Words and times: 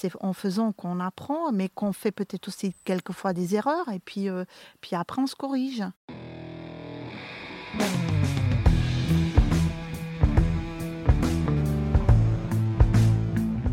c'est 0.00 0.12
en 0.20 0.32
faisant 0.32 0.72
qu'on 0.72 0.98
apprend, 0.98 1.52
mais 1.52 1.68
qu'on 1.68 1.92
fait 1.92 2.10
peut-être 2.10 2.48
aussi 2.48 2.74
quelquefois 2.84 3.34
des 3.34 3.54
erreurs, 3.54 3.88
et 3.92 3.98
puis, 3.98 4.28
puis 4.80 4.96
après 4.96 5.20
on 5.20 5.26
se 5.26 5.36
corrige. 5.36 5.84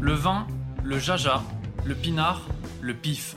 Le 0.02 0.14
vin, 0.14 0.48
le 0.84 1.00
jaja, 1.00 1.44
le 1.86 1.96
pinard, 1.96 2.48
le 2.82 2.94
pif. 2.94 3.36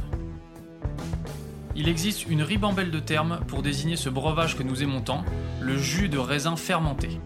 Il 1.76 1.88
existe 1.88 2.28
une 2.28 2.42
ribambelle 2.42 2.90
de 2.90 2.98
termes 2.98 3.40
pour 3.46 3.62
désigner 3.62 3.96
ce 3.96 4.08
breuvage 4.08 4.58
que 4.58 4.64
nous 4.64 4.82
aimons 4.82 5.00
tant, 5.00 5.24
le 5.60 5.78
jus 5.78 6.08
de 6.08 6.18
raisin 6.18 6.56
fermenté. 6.56 7.20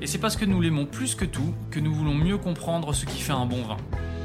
Et 0.00 0.06
c'est 0.06 0.18
parce 0.18 0.36
que 0.36 0.44
nous 0.44 0.60
l'aimons 0.60 0.86
plus 0.86 1.16
que 1.16 1.24
tout 1.24 1.54
que 1.72 1.80
nous 1.80 1.92
voulons 1.92 2.14
mieux 2.14 2.38
comprendre 2.38 2.94
ce 2.94 3.04
qui 3.04 3.20
fait 3.20 3.32
un 3.32 3.46
bon 3.46 3.62
vin. 3.64 3.76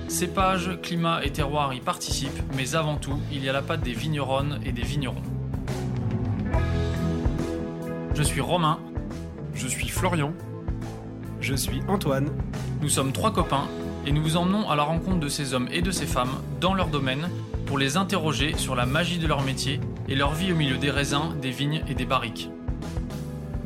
Cépage, 0.07 0.79
climat 0.81 1.23
et 1.23 1.31
terroir 1.31 1.73
y 1.73 1.79
participent, 1.79 2.41
mais 2.55 2.75
avant 2.75 2.95
tout, 2.95 3.19
il 3.31 3.43
y 3.43 3.49
a 3.49 3.53
la 3.53 3.61
patte 3.61 3.81
des 3.81 3.93
vigneronnes 3.93 4.59
et 4.63 4.71
des 4.71 4.83
vignerons. 4.83 5.21
Je 8.13 8.23
suis 8.23 8.39
Romain. 8.39 8.79
Je 9.55 9.67
suis 9.67 9.89
Florian. 9.89 10.31
Je 11.41 11.55
suis 11.55 11.81
Antoine. 11.87 12.29
Nous 12.81 12.89
sommes 12.89 13.11
trois 13.11 13.33
copains 13.33 13.67
et 14.05 14.11
nous 14.11 14.21
vous 14.21 14.37
emmenons 14.37 14.69
à 14.69 14.75
la 14.75 14.83
rencontre 14.83 15.19
de 15.19 15.27
ces 15.27 15.53
hommes 15.53 15.67
et 15.71 15.81
de 15.81 15.91
ces 15.91 16.05
femmes 16.05 16.41
dans 16.61 16.73
leur 16.73 16.87
domaine 16.87 17.29
pour 17.65 17.77
les 17.77 17.97
interroger 17.97 18.55
sur 18.57 18.75
la 18.75 18.85
magie 18.85 19.17
de 19.17 19.27
leur 19.27 19.41
métier 19.41 19.79
et 20.07 20.15
leur 20.15 20.33
vie 20.33 20.51
au 20.51 20.55
milieu 20.55 20.77
des 20.77 20.91
raisins, 20.91 21.35
des 21.41 21.51
vignes 21.51 21.83
et 21.87 21.95
des 21.95 22.05
barriques. 22.05 22.49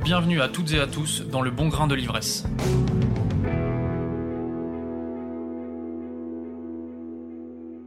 Bienvenue 0.04 0.41
à 0.41 0.48
toutes 0.48 0.71
et 0.74 0.80
à 0.80 0.88
tous 0.88 1.24
dans 1.30 1.41
le 1.41 1.52
bon 1.52 1.68
grain 1.68 1.85
de 1.85 1.96
l'ivresse. 1.96 2.46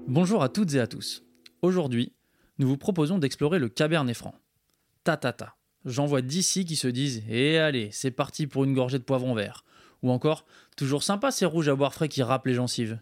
Bonjour 0.08 0.42
à 0.42 0.48
toutes 0.48 0.74
et 0.74 0.80
à 0.80 0.86
tous. 0.86 1.22
Aujourd'hui, 1.62 2.12
nous 2.58 2.66
vous 2.66 2.76
proposons 2.76 3.18
d'explorer 3.18 3.60
le 3.60 3.68
Cabernet 3.68 4.16
Franc. 4.16 4.34
Ta 5.04 5.16
ta 5.16 5.32
ta. 5.32 5.56
J'en 5.84 6.06
vois 6.06 6.22
d'ici 6.22 6.64
qui 6.64 6.74
se 6.76 6.88
disent 6.88 7.22
Eh 7.28 7.58
allez, 7.58 7.88
c'est 7.92 8.10
parti 8.10 8.46
pour 8.48 8.64
une 8.64 8.74
gorgée 8.74 8.98
de 8.98 9.04
poivron 9.04 9.34
vert. 9.34 9.64
Ou 10.02 10.10
encore 10.10 10.44
Toujours 10.76 11.04
sympa 11.04 11.30
ces 11.30 11.46
rouges 11.46 11.68
à 11.68 11.76
boire 11.76 11.94
frais 11.94 12.08
qui 12.08 12.22
râpent 12.22 12.46
les 12.46 12.54
gencives. 12.54 13.00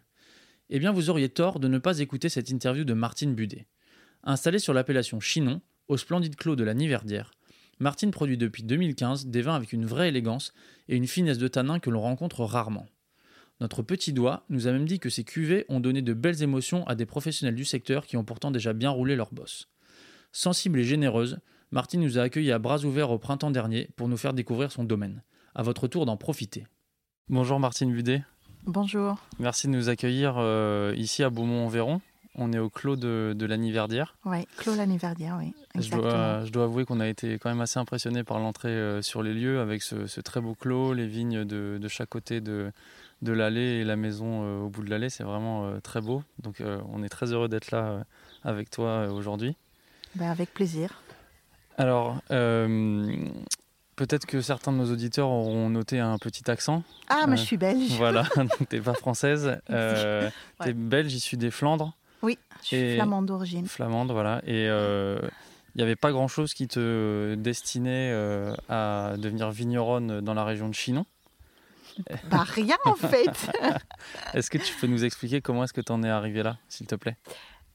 Eh 0.68 0.78
bien, 0.78 0.92
vous 0.92 1.08
auriez 1.08 1.30
tort 1.30 1.58
de 1.58 1.68
ne 1.68 1.78
pas 1.78 2.00
écouter 2.00 2.28
cette 2.28 2.50
interview 2.50 2.84
de 2.84 2.94
Martine 2.94 3.34
Budet. 3.34 3.66
Installée 4.22 4.58
sur 4.58 4.74
l'appellation 4.74 5.20
Chinon, 5.20 5.62
au 5.88 5.96
splendide 5.96 6.36
clos 6.36 6.54
de 6.54 6.64
la 6.64 6.74
Niverdière, 6.74 7.32
Martine 7.78 8.10
produit 8.10 8.36
depuis 8.36 8.62
2015 8.62 9.26
des 9.26 9.40
vins 9.40 9.54
avec 9.54 9.72
une 9.72 9.86
vraie 9.86 10.08
élégance 10.08 10.52
et 10.88 10.96
une 10.96 11.06
finesse 11.06 11.38
de 11.38 11.48
tanin 11.48 11.78
que 11.78 11.88
l'on 11.88 12.02
rencontre 12.02 12.44
rarement. 12.44 12.86
Notre 13.60 13.82
petit 13.82 14.14
doigt 14.14 14.44
nous 14.48 14.68
a 14.68 14.72
même 14.72 14.86
dit 14.86 14.98
que 14.98 15.10
ces 15.10 15.22
cuvées 15.22 15.66
ont 15.68 15.80
donné 15.80 16.00
de 16.00 16.14
belles 16.14 16.42
émotions 16.42 16.86
à 16.86 16.94
des 16.94 17.04
professionnels 17.04 17.54
du 17.54 17.66
secteur 17.66 18.06
qui 18.06 18.16
ont 18.16 18.24
pourtant 18.24 18.50
déjà 18.50 18.72
bien 18.72 18.88
roulé 18.90 19.16
leur 19.16 19.32
boss. 19.32 19.68
Sensible 20.32 20.78
et 20.78 20.84
généreuse, 20.84 21.38
Martine 21.70 22.00
nous 22.00 22.18
a 22.18 22.22
accueillis 22.22 22.52
à 22.52 22.58
bras 22.58 22.84
ouverts 22.84 23.10
au 23.10 23.18
printemps 23.18 23.50
dernier 23.50 23.90
pour 23.96 24.08
nous 24.08 24.16
faire 24.16 24.32
découvrir 24.32 24.72
son 24.72 24.84
domaine. 24.84 25.22
À 25.54 25.62
votre 25.62 25.88
tour 25.88 26.06
d'en 26.06 26.16
profiter. 26.16 26.66
Bonjour 27.28 27.60
Martine 27.60 27.92
Budet. 27.92 28.22
Bonjour. 28.64 29.18
Merci 29.38 29.66
de 29.66 29.72
nous 29.72 29.88
accueillir 29.88 30.36
euh, 30.38 30.94
ici 30.96 31.22
à 31.22 31.28
Beaumont-en-Véron. 31.28 32.00
On 32.36 32.52
est 32.52 32.58
au 32.58 32.70
clos 32.70 32.96
de, 32.96 33.34
de 33.36 33.46
l'Aniverdière. 33.46 34.16
Oui, 34.24 34.46
clos 34.56 34.76
l'Aniverdière, 34.76 35.36
oui. 35.38 35.52
Je 35.74 35.90
dois, 35.90 36.44
je 36.44 36.50
dois, 36.50 36.64
avouer 36.64 36.84
qu'on 36.84 37.00
a 37.00 37.08
été 37.08 37.38
quand 37.38 37.50
même 37.50 37.60
assez 37.60 37.78
impressionné 37.78 38.22
par 38.22 38.38
l'entrée 38.38 38.68
euh, 38.68 39.02
sur 39.02 39.22
les 39.22 39.34
lieux 39.34 39.60
avec 39.60 39.82
ce, 39.82 40.20
très 40.20 40.40
beau 40.40 40.54
clos, 40.54 40.94
les 40.94 41.08
vignes 41.08 41.44
de, 41.44 41.78
de 41.80 41.88
chaque 41.88 42.08
côté 42.08 42.40
de, 42.40 42.72
de 43.22 43.32
l'allée 43.32 43.80
et 43.80 43.84
la 43.84 43.96
maison 43.96 44.42
euh, 44.42 44.60
au 44.60 44.68
bout 44.68 44.82
de 44.82 44.90
l'allée. 44.90 45.10
C'est 45.10 45.24
vraiment 45.24 45.80
très 45.80 46.00
beau. 46.00 46.22
Donc 46.42 46.62
on 46.92 47.02
est 47.02 47.08
très 47.08 47.32
heureux 47.32 47.48
d'être 47.48 47.70
là 47.70 48.04
avec 48.44 48.70
toi 48.70 49.06
aujourd'hui. 49.08 49.56
Ben, 50.14 50.30
avec 50.30 50.52
plaisir. 50.52 51.02
Alors, 51.78 52.20
Peut-être 54.00 54.24
que 54.24 54.40
certains 54.40 54.72
de 54.72 54.78
nos 54.78 54.90
auditeurs 54.90 55.28
auront 55.28 55.68
noté 55.68 55.98
un 55.98 56.16
petit 56.16 56.50
accent. 56.50 56.84
Ah, 57.10 57.26
mais 57.28 57.36
je 57.36 57.42
suis 57.42 57.58
belge. 57.58 57.92
Voilà, 57.98 58.24
t'es 58.70 58.80
pas 58.80 58.94
française. 58.94 59.60
Euh, 59.68 60.30
T'es 60.64 60.72
belge, 60.72 61.12
issu 61.12 61.36
des 61.36 61.50
Flandres. 61.50 61.94
Oui, 62.22 62.38
je 62.62 62.66
suis 62.66 62.94
flamande 62.94 63.26
d'origine. 63.26 63.66
Flamande, 63.66 64.10
voilà. 64.10 64.40
Et 64.46 64.62
il 64.62 64.70
euh, 64.70 65.20
n'y 65.76 65.82
avait 65.82 65.96
pas 65.96 66.12
grand-chose 66.12 66.54
qui 66.54 66.66
te 66.66 67.34
destinait 67.34 68.10
euh, 68.14 68.54
à 68.70 69.16
devenir 69.18 69.50
vigneronne 69.50 70.22
dans 70.22 70.32
la 70.32 70.44
région 70.44 70.70
de 70.70 70.74
Chinon 70.74 71.04
Bah 72.30 72.44
rien 72.44 72.76
en 72.84 72.94
fait. 72.94 73.50
est-ce 74.34 74.50
que 74.50 74.58
tu 74.58 74.74
peux 74.74 74.86
nous 74.86 75.04
expliquer 75.04 75.40
comment 75.40 75.64
est-ce 75.64 75.72
que 75.72 75.80
tu 75.80 75.92
en 75.92 76.02
es 76.02 76.08
arrivé 76.08 76.42
là, 76.42 76.58
s'il 76.68 76.86
te 76.86 76.94
plaît? 76.94 77.16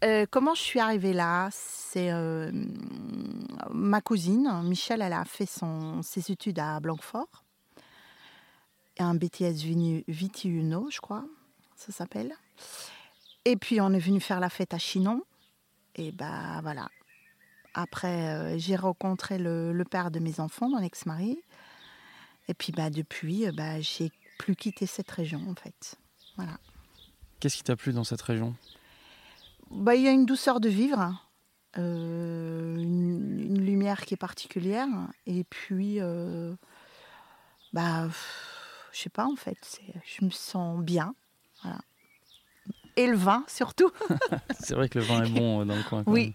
Euh, 0.03 0.25
comment 0.29 0.53
je 0.53 0.61
suis 0.61 0.79
arrivée 0.79 1.13
là? 1.13 1.49
C'est 1.51 2.11
euh, 2.11 2.51
ma 3.71 4.01
cousine, 4.01 4.51
Michel, 4.63 5.01
elle 5.01 5.13
a 5.13 5.25
fait 5.25 5.45
son, 5.45 6.01
ses 6.01 6.31
études 6.31 6.59
à 6.59 6.79
Blanquefort. 6.79 7.43
Un 8.99 9.15
BTS 9.15 10.03
Vitiuno, 10.07 10.89
je 10.89 11.01
crois, 11.01 11.25
ça 11.75 11.91
s'appelle. 11.91 12.33
Et 13.45 13.55
puis 13.55 13.81
on 13.81 13.91
est 13.91 13.99
venu 13.99 14.19
faire 14.19 14.39
la 14.39 14.49
fête 14.49 14.73
à 14.73 14.77
Chinon. 14.77 15.23
Et 15.95 16.11
bah 16.11 16.59
voilà. 16.61 16.89
Après, 17.73 18.29
euh, 18.29 18.57
j'ai 18.57 18.77
rencontré 18.77 19.37
le, 19.37 19.83
père 19.89 20.09
de 20.09 20.19
mes 20.19 20.39
enfants, 20.39 20.69
mon 20.69 20.79
ex-mari. 20.79 21.39
Et 22.47 22.53
puis 22.53 22.71
bah 22.71 22.89
depuis, 22.89 23.49
bah, 23.51 23.79
j'ai 23.81 24.11
plus 24.37 24.55
quitté 24.55 24.85
cette 24.85 25.09
région 25.09 25.41
en 25.49 25.55
fait. 25.55 25.95
Voilà. 26.35 26.57
Qu'est-ce 27.39 27.57
qui 27.57 27.63
t'a 27.63 27.75
plu 27.75 27.93
dans 27.93 28.03
cette 28.03 28.21
région? 28.21 28.55
Bah, 29.71 29.95
il 29.95 30.03
y 30.03 30.07
a 30.07 30.11
une 30.11 30.25
douceur 30.25 30.59
de 30.59 30.69
vivre, 30.69 31.21
euh, 31.77 32.75
une, 32.77 33.59
lumière 33.59 34.05
qui 34.05 34.13
est 34.13 34.17
particulière, 34.17 34.87
et 35.25 35.43
puis, 35.43 35.99
euh, 35.99 36.55
bah, 37.73 38.07
je 38.91 38.99
sais 38.99 39.09
pas 39.09 39.25
en 39.25 39.35
fait, 39.35 39.81
je 40.05 40.23
me 40.23 40.29
sens 40.29 40.79
bien. 40.81 41.15
Et 42.97 43.07
le 43.07 43.17
vin 43.17 43.43
surtout. 43.47 43.91
c'est 44.59 44.73
vrai 44.73 44.87
que 44.87 44.99
le 44.99 45.05
vin 45.05 45.23
est 45.23 45.29
bon 45.29 45.61
euh, 45.61 45.65
dans 45.65 45.75
le 45.75 45.83
coin. 45.83 46.03
oui. 46.07 46.33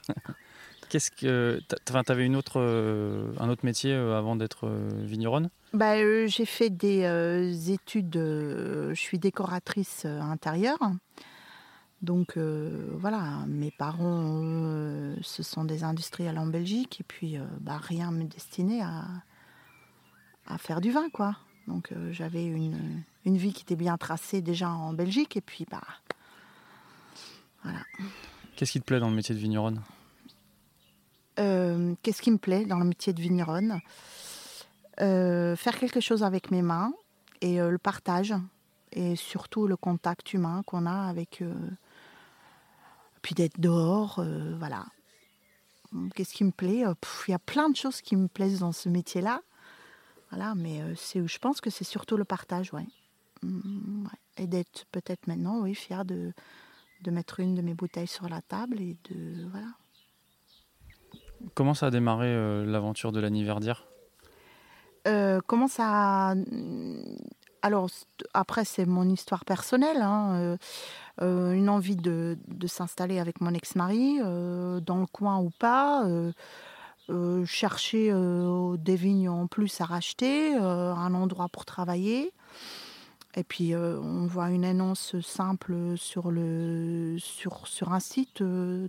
Qu'est-ce 0.91 1.11
que, 1.11 1.61
tu 1.87 2.13
avais 2.13 2.27
une 2.27 2.37
autre, 2.37 2.61
un 3.39 3.49
autre 3.49 3.65
métier 3.65 3.95
avant 3.95 4.37
d'être 4.37 4.69
vigneronne? 5.05 5.49
Bah, 5.73 5.97
j'ai 6.27 6.45
fait 6.45 6.69
des 6.69 7.71
études. 7.71 8.15
je 8.15 8.95
suis 8.95 9.19
décoratrice 9.19 10.05
intérieure. 10.05 10.79
Donc 12.03 12.39
euh, 12.39 12.87
voilà, 12.95 13.45
mes 13.47 13.71
parents, 13.71 14.41
euh, 14.43 15.15
ce 15.21 15.43
sont 15.43 15.65
des 15.65 15.85
industriels 15.85 16.39
en 16.39 16.47
Belgique 16.47 17.01
et 17.01 17.05
puis 17.05 17.37
euh, 17.37 17.45
bah, 17.61 17.77
rien 17.77 18.11
me 18.11 18.25
destinait 18.25 18.81
à, 18.81 19.05
à, 20.47 20.57
faire 20.57 20.81
du 20.81 20.91
vin 20.93 21.11
quoi. 21.11 21.37
Donc 21.69 21.93
j'avais 22.11 22.45
une, 22.45 23.03
une, 23.27 23.37
vie 23.37 23.53
qui 23.53 23.63
était 23.63 23.77
bien 23.77 23.99
tracée 23.99 24.41
déjà 24.41 24.71
en 24.71 24.95
Belgique 24.95 25.37
et 25.37 25.43
puis 25.43 25.67
bah 25.71 25.83
voilà. 27.63 27.81
Qu'est-ce 28.57 28.73
qui 28.73 28.81
te 28.81 28.87
plaît 28.87 28.99
dans 28.99 29.11
le 29.11 29.15
métier 29.15 29.35
de 29.35 29.41
vigneronne? 29.41 29.81
Qu'est-ce 32.03 32.23
qui 32.23 32.31
me 32.31 32.39
plaît 32.39 32.65
dans 32.65 32.79
le 32.79 32.85
métier 32.85 33.13
de 33.13 33.21
vigneronne? 33.21 33.81
Faire 34.99 35.79
quelque 35.79 36.01
chose 36.01 36.23
avec 36.23 36.51
mes 36.51 36.63
mains 36.63 36.93
et 37.41 37.59
le 37.59 37.79
partage 37.79 38.35
et 38.93 39.17
surtout 39.17 39.67
le 39.67 39.77
contact 39.77 40.35
humain 40.35 40.63
qu'on 40.67 40.87
a 40.87 41.09
avec 41.09 41.43
puis 43.23 43.35
d'être 43.35 43.61
dehors, 43.61 44.19
euh, 44.19 44.55
voilà. 44.59 44.87
Qu'est-ce 46.15 46.35
qui 46.35 46.45
me 46.45 46.53
plaît? 46.53 46.87
Euh, 46.87 46.95
Il 47.29 47.33
y 47.33 47.35
a 47.35 47.39
plein 47.39 47.69
de 47.69 47.77
choses 47.77 48.01
qui 48.01 48.17
me 48.17 48.29
plaisent 48.29 48.61
dans 48.61 48.73
ce 48.73 48.89
métier-là. 48.89 49.43
Voilà, 50.31 50.55
mais 50.55 50.81
euh, 50.81 50.95
c'est, 50.97 51.27
je 51.27 51.39
pense 51.39 51.61
que 51.61 51.71
c'est 51.71 51.85
surtout 51.85 52.17
le 52.17 52.25
partage, 52.25 52.73
ouais. 52.73 52.87
Mmh, 53.43 54.07
et 54.37 54.47
d'être 54.47 54.87
peut-être 54.93 55.27
maintenant, 55.27 55.61
oui, 55.61 55.75
fier 55.75 56.05
de, 56.05 56.33
de 57.03 57.11
mettre 57.11 57.41
une 57.41 57.55
de 57.55 57.63
mes 57.63 57.75
bouteilles 57.75 58.07
sur 58.07 58.29
la 58.29 58.41
table 58.43 58.81
et 58.81 58.97
de 59.11 59.49
voilà. 59.51 59.69
Comment 61.55 61.75
ça 61.75 61.87
a 61.87 61.91
démarré 61.91 62.35
l'aventure 62.67 63.13
de 63.13 63.21
l'anniversaire 63.21 63.87
Comment 65.47 65.69
ça 65.69 66.35
Alors 67.63 67.89
après 68.35 68.65
c'est 68.65 68.87
mon 68.87 69.09
histoire 69.09 69.45
personnelle. 69.45 70.03
Hein, 70.03 70.57
euh, 71.23 71.53
une 71.53 71.69
envie 71.69 71.97
de, 71.97 72.39
s'installer 72.67 73.19
avec 73.19 73.41
mon 73.41 73.53
ex-mari, 73.53 74.21
euh, 74.23 74.81
dans 74.81 74.99
le 74.99 75.07
coin 75.07 75.39
ou 75.39 75.51
pas, 75.51 76.07
euh, 76.07 77.45
chercher 77.45 78.13
des 78.79 78.97
vignes 78.97 79.29
en 79.29 79.47
plus 79.47 79.81
à 79.81 79.85
racheter, 79.85 80.55
un 80.55 81.15
endroit 81.15 81.49
pour 81.49 81.65
travailler. 81.65 82.33
Et 83.35 83.45
puis 83.45 83.75
on 83.75 84.27
voit 84.27 84.51
une 84.51 84.65
annonce 84.65 85.21
simple 85.21 85.97
sur, 85.97 86.31
le, 86.31 87.17
sur, 87.19 87.67
sur 87.67 87.93
un 87.93 88.01
site, 88.01 88.45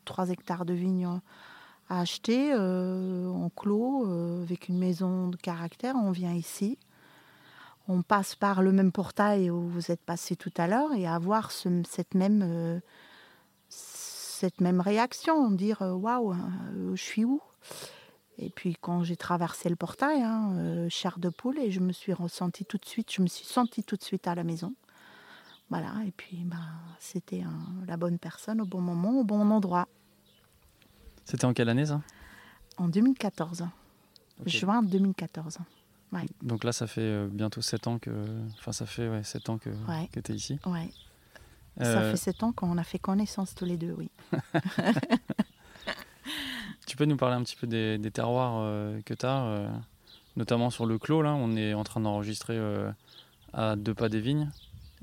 3 0.06 0.30
hectares 0.30 0.66
de 0.66 0.74
vignes 0.74 1.20
acheter 2.00 2.54
en 2.56 3.50
clos, 3.56 4.06
avec 4.44 4.70
une 4.70 4.78
maison 4.78 5.28
de 5.28 5.36
caractère. 5.36 5.96
On 5.96 6.12
vient 6.12 6.34
ici 6.34 6.78
on 7.88 8.02
passe 8.04 8.36
par 8.36 8.62
le 8.62 8.72
même 8.72 8.92
portail 8.92 9.50
où 9.50 9.68
vous 9.68 9.92
êtes 9.92 10.02
passé 10.02 10.36
tout 10.36 10.54
à 10.58 10.68
l'heure 10.68 10.94
et 10.94 11.08
avoir 11.08 11.52
ce- 11.52 11.84
cette 11.88 12.16
même 12.16 12.42
euh, 12.44 12.80
cette 13.70 14.62
même 14.62 14.82
réaction, 14.82 15.52
dire 15.52 15.82
euh, 15.82 15.94
waouh, 15.94 16.34
euh, 16.34 16.96
je 16.96 17.02
suis 17.02 17.26
où? 17.26 17.42
Et 18.38 18.50
puis 18.50 18.76
quand 18.80 19.04
j'ai 19.04 19.16
traversé 19.16 19.70
le 19.70 19.76
portail, 19.76 20.22
hein, 20.22 20.54
euh, 20.56 20.90
chair 20.90 21.20
de 21.20 21.30
poule, 21.30 21.60
et 21.60 21.70
je 21.70 21.80
me 21.80 21.92
suis 21.92 22.14
ressentie 22.14 22.66
tout 22.66 22.78
de 22.78 22.86
suite, 22.86 23.12
je 23.12 23.22
me 23.22 23.28
suis 23.28 23.46
sentie 23.46 23.84
tout 23.84 23.98
de 23.98 24.04
suite 24.04 24.28
à 24.28 24.36
la 24.36 24.44
maison. 24.44 24.74
Voilà, 25.70 25.94
et 26.06 26.12
puis 26.12 26.44
bah, 26.44 26.58
c'était 27.00 27.44
la 27.88 27.98
bonne 27.98 28.20
personne 28.20 28.62
au 28.62 28.66
bon 28.66 28.82
moment, 28.82 29.20
au 29.20 29.24
bon 29.24 29.50
endroit. 29.52 29.88
C'était 31.26 31.46
en 31.46 31.54
quelle 31.54 31.70
année 31.70 31.86
ça? 31.86 32.02
En 32.78 32.88
2014, 32.88 33.68
Ok. 34.42 34.48
juin 34.48 34.82
2014. 34.84 35.60
Donc 36.42 36.66
là, 36.66 36.74
ça 36.74 36.88
fait 36.88 37.00
euh, 37.02 37.28
bientôt 37.32 37.62
7 37.62 37.88
ans 37.88 37.98
que. 38.00 38.10
Enfin, 38.60 38.74
ça 38.74 38.86
fait 38.86 39.08
ouais, 39.08 39.24
7 39.24 39.48
ans 39.50 39.58
que, 39.58 39.70
Ouais. 39.88 40.10
que 40.12 40.20
tu 40.20 40.32
es 40.34 40.36
ici. 40.36 40.60
Ouais. 40.66 40.90
Ça 41.78 41.86
Euh, 41.86 42.12
fait 42.12 42.18
sept 42.18 42.44
ans 42.44 42.52
qu'on 42.52 42.78
a 42.78 42.84
fait 42.84 43.00
connaissance 43.00 43.56
tous 43.56 43.64
les 43.64 43.78
deux, 43.78 43.94
oui. 43.98 44.12
Tu 46.88 46.98
peux 46.98 47.06
nous 47.06 47.16
parler 47.16 47.36
un 47.36 47.44
petit 47.44 47.56
peu 47.56 47.68
des, 47.68 47.98
des 47.98 48.12
terroirs 48.12 48.56
euh, 48.58 49.00
que 49.06 49.14
tu 49.14 49.26
as, 49.26 49.70
notamment 50.36 50.70
sur 50.70 50.86
le 50.86 50.98
clos. 50.98 51.22
Là, 51.22 51.34
on 51.34 51.56
est 51.56 51.74
en 51.74 51.84
train 51.86 52.02
d'enregistrer 52.02 52.60
à 53.54 53.76
deux 53.78 53.94
pas 53.94 54.10
des 54.10 54.20
vignes. 54.20 54.50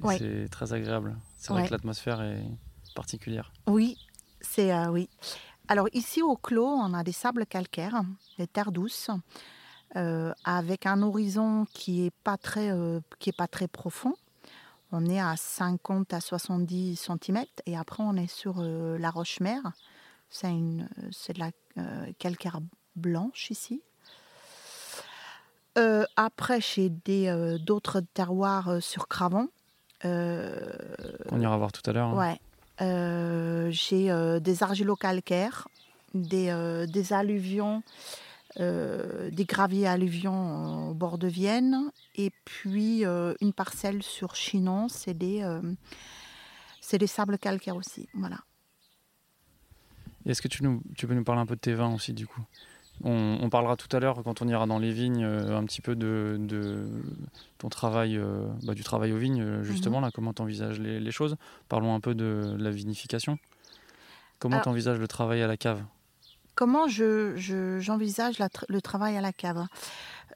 Ouais. 0.00 0.19
C'est 0.19 0.49
très 0.50 0.73
agréable. 0.75 1.17
C'est 1.38 1.53
vrai 1.53 1.62
Ouais. 1.62 1.69
que 1.69 1.73
l'atmosphère 1.73 2.20
est 2.20 2.44
particulière. 2.94 3.50
Oui, 3.67 3.97
c'est 4.43 4.75
oui. 4.88 5.09
Alors 5.69 5.87
ici 5.93 6.23
au 6.23 6.37
Clos, 6.37 6.67
on 6.67 6.94
a 6.94 7.05
des 7.05 7.12
sables 7.12 7.44
calcaires, 7.47 8.03
des 8.38 8.47
terres 8.47 8.73
douces, 8.73 9.11
euh, 9.97 10.32
avec 10.44 10.87
un 10.87 11.03
horizon 11.03 11.67
qui 11.75 12.06
est 12.06 12.15
pas 12.25 12.37
très 12.38 12.70
euh, 12.70 13.00
qui 13.19 13.31
est 13.31 13.37
pas 13.37 13.49
très 13.49 13.69
profond. 13.69 14.15
On 14.93 15.05
est 15.05 15.20
à 15.20 15.37
50 15.37 16.15
à 16.15 16.20
70 16.20 16.97
cm 16.97 17.44
et 17.67 17.76
après 17.76 18.03
on 18.03 18.15
est 18.17 18.26
sur 18.32 18.56
euh, 18.61 18.97
la 18.99 19.11
roche-mère. 19.11 19.61
C'est 20.31 20.49
de 20.49 21.38
la 21.38 21.50
calcaire 22.19 22.61
blanche 22.97 23.50
ici. 23.50 23.82
Après, 26.17 26.59
des 27.06 27.29
euh, 27.29 27.56
d'autres 27.59 28.00
terroirs 28.00 28.82
sur 28.82 29.06
Cravon. 29.06 29.49
On 30.05 31.41
ira 31.41 31.56
voir 31.56 31.70
tout 31.73 31.88
à 31.88 31.93
l'heure. 31.93 32.09
hein. 32.09 32.17
Ouais. 32.17 32.41
Euh, 32.81 33.71
j'ai 33.71 34.11
euh, 34.11 34.41
des 34.41 34.63
argilo-calcaires, 34.63 35.69
des, 36.15 36.51
euh, 36.51 36.87
des 36.87 37.13
alluvions, 37.13 37.83
des 38.59 39.45
graviers 39.45 39.87
alluvions 39.87 40.91
au 40.91 40.95
bord 40.95 41.19
de 41.19 41.29
Vienne, 41.29 41.93
et 42.17 42.33
puis 42.45 43.05
une 43.05 43.53
parcelle 43.53 44.03
sur 44.03 44.35
Chinon, 44.35 44.89
c'est 44.89 45.15
des, 45.15 45.47
des 46.93 47.07
sables 47.07 47.39
calcaires 47.39 47.77
aussi. 47.77 48.09
Voilà. 48.15 48.39
Est-ce 50.27 50.43
que 50.43 50.49
tu, 50.49 50.65
nous, 50.65 50.83
tu 50.97 51.07
peux 51.07 51.15
nous 51.15 51.23
parler 51.23 51.41
un 51.41 51.47
peu 51.47 51.55
de 51.55 51.61
tes 51.61 51.75
vins 51.75 51.95
aussi, 51.95 52.13
du 52.13 52.27
coup? 52.27 52.43
On, 53.05 53.39
on 53.41 53.49
parlera 53.50 53.77
tout 53.77 53.95
à 53.97 54.00
l'heure, 54.00 54.23
quand 54.25 54.43
on 54.43 54.49
ira 54.49 54.67
dans 54.67 54.79
les 54.79 54.93
vignes, 54.93 55.25
euh, 55.25 55.56
un 55.56 55.65
petit 55.65 55.81
peu 55.81 55.95
de, 55.97 56.37
de 56.39 56.87
ton 57.59 57.69
travail, 57.69 58.17
euh, 58.17 58.47
bah, 58.65 58.75
du 58.75 58.83
travail 58.85 59.12
aux 59.12 59.19
vignes, 59.19 59.43
euh, 59.43 59.62
justement, 59.62 60.00
là, 60.00 60.11
comment 60.12 60.33
tu 60.33 60.43
envisages 60.43 60.79
les, 60.81 61.00
les 61.00 61.11
choses. 61.12 61.37
Parlons 61.69 61.95
un 61.95 62.00
peu 62.00 62.15
de 62.15 62.56
la 62.59 62.71
vinification. 62.71 63.39
Comment 64.39 64.56
tu 64.62 64.69
envisages 64.69 64.99
le 64.99 65.09
travail 65.09 65.43
à 65.43 65.47
la 65.47 65.56
cave? 65.56 65.83
Comment 66.55 66.89
je, 66.89 67.37
je- 67.37 67.79
j'envisage 67.79 68.39
le 68.69 68.81
travail 68.81 69.17
à 69.17 69.21
la 69.21 69.33
cave? 69.33 69.67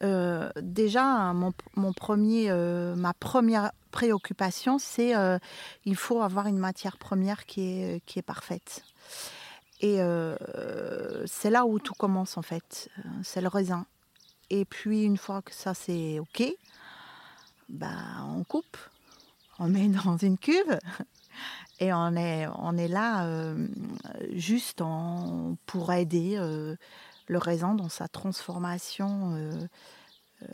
Euh, 0.03 0.51
Déjà, 0.61 1.33
mon, 1.33 1.53
mon 1.77 1.93
premier, 1.93 2.51
euh, 2.51 2.95
ma 2.97 3.13
première 3.13 3.73
préoccupation, 3.91 4.79
c'est 4.79 5.15
euh, 5.17 5.39
il 5.85 5.97
faut 5.97 6.23
avoir 6.23 6.47
une 6.47 6.59
matière 6.59 6.97
première 6.97 7.45
qui 7.45 7.61
est, 7.61 8.03
qui 8.07 8.19
est 8.19 8.23
parfaite. 8.23 8.85
Et 9.83 10.01
euh, 10.01 10.37
c'est 11.27 11.51
là 11.51 11.67
où 11.67 11.81
tout 11.81 11.95
commence 11.95 12.39
en 12.39 12.43
fait, 12.43 12.89
Euh, 12.99 13.09
c'est 13.25 13.41
le 13.41 13.49
raisin. 13.49 13.85
Et 14.49 14.65
puis 14.65 15.03
une 15.03 15.17
fois 15.17 15.43
que 15.43 15.53
ça 15.53 15.75
c'est 15.75 16.21
ok, 16.21 16.45
bah, 17.69 17.89
on 18.29 18.45
coupe, 18.45 18.77
on 19.59 19.69
met 19.69 19.89
dans 20.05 20.17
une 20.17 20.39
cuve 20.39 20.79
et 21.81 21.93
on 21.93 22.15
est, 22.15 22.47
on 22.59 22.77
est 22.77 22.89
là 22.89 23.27
euh, 23.27 23.67
juste 24.31 24.85
pour 25.67 25.93
aider 25.93 26.37
le 27.27 27.39
raisin 27.39 27.75
dans 27.75 27.89
sa 27.89 28.07
transformation 28.07 29.69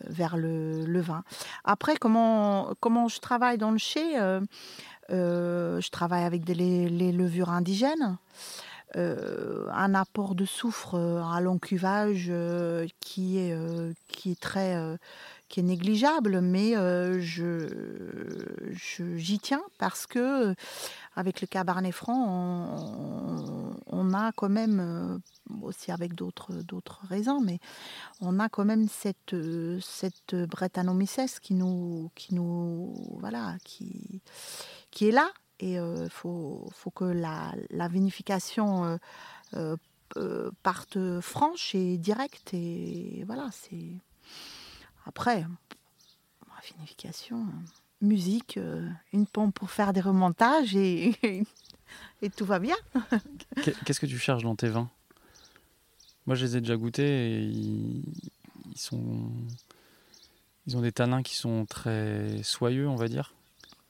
vers 0.07 0.37
le, 0.37 1.01
vin. 1.01 1.23
Après, 1.65 1.97
comment, 1.97 2.73
comment 2.81 3.09
je 3.09 3.21
travaille 3.21 3.59
dans 3.59 3.73
le 3.73 3.79
chai 3.79 4.15
Je 5.11 5.91
travaille 5.91 6.25
avec 6.25 6.49
les 6.49 7.13
levures 7.13 7.51
indigènes. 7.51 8.17
Euh, 8.97 9.69
un 9.71 9.95
apport 9.95 10.35
de 10.35 10.47
soufre 10.47 10.95
euh, 10.95 11.23
à 11.23 11.43
long 11.43 11.59
cuvage 11.59 12.29
euh, 12.31 12.87
qui, 13.01 13.37
est, 13.39 13.55
qui 14.09 14.31
est 14.31 14.41
très 14.41 14.99
qui 15.49 15.61
est 15.61 15.63
négligeable, 15.63 16.41
mais 16.41 16.73
je, 17.21 17.69
j'y 19.17 19.39
tiens 19.39 19.63
parce 19.79 20.07
que 20.07 20.55
avec 21.17 21.41
le 21.41 21.47
cabernet 21.47 21.93
franc, 21.93 22.77
on, 23.87 24.13
a 24.13 24.33
quand 24.33 24.51
même, 24.51 25.21
aussi 25.63 25.91
avec 25.91 26.15
d'autres, 26.15 26.53
d'autres 26.53 27.01
raisins, 27.09 27.41
mais 27.43 27.61
on 28.21 28.39
a 28.41 28.51
quand 28.51 28.67
même 28.67 28.89
cette, 28.89 29.35
cette 29.81 30.35
qui 31.41 31.55
nous, 31.55 32.11
qui 32.15 32.35
nous, 32.35 32.95
voilà, 33.19 33.57
qui, 33.65 34.21
qui 34.91 35.09
est 35.09 35.13
là. 35.13 35.31
Et 35.61 35.73
il 35.75 36.09
faut, 36.11 36.69
faut 36.73 36.91
que 36.91 37.05
la, 37.05 37.53
vinification 37.89 38.85
euh, 38.85 38.97
euh, 39.55 39.77
euh, 40.17 40.51
parte 40.63 40.99
franche 41.21 41.75
et 41.75 41.99
directe. 41.99 42.55
Et 42.55 43.25
voilà, 43.27 43.49
c'est. 43.53 43.91
Après, 45.07 45.41
la 45.41 46.55
vinification, 46.77 47.47
musique, 48.01 48.57
euh, 48.57 48.89
une 49.13 49.27
pompe 49.27 49.55
pour 49.55 49.71
faire 49.71 49.93
des 49.93 50.01
remontages 50.01 50.77
et, 50.77 51.17
et 52.23 52.31
tout 52.31 52.45
va 52.45 52.59
bien. 52.59 52.77
Qu'est- 53.63 53.75
Qu'est-ce 53.85 54.01
que 54.01 54.07
tu 54.07 54.19
cherches 54.19 54.43
dans 54.45 54.55
tes 54.55 54.69
vins? 54.69 54.89
Moi, 56.27 56.37
je 56.37 56.45
les 56.45 56.57
ai 56.59 56.61
déjà 56.61 56.77
goûtés 56.77 57.37
et 57.39 57.43
ils 57.47 58.05
sont, 58.77 59.31
ils 60.67 60.77
ont 60.77 60.83
des 60.83 60.93
tanins 60.93 61.23
qui 61.23 61.35
sont 61.35 61.65
très 61.65 62.43
soyeux, 62.43 62.87
on 62.87 62.97
va 62.97 63.09
dire. 63.09 63.33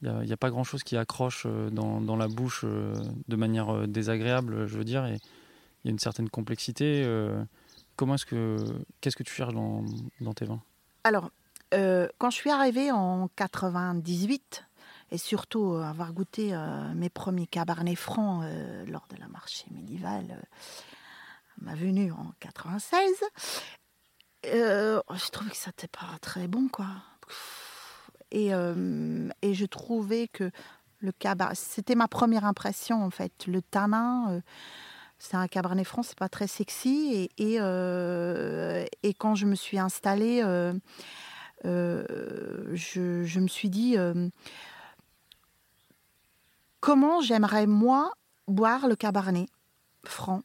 Il 0.03 0.11
n'y 0.11 0.33
a, 0.33 0.37
pas 0.37 0.51
grand-chose 0.51 0.85
qui 0.85 0.97
accroche 0.97 1.45
euh, 1.47 1.71
dans, 1.71 2.17
la 2.17 2.29
bouche 2.29 2.63
euh, 2.65 2.95
de 3.27 3.37
manière 3.37 3.71
euh, 3.71 3.87
désagréable, 3.87 4.69
je 4.69 4.79
veux 4.79 4.85
dire. 4.85 5.05
Et 5.07 5.19
il 5.85 5.87
y 5.87 5.89
a 5.89 5.91
une 5.91 5.99
certaine 5.99 6.29
complexité. 6.29 7.07
Comment 7.97 8.15
est-ce 8.15 8.27
que, 8.27 8.57
qu'est-ce 9.01 9.17
que 9.17 9.23
tu 9.23 9.33
cherches 9.33 9.55
dans, 9.55 9.85
tes 10.35 10.45
vins? 10.45 10.61
Alors, 11.05 11.31
quand 11.71 12.31
je 12.31 12.37
suis 12.37 12.51
arrivée 12.51 12.91
en 12.91 13.29
98, 13.37 14.65
et 15.11 15.19
surtout 15.19 15.75
avoir 15.75 16.13
goûté 16.13 16.53
mes 16.97 17.09
premiers 17.09 17.47
cabernets 17.47 17.95
francs 17.95 18.45
lors 18.89 19.07
de 19.09 19.17
la 19.21 19.29
marché 19.29 19.67
médiévale, 19.71 20.43
ma 21.61 21.77
venue 21.77 22.11
en 22.11 22.33
96, 22.41 23.13
euh, 24.47 25.01
je 25.15 25.31
trouvais 25.31 25.51
que 25.51 25.57
ça 25.57 25.71
n'était 25.71 25.89
pas 25.89 26.19
très 26.21 26.49
bon, 26.49 26.69
quoi. 26.69 26.87
Et, 28.31 28.55
euh, 28.55 29.29
et 29.43 29.55
je 29.55 29.67
trouvais 29.67 30.29
que 30.29 30.51
le 31.01 31.13
cabernet, 31.13 31.57
c'était 31.57 31.95
ma 31.95 32.09
première 32.09 32.45
impression 32.45 33.03
en 33.03 33.11
fait. 33.11 33.47
Le 33.47 33.63
tanin, 33.63 34.31
euh, 34.31 34.41
c'est 35.19 35.37
un 35.37 35.49
cabernet 35.49 35.85
franc, 35.85 36.03
c'est 36.03 36.19
pas 36.19 36.29
très 36.29 36.47
sexy. 36.47 37.31
Et, 37.39 37.55
et, 37.55 37.57
euh, 37.61 38.85
quand 39.19 39.35
je 39.35 39.47
me 39.47 39.55
suis 39.55 39.79
installée, 39.79 40.43
je, 41.65 42.73
je 42.75 43.41
me 43.41 43.49
suis 43.49 43.71
dit 43.71 43.97
comment 46.81 47.21
j'aimerais 47.21 47.67
moi 47.67 48.13
boire 48.47 48.89
le 48.89 48.97
cabernet 48.97 49.49
franc. 50.05 50.43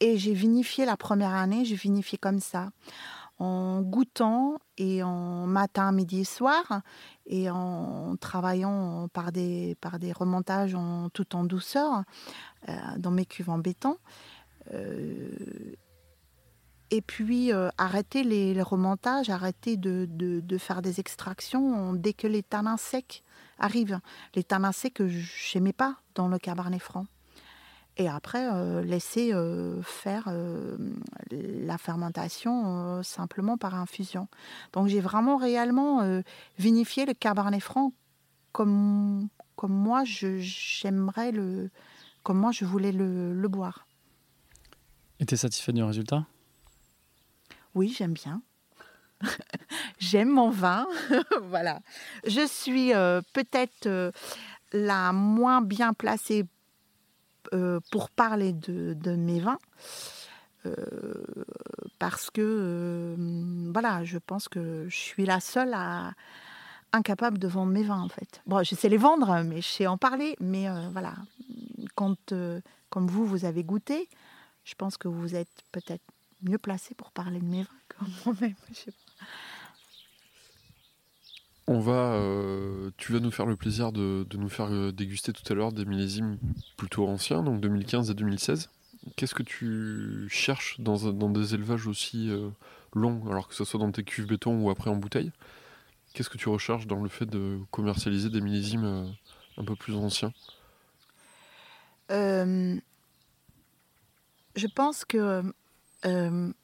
Et 0.00 0.16
j'ai 0.16 0.32
vinifié 0.32 0.84
la 0.84 0.96
première 0.96 1.34
année, 1.34 1.64
j'ai 1.64 1.74
vinifié 1.74 2.18
comme 2.18 2.38
ça, 2.38 2.70
en 3.38 3.82
goûtant 3.82 4.58
et 4.76 5.02
en 5.02 5.46
matin, 5.46 5.92
midi 5.92 6.20
et 6.20 6.24
soir, 6.24 6.82
et 7.26 7.50
en 7.50 8.16
travaillant 8.16 9.08
par 9.12 9.32
des, 9.32 9.76
par 9.80 9.98
des 9.98 10.12
remontages 10.12 10.74
en, 10.74 11.08
tout 11.10 11.36
en 11.36 11.44
douceur 11.44 12.02
euh, 12.68 12.72
dans 12.98 13.10
mes 13.10 13.26
cuves 13.26 13.50
en 13.50 13.58
béton. 13.58 13.96
Euh, 14.74 15.30
et 16.90 17.02
puis 17.02 17.52
euh, 17.52 17.68
arrêter 17.76 18.24
les, 18.24 18.60
remontages, 18.62 19.28
arrêter 19.30 19.76
de, 19.76 20.06
de- 20.10 20.40
de 20.40 20.58
faire 20.58 20.80
des 20.82 21.00
extractions 21.00 21.92
dès 21.92 22.14
que 22.14 22.26
les 22.26 22.42
tanins 22.42 22.78
secs 22.78 23.22
arrivent. 23.58 24.00
Les 24.34 24.42
tanins 24.44 24.72
secs 24.72 24.94
que 24.94 25.06
je 25.06 25.58
n'aimais 25.58 25.72
pas 25.74 25.96
dans 26.14 26.28
le 26.28 26.38
cabernet 26.38 26.80
franc. 26.80 27.06
Et 27.98 28.08
après 28.08 28.48
euh, 28.50 28.80
laisser 28.82 29.34
euh, 29.34 29.82
faire 29.82 30.24
euh, 30.28 30.78
la 31.30 31.76
fermentation 31.78 33.02
simplement 33.02 33.58
par 33.58 33.74
infusion. 33.74 34.28
Donc 34.72 34.86
j'ai 34.86 35.00
vraiment 35.00 35.36
réellement 35.36 36.22
vinifié 36.58 37.04
le 37.04 37.12
cabernet 37.12 37.60
franc 37.60 37.92
comme, 38.52 39.28
comme 39.56 39.72
moi 39.72 40.04
j'aimerais 40.04 41.32
le 41.32 41.70
comme 42.22 42.38
moi 42.38 42.52
je 42.52 42.64
voulais 42.64 42.92
le, 42.92 43.34
le 43.34 43.48
boire. 43.48 43.86
Et 45.20 45.26
tu 45.26 45.34
es 45.34 45.36
satisfait 45.36 45.72
du 45.72 45.82
résultat? 45.82 46.24
Oui, 47.74 47.94
j'aime 47.96 48.12
bien. 48.12 48.42
j'aime 49.98 50.28
mon 50.28 50.50
vin. 50.50 50.86
voilà. 51.42 51.80
Je 52.24 52.46
suis 52.46 52.92
peut-être 53.32 54.12
la 54.72 55.12
moins 55.12 55.62
bien 55.62 55.92
placée 55.92 56.44
euh, 57.52 57.80
pour 57.90 58.10
parler 58.10 58.52
de, 58.52 59.16
mes 59.16 59.40
vins. 59.40 59.58
Euh, 60.66 60.74
parce 61.98 62.30
que 62.30 62.40
euh, 62.42 63.70
voilà, 63.72 64.04
je 64.04 64.18
pense 64.18 64.48
que 64.48 64.86
je 64.88 64.96
suis 64.96 65.24
la 65.24 65.40
seule 65.40 65.72
à 65.74 66.12
incapable 66.92 67.38
de 67.38 67.46
vendre 67.48 67.72
mes 67.72 67.82
vins 67.82 68.00
en 68.00 68.08
fait. 68.08 68.40
Bon, 68.46 68.62
je 68.62 68.74
sais 68.74 68.88
les 68.88 68.96
vendre, 68.96 69.42
mais 69.44 69.60
je 69.60 69.68
sais 69.68 69.86
en 69.86 69.98
parler. 69.98 70.36
Mais 70.40 70.66
voilà, 70.92 71.14
quand 71.94 72.34
comme 72.90 73.06
vous, 73.06 73.26
vous 73.26 73.44
avez 73.44 73.62
goûté, 73.62 74.08
je 74.64 74.74
pense 74.74 74.96
que 74.96 75.08
vous 75.08 75.34
êtes 75.34 75.62
peut-être 75.72 76.04
mieux 76.42 76.58
placé 76.58 76.94
pour 76.94 77.10
parler 77.12 77.40
de 77.40 77.44
mes 77.44 77.62
vins 77.62 77.68
que 77.88 77.96
moi-même. 78.24 78.54
On 81.70 81.80
va, 81.80 82.14
euh, 82.14 82.90
tu 82.96 83.12
vas 83.12 83.20
nous 83.20 83.30
faire 83.30 83.44
le 83.44 83.54
plaisir 83.54 83.92
de, 83.92 84.26
nous 84.38 84.48
faire 84.48 84.72
euh, 84.72 84.90
déguster 84.90 85.34
tout 85.34 85.42
à 85.52 85.54
l'heure 85.54 85.70
des 85.70 85.84
millésimes 85.84 86.38
plutôt 86.78 87.06
anciens, 87.06 87.42
donc 87.42 87.60
2015 87.60 88.10
et 88.10 88.14
2016. 88.14 88.70
Qu'est-ce 89.16 89.34
que 89.34 89.42
tu 89.42 90.26
cherches 90.30 90.80
dans, 90.80 91.12
des 91.12 91.54
élevages 91.54 91.86
aussi 91.86 92.30
euh, 92.30 92.48
longs, 92.94 93.30
alors 93.30 93.48
que 93.48 93.54
ce 93.54 93.66
soit 93.66 93.78
dans 93.78 93.92
tes 93.92 94.02
cuves 94.02 94.26
béton 94.26 94.62
ou 94.62 94.70
après 94.70 94.88
en 94.88 94.96
bouteille? 94.96 95.30
Qu'est-ce 96.14 96.30
que 96.30 96.38
tu 96.38 96.48
recherches 96.48 96.86
dans 96.86 97.02
le 97.02 97.10
fait 97.10 97.26
de 97.26 97.58
commercialiser 97.70 98.30
des 98.30 98.40
millésimes 98.40 99.14
un 99.58 99.64
peu 99.64 99.76
plus 99.76 99.94
anciens? 99.94 100.32
Je 102.08 102.80
pense 104.74 105.04
que 105.04 105.42
bon, 106.02 106.54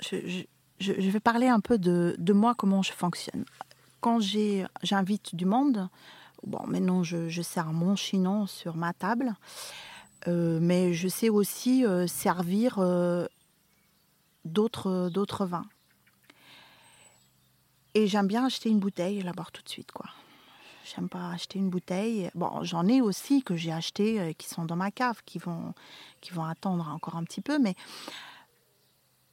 je, 0.00 0.16
je, 0.26 0.42
vais 0.80 1.20
parler 1.20 1.48
un 1.48 1.60
peu 1.60 1.78
de, 1.78 2.32
moi, 2.32 2.54
comment 2.54 2.82
je 2.82 2.92
fonctionne. 2.92 3.44
Quand 4.00 4.20
j'invite 4.20 5.34
du 5.34 5.44
monde, 5.44 5.88
bon, 6.44 6.64
maintenant 6.66 7.02
je, 7.02 7.28
je 7.28 7.42
sers 7.42 7.72
mon 7.72 7.96
chinon 7.96 8.46
sur 8.46 8.76
ma 8.76 8.92
table, 8.92 9.34
euh, 10.26 10.58
mais 10.60 10.94
je 10.94 11.08
sais 11.08 11.28
aussi 11.28 11.84
euh, 11.84 12.06
servir 12.06 12.78
euh, 12.78 13.26
d'autres 14.44 15.08
d'autres 15.08 15.46
vins. 15.46 15.66
Et 17.94 18.06
j'aime 18.06 18.26
bien 18.26 18.46
acheter 18.46 18.68
une 18.68 18.78
bouteille 18.78 19.18
et 19.18 19.22
la 19.22 19.32
boire 19.32 19.50
tout 19.50 19.62
de 19.62 19.68
suite, 19.68 19.90
quoi. 19.92 20.06
J'aime 20.84 21.08
pas 21.08 21.30
acheter 21.30 21.58
une 21.58 21.68
bouteille. 21.68 22.30
Bon, 22.34 22.62
j'en 22.62 22.86
ai 22.86 23.00
aussi 23.00 23.42
que 23.42 23.56
j'ai 23.56 23.72
acheté 23.72 24.34
qui 24.38 24.48
sont 24.48 24.64
dans 24.64 24.76
ma 24.76 24.90
cave, 24.90 25.20
qui 25.26 25.38
vont, 25.38 25.74
qui 26.20 26.32
vont 26.32 26.44
attendre 26.44 26.88
encore 26.88 27.16
un 27.16 27.24
petit 27.24 27.42
peu, 27.42 27.58
mais 27.58 27.74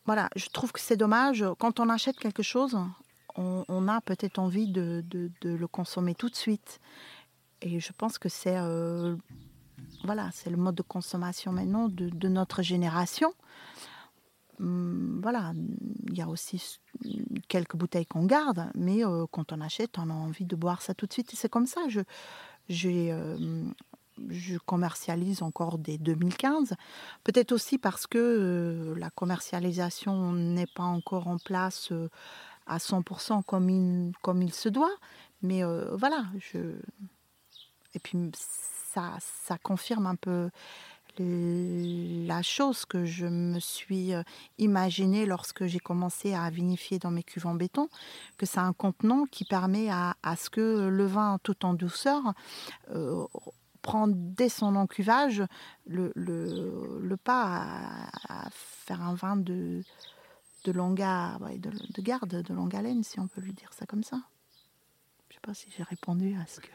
voilà, 0.06 0.30
je 0.36 0.48
trouve 0.50 0.72
que 0.72 0.80
c'est 0.80 0.98
dommage. 0.98 1.44
Quand 1.60 1.80
on 1.80 1.90
achète 1.90 2.18
quelque 2.18 2.44
chose, 2.44 2.78
on, 3.38 3.88
a 3.88 4.02
peut-être 4.02 4.40
envie 4.40 4.68
de, 4.68 5.04
le 5.44 5.68
consommer 5.68 6.16
tout 6.16 6.30
de 6.30 6.36
suite. 6.36 6.80
Et 7.62 7.80
je 7.80 7.92
pense 7.94 8.18
que 8.18 8.30
c'est 8.30 8.58
euh, 8.58 9.16
voilà, 10.04 10.30
c'est 10.32 10.50
le 10.50 10.58
mode 10.58 10.76
de 10.76 10.82
consommation 10.84 11.52
maintenant 11.52 11.90
de, 11.90 12.28
notre 12.28 12.62
génération. 12.62 13.34
Hum, 14.60 15.20
voilà, 15.22 15.54
il 16.08 16.18
y 16.18 16.22
a 16.22 16.30
aussi 16.30 16.80
quelques 17.50 17.76
bouteilles 17.76 18.06
qu'on 18.06 18.26
garde, 18.26 18.72
mais 18.76 19.04
euh, 19.06 19.26
quand 19.32 19.52
on 19.52 19.60
achète, 19.60 19.98
on 19.98 20.10
a 20.10 20.14
envie 20.14 20.46
de 20.46 20.56
boire 20.56 20.82
ça 20.82 20.94
tout 20.94 21.08
de 21.08 21.14
suite. 21.14 21.34
Et 21.34 21.36
c'est 21.36 21.50
comme 21.50 21.68
ça. 21.68 21.82
Je, 21.90 22.02
j'ai 22.70 23.12
euh, 23.12 23.66
je 24.30 24.58
commercialise 24.58 25.42
encore 25.42 25.78
dès 25.78 25.98
2015. 25.98 26.76
Peut-être 27.24 27.52
aussi 27.52 27.78
parce 27.78 28.08
que 28.08 28.18
euh, 28.18 29.00
la 29.00 29.10
commercialisation 29.10 30.34
n'est 30.34 30.68
pas 30.68 30.84
encore 30.84 31.28
en 31.28 31.38
place 31.38 31.92
euh, 31.92 32.10
à 32.68 32.78
100% 32.78 33.44
comme 33.44 34.42
il, 34.42 34.54
se 34.54 34.70
doit. 34.70 34.96
Mais 35.42 35.64
euh, 35.64 35.96
voilà, 35.96 36.26
je... 36.40 36.60
et 37.94 38.00
puis 38.00 38.18
ça, 38.34 39.20
confirme 39.62 40.08
un 40.08 40.16
peu 40.16 40.50
la 41.18 42.42
chose 42.42 42.86
que 42.86 43.06
je 43.06 43.26
me 43.26 43.60
suis 43.60 44.12
imaginée 44.58 45.26
lorsque 45.26 45.66
j'ai 45.66 45.80
commencé 45.80 46.34
à 46.34 46.50
vinifier 46.50 47.00
dans 47.00 47.12
mes 47.12 47.24
cuves 47.24 47.48
en 47.48 47.56
béton, 47.56 47.88
que 48.38 48.46
c'est 48.46 48.60
un 48.60 48.74
contenant 48.74 49.26
qui 49.26 49.46
permet 49.46 49.90
à, 49.90 50.16
ce 50.38 50.50
que 50.50 50.90
le 50.90 51.06
vin 51.06 51.38
tout 51.42 51.66
en 51.66 51.74
douceur 51.74 52.34
prendre 53.86 54.16
dès 54.18 54.50
son 54.50 54.76
encuvage 54.76 55.44
le, 55.86 56.12
le, 56.16 57.16
pas 57.18 58.10
à, 58.28 58.50
faire 58.52 59.02
un 59.02 59.14
vin 59.14 59.38
de, 59.38 59.84
de 60.64 60.72
longue 60.72 60.98
de, 60.98 61.70
de, 61.70 62.02
garde, 62.02 62.42
de 62.42 62.54
longue 62.54 62.76
haleine, 62.76 63.04
si 63.04 63.20
on 63.20 63.28
peut 63.28 63.42
lui 63.42 63.54
dire 63.54 63.72
ça 63.74 63.86
comme 63.86 64.04
ça. 64.04 64.18
Je 65.30 65.36
sais 65.36 65.42
pas 65.42 65.54
si 65.54 65.68
j'ai 65.78 65.84
répondu 65.84 66.36
à 66.42 66.48
ce 66.48 66.62
que. 66.62 66.68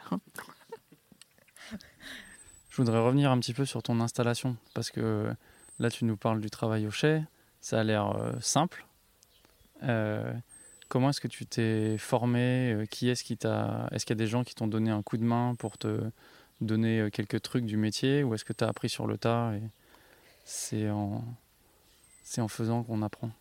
Je 2.69 2.77
voudrais 2.77 2.99
revenir 2.99 3.29
un 3.29 3.39
petit 3.39 3.53
peu 3.53 3.65
sur 3.65 3.83
ton 3.83 3.99
installation, 3.99 4.55
parce 4.73 4.89
que 4.89 5.35
là, 5.79 5.89
tu 5.89 6.05
nous 6.05 6.15
parles 6.15 6.39
du 6.39 6.49
travail 6.49 6.87
au 6.87 6.91
chai, 6.91 7.21
ça 7.59 7.81
a 7.81 7.83
l'air 7.83 8.15
euh, 8.15 8.31
simple. 8.39 8.87
Euh, 9.83 10.33
comment 10.87 11.09
est-ce 11.09 11.19
que 11.19 11.27
tu 11.27 11.45
t'es 11.45 11.97
formé? 11.97 12.71
Euh, 12.71 12.85
Qui 12.85 13.09
est-ce 13.09 13.25
qui 13.25 13.35
t'a 13.35 13.89
Est-ce 13.91 14.05
qu'il 14.05 14.15
y 14.15 14.19
a 14.19 14.23
des 14.23 14.27
gens 14.27 14.45
qui 14.45 14.55
t'ont 14.55 14.67
donné 14.67 14.91
un 14.91 15.01
coup 15.01 15.17
de 15.17 15.25
main 15.25 15.55
pour 15.55 15.77
te 15.77 15.99
donner 16.61 17.01
euh, 17.01 17.09
quelques 17.09 17.41
trucs 17.41 17.65
du 17.65 17.77
métier 17.77 18.23
ou 18.23 18.33
est-ce 18.33 18.45
que 18.45 18.53
tu 18.53 18.63
as 18.63 18.67
appris 18.67 18.89
sur 18.89 19.07
le 19.07 19.17
tas 19.17 19.53
et 19.55 19.61
c'est 20.45 20.89
en, 20.89 21.23
c'est 22.23 22.41
en 22.41 22.47
faisant 22.47 22.83
qu'on 22.83 23.01
apprend? 23.01 23.31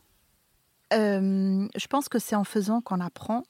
Euh, 0.92 1.68
Je 1.76 1.86
pense 1.86 2.08
que 2.08 2.18
c'est 2.18 2.36
en 2.36 2.44
faisant 2.44 2.80
qu'on 2.80 3.00
apprend. 3.00 3.44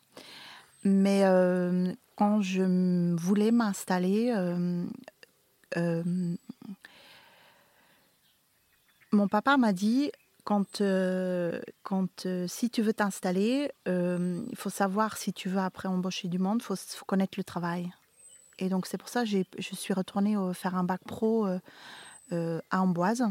Mais 0.85 1.25
euh, 1.25 1.93
quand 2.17 2.41
je 2.41 3.15
voulais 3.17 3.51
m'installer, 3.51 4.35
mon 9.13 9.29
papa 9.29 9.57
m'a 9.57 9.73
dit 9.73 10.11
quand, 10.45 10.83
quand 11.83 12.27
si 12.47 12.71
tu 12.71 12.83
veux 12.83 12.95
t'installer, 12.95 13.71
il 13.87 14.57
faut 14.57 14.71
savoir 14.71 15.19
si 15.19 15.35
tu 15.35 15.51
veux 15.51 15.59
après 15.61 15.89
embaucher 15.89 16.29
du 16.29 16.39
monde, 16.39 16.59
il 16.61 16.65
faut, 16.65 16.77
faut, 16.77 17.05
connaître 17.05 17.39
le 17.39 17.45
travail. 17.45 17.91
Et 18.61 18.69
donc 18.69 18.87
c'est 18.87 18.99
pour 18.99 19.09
ça 19.09 19.25
que 19.25 19.29
je 19.31 19.75
suis 19.75 19.95
retournée 19.95 20.37
faire 20.53 20.77
un 20.77 20.85
bac 20.85 21.01
pro 21.07 21.47
euh, 21.47 21.59
euh, 22.33 22.61
à 22.71 22.83
Amboise, 22.83 23.25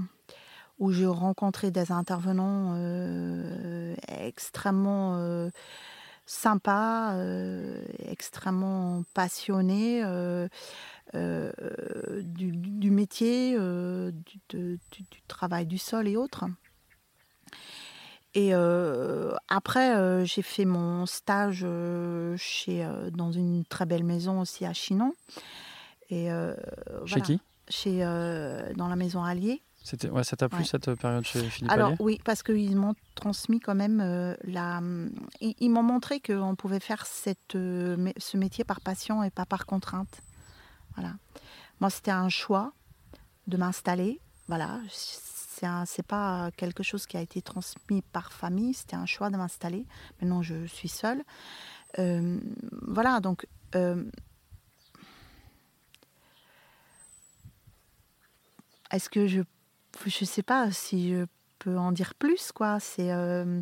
où 0.80 0.92
j'ai 0.92 1.06
rencontré 1.06 1.72
des 1.72 1.92
intervenants 1.92 2.74
euh, 2.76 3.96
extrêmement 4.08 5.50
sympas, 6.26 7.16
extrêmement 8.00 9.04
passionnés 9.14 10.04
du, 11.14 12.92
métier, 12.92 13.58
du, 13.58 15.22
travail 15.28 15.66
du 15.68 15.78
sol 15.78 16.08
et 16.08 16.18
autres. 16.18 16.46
Et 18.36 18.54
euh, 18.54 19.34
après, 19.48 19.96
euh, 19.96 20.24
j'ai 20.24 20.44
fait 20.44 20.66
mon 20.66 21.06
stage 21.06 21.62
euh, 21.64 22.36
chez, 22.38 22.88
dans 23.12 23.32
une 23.32 23.66
très 23.66 23.86
belle 23.86 24.04
maison 24.04 24.42
aussi 24.42 24.66
à 24.66 24.74
Chinon. 24.74 25.14
Et, 26.10 26.30
chez 27.06 27.22
qui? 27.22 27.42
Chez, 27.68 28.00
Dans 28.76 28.88
la 28.88 28.96
maison 28.96 29.24
Allier. 29.24 29.62
Ouais, 30.12 30.24
ça 30.24 30.36
t'a 30.36 30.50
plu 30.50 30.66
cette 30.66 30.94
période 30.96 31.24
chez 31.24 31.42
Philippe 31.44 31.72
Alors 31.72 31.94
oui, 32.00 32.20
parce 32.24 32.44
qu'ils 32.44 32.76
m'ont 32.76 32.96
transmis 33.16 33.60
quand 33.60 33.76
même 33.76 34.36
la... 34.44 34.82
Ils, 35.40 35.70
m'ont 35.70 35.84
montré 35.84 36.20
qu'on 36.20 36.56
pouvait 36.56 36.80
faire 36.80 37.06
cette, 37.06 37.54
ce 37.54 38.38
métier 38.38 38.64
par 38.64 38.82
passion 38.82 39.24
et 39.24 39.30
pas 39.30 39.46
par 39.46 39.66
contrainte. 39.66 40.22
Voilà. 40.96 41.14
Moi, 41.80 41.90
c'était 41.90 42.12
un 42.12 42.30
choix 42.30 42.74
de 43.48 43.58
m'installer. 43.58 44.20
Voilà, 44.48 44.80
c'est 45.86 46.06
pas 46.06 46.51
quelque 46.58 46.84
chose 46.84 47.06
qui 47.06 47.18
a 47.18 47.22
été 47.22 47.42
transmis 47.42 48.01
par 48.01 48.32
famille, 48.32 48.74
c'était 48.74 48.96
un 48.96 49.06
choix 49.06 49.30
de 49.30 49.38
m'installer. 49.38 49.86
Maintenant, 50.22 50.42
je 50.42 50.66
suis 50.66 50.89
seule. 50.89 51.24
Euh, 51.98 52.39
voilà, 52.88 53.20
donc. 53.20 53.48
Euh, 53.75 54.04
est-ce 58.92 59.10
que 59.10 59.28
je. 59.28 59.42
Je 60.06 60.25
sais 60.25 60.44
pas 60.44 60.72
si 60.72 61.12
je 61.12 61.25
peux 61.58 61.78
en 61.78 61.92
dire 61.92 62.16
plus, 62.16 62.51
quoi. 62.51 62.80
C'est. 62.80 63.12
Euh, 63.12 63.62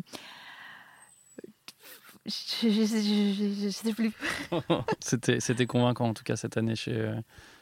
Je, 2.26 3.70
sais 3.70 3.94
plus. 3.94 4.12
C'était 5.40 5.66
convaincant 5.66 6.08
en 6.08 6.14
tout 6.14 6.24
cas 6.24 6.36
cette 6.36 6.58
année 6.58 6.76
chez, 6.76 7.10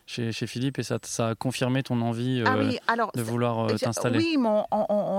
chez, 0.07 0.33
chez 0.33 0.47
Philippe 0.47 0.79
et 0.79 0.83
ça, 0.83 0.99
ça 1.03 1.29
a 1.29 1.35
confirmé 1.35 1.83
ton 1.83 2.01
envie 2.01 2.43
ah 2.47 2.55
euh, 2.55 2.69
oui, 2.69 2.79
alors. 2.87 3.11
de 3.13 3.23
vouloir 3.23 3.67
euh, 3.67 3.77
t'installer. 3.77 4.19
Oui, 4.19 4.39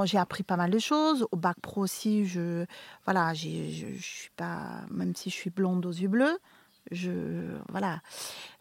j'ai 0.06 0.18
appris 0.18 0.44
pas 0.44 0.56
mal 0.56 0.72
de 0.72 0.80
choses. 0.80 1.28
Au 1.32 1.36
bac 1.36 1.58
pro 1.62 1.82
aussi, 1.82 2.26
je, 2.26 2.66
voilà, 3.06 3.34
je, 3.34 3.48
je 3.70 4.02
suis 4.02 4.32
pas, 4.38 4.82
même 4.90 5.16
si 5.16 5.30
je 5.30 5.36
suis 5.36 5.50
blonde 5.50 5.86
aux 5.86 5.92
yeux 5.92 6.08
bleus, 6.08 6.40
je, 6.92 7.12
voilà, 7.70 8.00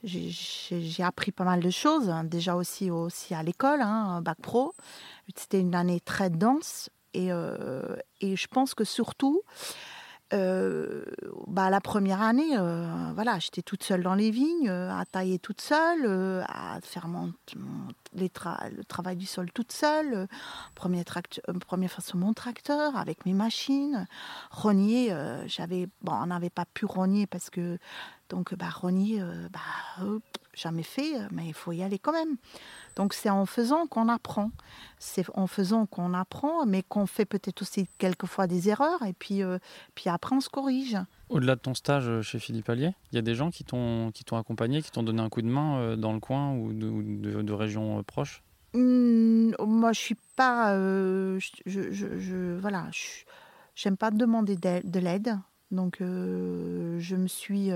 j'ai 0.02 1.02
appris 1.02 1.30
pas 1.30 1.44
mal 1.44 1.60
de 1.60 1.70
choses. 1.70 2.10
hein, 2.10 2.24
Déjà 2.24 2.56
aussi, 2.56 2.90
aussi 2.90 3.34
à 3.34 3.42
l'école, 3.42 3.80
hein, 3.80 4.20
bac 4.20 4.38
pro. 4.42 4.74
C'était 5.36 5.60
une 5.60 5.74
année 5.74 6.00
très 6.00 6.28
dense 6.28 6.90
et, 7.14 7.28
euh, 7.30 7.96
et 8.20 8.36
je 8.36 8.48
pense 8.48 8.74
que 8.74 8.84
surtout. 8.84 9.42
Euh, 10.32 11.04
bah, 11.46 11.70
la 11.70 11.80
première 11.80 12.20
année, 12.20 12.56
euh, 12.58 13.12
voilà, 13.14 13.38
j'étais 13.38 13.62
toute 13.62 13.84
seule 13.84 14.02
dans 14.02 14.14
les 14.14 14.32
vignes, 14.32 14.68
euh, 14.68 14.90
à 14.90 15.04
tailler 15.04 15.38
toute 15.38 15.60
seule, 15.60 16.44
à 16.48 16.80
faire 16.82 17.06
les 18.12 18.30
le 18.76 18.84
travail 18.84 19.16
du 19.16 19.26
sol 19.26 19.52
toute 19.52 19.70
seule, 19.70 20.26
premier, 20.74 21.04
sur 21.04 22.16
mon 22.16 22.32
tracteur 22.32 22.96
avec 22.96 23.24
mes 23.24 23.34
machines, 23.34 24.06
rogner, 24.50 25.14
j'avais, 25.46 25.88
bon, 26.02 26.12
on 26.12 26.26
n'avait 26.26 26.50
pas 26.50 26.64
pu 26.64 26.86
rogner 26.86 27.26
parce 27.26 27.50
que, 27.50 27.78
donc, 28.28 28.54
bah, 28.54 28.70
rogner, 28.70 29.22
bah, 29.52 30.06
jamais 30.56 30.82
fait, 30.82 31.16
euh, 31.16 31.28
mais 31.30 31.46
il 31.46 31.54
faut 31.54 31.70
y 31.72 31.82
aller 31.82 31.98
quand 31.98 32.12
même. 32.12 32.36
Donc 32.96 33.12
c'est 33.12 33.30
en 33.30 33.46
faisant 33.46 33.86
qu'on 33.86 34.08
apprend, 34.08 34.50
c'est 34.98 35.24
en 35.34 35.46
faisant 35.46 35.86
qu'on 35.86 36.14
apprend, 36.14 36.66
mais 36.66 36.82
qu'on 36.82 37.06
fait 37.06 37.26
peut-être 37.26 37.62
aussi 37.62 37.88
quelquefois 37.98 38.46
des 38.46 38.68
erreurs, 38.68 39.02
et 39.04 39.12
puis, 39.12 39.42
euh, 39.42 39.58
puis 39.94 40.08
après 40.10 40.34
on 40.34 40.40
se 40.40 40.48
corrige. 40.48 40.96
Au-delà 41.28 41.56
de 41.56 41.60
ton 41.60 41.74
stage 41.74 42.08
euh, 42.08 42.22
chez 42.22 42.38
Philippe 42.38 42.68
Allier, 42.70 42.92
il 43.12 43.16
y 43.16 43.18
a 43.18 43.22
des 43.22 43.34
gens 43.34 43.50
qui 43.50 43.64
t'ont 43.64 44.10
accompagné, 44.32 44.82
qui 44.82 44.90
t'ont 44.90 45.02
donné 45.02 45.20
un 45.22 45.28
coup 45.28 45.42
de 45.42 45.48
main 45.48 45.96
dans 45.96 46.12
le 46.12 46.20
coin 46.20 46.54
ou 46.54 46.72
de, 46.72 46.90
de, 47.30 47.42
de 47.42 47.52
régions 47.52 48.02
proches? 48.02 48.42
Hmm, 48.74 49.52
moi, 49.58 49.92
je 49.92 50.00
suis 50.00 50.16
pas. 50.36 50.74
euh, 50.74 51.38
je, 51.38 51.48
je- 51.66 51.90
je- 51.92 52.18
je- 52.18 52.56
voilà, 52.58 52.86
je- 52.92 53.24
j'aime 53.74 53.96
pas 53.96 54.10
demander 54.10 54.56
de 54.56 54.98
l'aide. 55.00 55.38
Donc, 55.70 56.00
euh, 56.00 56.98
je 57.00 57.16
me 57.16 57.26
suis. 57.26 57.70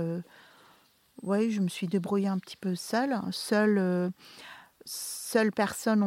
Ouais, 1.23 1.51
je 1.51 1.61
me 1.61 1.69
suis 1.69 1.87
débrouillée 1.87 2.29
un 2.29 2.39
petit 2.39 2.57
peu 2.57 2.75
seule. 2.75 3.19
Seule, 3.31 3.79
euh, 3.79 4.11
seule 4.85 5.53
personne 5.53 6.03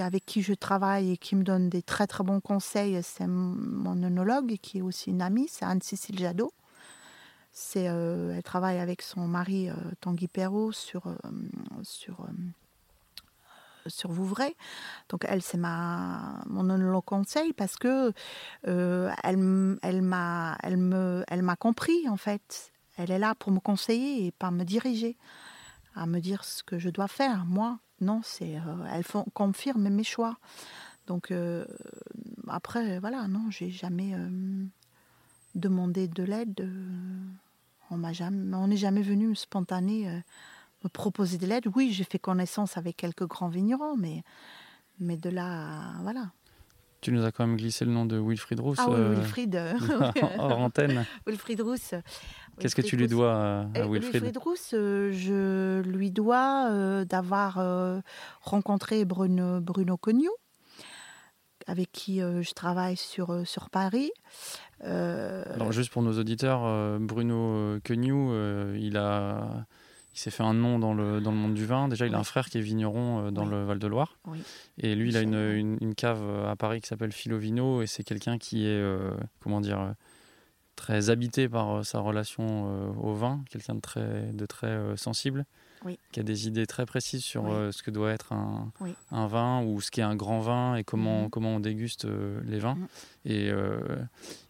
avec 0.00 0.26
qui 0.26 0.42
je 0.42 0.54
travaille 0.54 1.12
et 1.12 1.16
qui 1.16 1.36
me 1.36 1.44
donne 1.44 1.68
des 1.68 1.82
très 1.82 2.06
très 2.06 2.24
bons 2.24 2.40
conseils, 2.40 3.00
c'est 3.02 3.26
mon 3.26 4.02
œnologue, 4.02 4.56
qui 4.60 4.78
est 4.78 4.82
aussi 4.82 5.10
une 5.10 5.22
amie, 5.22 5.46
c'est 5.48 5.64
Anne-Cécile 5.64 6.18
Jadot. 6.18 6.52
C'est, 7.52 7.88
euh, 7.88 8.34
elle 8.36 8.42
travaille 8.42 8.80
avec 8.80 9.00
son 9.00 9.28
mari 9.28 9.70
euh, 9.70 9.74
Tanguy 10.00 10.26
Perrault 10.26 10.72
sur, 10.72 11.06
euh, 11.06 11.14
sur 11.84 12.26
sur 13.86 14.10
Vouvray. 14.10 14.56
Donc 15.08 15.24
elle, 15.28 15.42
c'est 15.42 15.58
ma 15.58 16.42
mon 16.46 16.68
œnologue 16.70 17.04
conseil 17.04 17.52
parce 17.52 17.76
que 17.76 18.12
elle, 18.64 19.78
elle 19.82 20.02
m'a 20.02 20.56
elle 20.62 20.78
me 20.78 21.22
elle 21.28 21.42
m'a 21.42 21.54
compris 21.54 22.08
en 22.08 22.16
fait. 22.16 22.73
Elle 22.96 23.10
est 23.10 23.18
là 23.18 23.34
pour 23.34 23.52
me 23.52 23.60
conseiller 23.60 24.26
et 24.26 24.32
pas 24.32 24.50
me 24.50 24.64
diriger, 24.64 25.16
à 25.94 26.06
me 26.06 26.20
dire 26.20 26.44
ce 26.44 26.62
que 26.62 26.78
je 26.78 26.90
dois 26.90 27.08
faire. 27.08 27.44
Moi, 27.46 27.78
non, 28.00 28.20
c'est 28.22 28.56
euh, 28.56 28.86
elle 28.92 29.04
confirme 29.32 29.88
mes 29.88 30.04
choix. 30.04 30.38
Donc 31.06 31.30
euh, 31.30 31.64
après, 32.48 32.98
voilà, 32.98 33.28
non, 33.28 33.50
j'ai 33.50 33.70
jamais 33.70 34.14
euh, 34.14 34.64
demandé 35.54 36.08
de 36.08 36.22
l'aide. 36.22 36.68
on 37.90 37.96
m'a 37.96 38.12
jamais, 38.12 38.66
n'est 38.66 38.76
jamais 38.76 39.02
venu 39.02 39.34
spontané 39.36 40.08
euh, 40.08 40.18
me 40.82 40.88
proposer 40.88 41.38
de 41.38 41.46
l'aide. 41.46 41.66
Oui, 41.74 41.92
j'ai 41.92 42.04
fait 42.04 42.18
connaissance 42.18 42.76
avec 42.76 42.96
quelques 42.96 43.26
grands 43.26 43.48
vignerons, 43.48 43.96
mais 43.96 44.22
mais 45.00 45.16
de 45.16 45.28
là, 45.28 45.94
voilà. 46.02 46.30
Tu 47.04 47.12
nous 47.12 47.22
as 47.26 47.32
quand 47.32 47.46
même 47.46 47.58
glissé 47.58 47.84
le 47.84 47.90
nom 47.90 48.06
de 48.06 48.18
Wilfried 48.18 48.58
Rousse 48.60 48.78
Ah 48.80 48.86
oui, 48.88 48.96
euh, 48.96 49.14
Wilfried, 49.14 49.56
euh, 49.56 49.74
hors 50.38 50.58
antenne. 50.58 51.04
Wilfried 51.26 51.60
Rousse. 51.60 51.92
Qu'est-ce 52.58 52.74
que 52.74 52.80
tu 52.80 52.96
lui 52.96 53.08
dois 53.08 53.34
à, 53.34 53.60
à 53.60 53.80
Euh, 53.80 53.86
Wilfried 53.86 54.22
Wilfried 54.22 54.38
Rousse, 54.38 54.70
euh, 54.72 55.12
je 55.12 55.82
lui 55.82 56.10
dois 56.10 56.70
euh, 56.70 57.04
d'avoir 57.04 57.58
euh, 57.58 58.00
rencontré 58.40 59.04
Bruno, 59.04 59.60
Bruno 59.60 59.98
Cognou, 59.98 60.30
avec 61.66 61.92
qui 61.92 62.22
euh, 62.22 62.40
je 62.40 62.54
travaille 62.54 62.96
sur, 62.96 63.34
euh, 63.34 63.44
sur 63.44 63.68
Paris. 63.68 64.10
Euh, 64.84 65.44
Alors 65.52 65.72
juste 65.72 65.92
pour 65.92 66.00
nos 66.00 66.18
auditeurs, 66.18 66.62
euh, 66.64 66.96
Bruno 66.98 67.36
euh, 67.54 67.80
euh, 67.86 68.78
il 68.80 68.96
a, 68.96 69.66
il 70.14 70.18
s'est 70.18 70.30
fait 70.30 70.42
un 70.44 70.54
nom 70.54 70.78
dans 70.78 70.94
le, 70.94 71.20
dans 71.20 71.32
le 71.32 71.36
monde 71.36 71.54
du 71.54 71.66
vin. 71.66 71.88
Déjà, 71.88 72.06
il 72.06 72.14
a 72.14 72.18
un 72.18 72.24
frère 72.24 72.48
qui 72.48 72.58
est 72.58 72.60
vigneron 72.60 73.26
euh, 73.26 73.30
dans 73.32 73.44
Oui. 73.44 73.50
le 73.50 73.64
Val-de-Loire. 73.64 74.16
Oui. 74.26 74.38
Et 74.78 74.94
lui, 74.94 75.08
il 75.10 75.16
a 75.16 75.20
une, 75.22 75.34
une, 75.34 75.76
une 75.80 75.94
cave 75.94 76.20
euh, 76.22 76.48
à 76.50 76.54
Paris 76.56 76.80
qui 76.80 76.86
s'appelle 76.88 77.10
Philovino. 77.12 77.82
Et 77.82 77.86
c'est 77.86 78.04
quelqu'un 78.04 78.38
qui 78.38 78.64
est, 78.64 78.68
euh, 78.70 79.10
comment 79.40 79.60
dire, 79.60 79.94
très 80.76 81.10
habité 81.10 81.48
par 81.48 81.84
sa 81.84 81.98
relation 82.00 82.94
au 83.02 83.12
vin. 83.14 83.42
Quelqu'un 83.50 83.74
de 83.74 83.80
très, 83.80 84.30
de 84.32 84.46
très 84.46 84.96
sensible. 84.96 85.46
Qui 86.12 86.20
a 86.20 86.22
des 86.22 86.46
idées 86.46 86.66
très 86.66 86.86
précises 86.86 87.22
sur 87.22 87.44
ce 87.70 87.82
que 87.82 87.90
doit 87.90 88.10
être 88.12 88.32
un, 88.32 88.72
un 89.10 89.26
vin 89.26 89.62
ou 89.62 89.82
ce 89.82 89.90
qu'est 89.90 90.00
un 90.00 90.16
grand 90.16 90.40
vin 90.40 90.76
et 90.76 90.82
comment, 90.84 91.24
Mhm. 91.24 91.30
comment 91.30 91.56
on 91.56 91.60
déguste 91.60 92.06
les 92.46 92.58
vins. 92.58 92.76
Mhm. 92.76 92.86
Et 93.26 93.50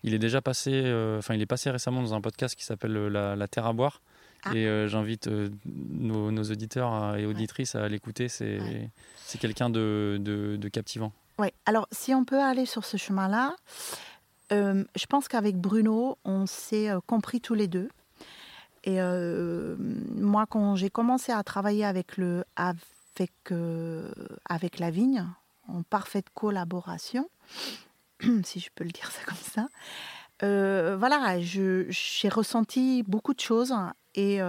il 0.04 0.14
est 0.14 0.20
déjà 0.20 0.40
passé, 0.40 0.80
enfin 1.18 1.34
il 1.34 1.42
est 1.42 1.46
passé 1.46 1.70
récemment 1.70 2.02
dans 2.02 2.14
un 2.14 2.20
podcast 2.20 2.54
qui 2.54 2.64
s'appelle 2.64 2.92
la, 3.08 3.34
La 3.34 3.48
Terre 3.48 3.66
à 3.66 3.72
boire. 3.72 4.00
Ah. 4.44 4.54
Et 4.54 4.66
euh, 4.66 4.88
j'invite 4.88 5.26
euh, 5.28 5.48
nos, 5.66 6.30
nos 6.30 6.42
auditeurs 6.44 6.92
à- 6.92 7.18
et 7.18 7.26
auditrices 7.26 7.74
à 7.74 7.88
l'écouter. 7.88 8.28
C'est 8.28 8.58
Ouais. 8.60 8.90
quelqu'un 9.40 9.70
de, 9.70 10.18
de, 10.20 10.56
de 10.56 10.68
captivant. 10.68 11.12
Ouais. 11.38 11.52
Alors, 11.66 11.88
si 11.92 12.14
on 12.14 12.24
peut 12.24 12.40
aller 12.40 12.66
sur 12.66 12.84
ce 12.84 12.96
chemin-là, 12.96 13.54
euh, 14.52 14.84
je 14.94 15.06
pense 15.06 15.26
qu'avec 15.28 15.56
Bruno, 15.56 16.18
on 16.24 16.46
s'est 16.46 16.90
compris 17.06 17.40
tous 17.40 17.54
les 17.54 17.66
deux. 17.68 17.88
Et 18.86 18.98
moi, 19.00 20.44
quand 20.46 20.76
j'ai 20.76 20.90
commencé 20.90 21.32
à 21.32 21.42
travailler 21.42 21.86
avec, 21.86 22.18
le, 22.18 22.44
avec, 22.54 23.32
avec 24.48 24.78
la 24.78 24.90
vigne, 24.90 25.24
en 25.68 25.82
parfaite 25.82 26.26
collaboration, 26.34 27.28
si 28.44 28.60
je 28.60 28.68
peux 28.74 28.84
le 28.84 28.90
dire 28.90 29.10
ça 29.10 29.24
comme 29.24 29.36
ça, 29.38 29.68
voilà, 30.40 31.40
j'ai 31.40 32.28
ressenti 32.28 33.02
beaucoup 33.02 33.34
de 33.34 33.40
choses. 33.40 33.74
Et 34.14 34.40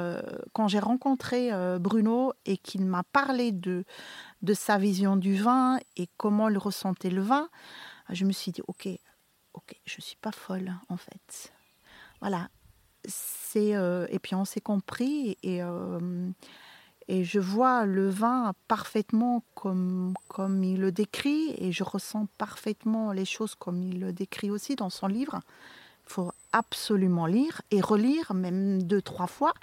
quand 0.53 0.67
j'ai 0.67 0.79
rencontré 0.79 1.51
Bruno 1.79 2.33
et 2.45 2.57
qu'il 2.57 2.85
m'a 2.85 3.03
parlé 3.03 3.51
de, 3.51 3.83
de 4.41 4.53
sa 4.53 4.77
vision 4.77 5.15
du 5.15 5.35
vin 5.35 5.79
et 5.97 6.07
comment 6.17 6.49
il 6.49 6.57
ressentait 6.57 7.09
le 7.09 7.21
vin, 7.21 7.49
je 8.09 8.25
me 8.25 8.31
suis 8.31 8.51
dit, 8.51 8.61
ok, 8.67 8.87
ok, 9.53 9.75
je 9.85 10.01
suis 10.01 10.17
pas 10.17 10.31
folle 10.31 10.73
en 10.89 10.97
fait. 10.97 11.51
Voilà. 12.19 12.49
C'est 13.07 13.73
et 14.09 14.19
puis 14.19 14.35
on 14.35 14.45
s'est 14.45 14.61
compris 14.61 15.37
et 15.43 15.61
et 17.07 17.23
je 17.23 17.39
vois 17.39 17.85
le 17.85 18.09
vin 18.09 18.53
parfaitement 18.67 19.43
comme 19.53 20.13
comme 20.27 20.63
il 20.63 20.79
le 20.79 20.91
décrit 20.91 21.53
et 21.57 21.71
je 21.71 21.83
ressens 21.83 22.27
parfaitement 22.37 23.11
les 23.11 23.25
choses 23.25 23.53
comme 23.55 23.83
il 23.83 23.99
le 23.99 24.11
décrit 24.11 24.49
aussi 24.49 24.75
dans 24.75 24.89
son 24.89 25.07
livre. 25.07 25.39
Il 26.07 26.13
faut 26.13 26.31
absolument 26.51 27.27
lire 27.27 27.61
et 27.69 27.81
relire 27.81 28.33
même 28.33 28.81
deux 28.83 29.01
trois 29.01 29.27
fois. 29.27 29.53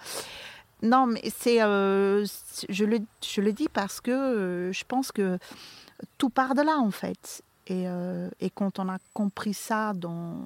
Non, 0.82 1.06
mais 1.06 1.22
c'est 1.36 1.62
euh, 1.62 2.24
je 2.68 2.84
le 2.84 3.00
je 3.24 3.40
le 3.40 3.52
dis 3.52 3.68
parce 3.68 4.00
que 4.00 4.10
euh, 4.10 4.72
je 4.72 4.84
pense 4.84 5.10
que 5.10 5.38
tout 6.18 6.30
part 6.30 6.54
de 6.54 6.62
là 6.62 6.78
en 6.78 6.90
fait. 6.92 7.42
Et, 7.68 7.84
euh, 7.86 8.28
et 8.40 8.50
quand 8.50 8.80
on 8.80 8.88
a 8.88 8.98
compris 9.14 9.54
ça 9.54 9.92
dans 9.94 10.42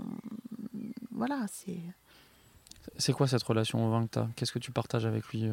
voilà, 1.12 1.46
c'est 1.50 1.80
C'est 2.96 3.12
quoi 3.12 3.26
cette 3.26 3.42
relation 3.42 3.86
au 3.86 3.90
vin 3.90 4.06
que 4.06 4.12
tu 4.12 4.18
as 4.18 4.28
Qu'est-ce 4.36 4.52
que 4.52 4.58
tu 4.58 4.70
partages 4.70 5.06
avec 5.06 5.26
lui 5.28 5.50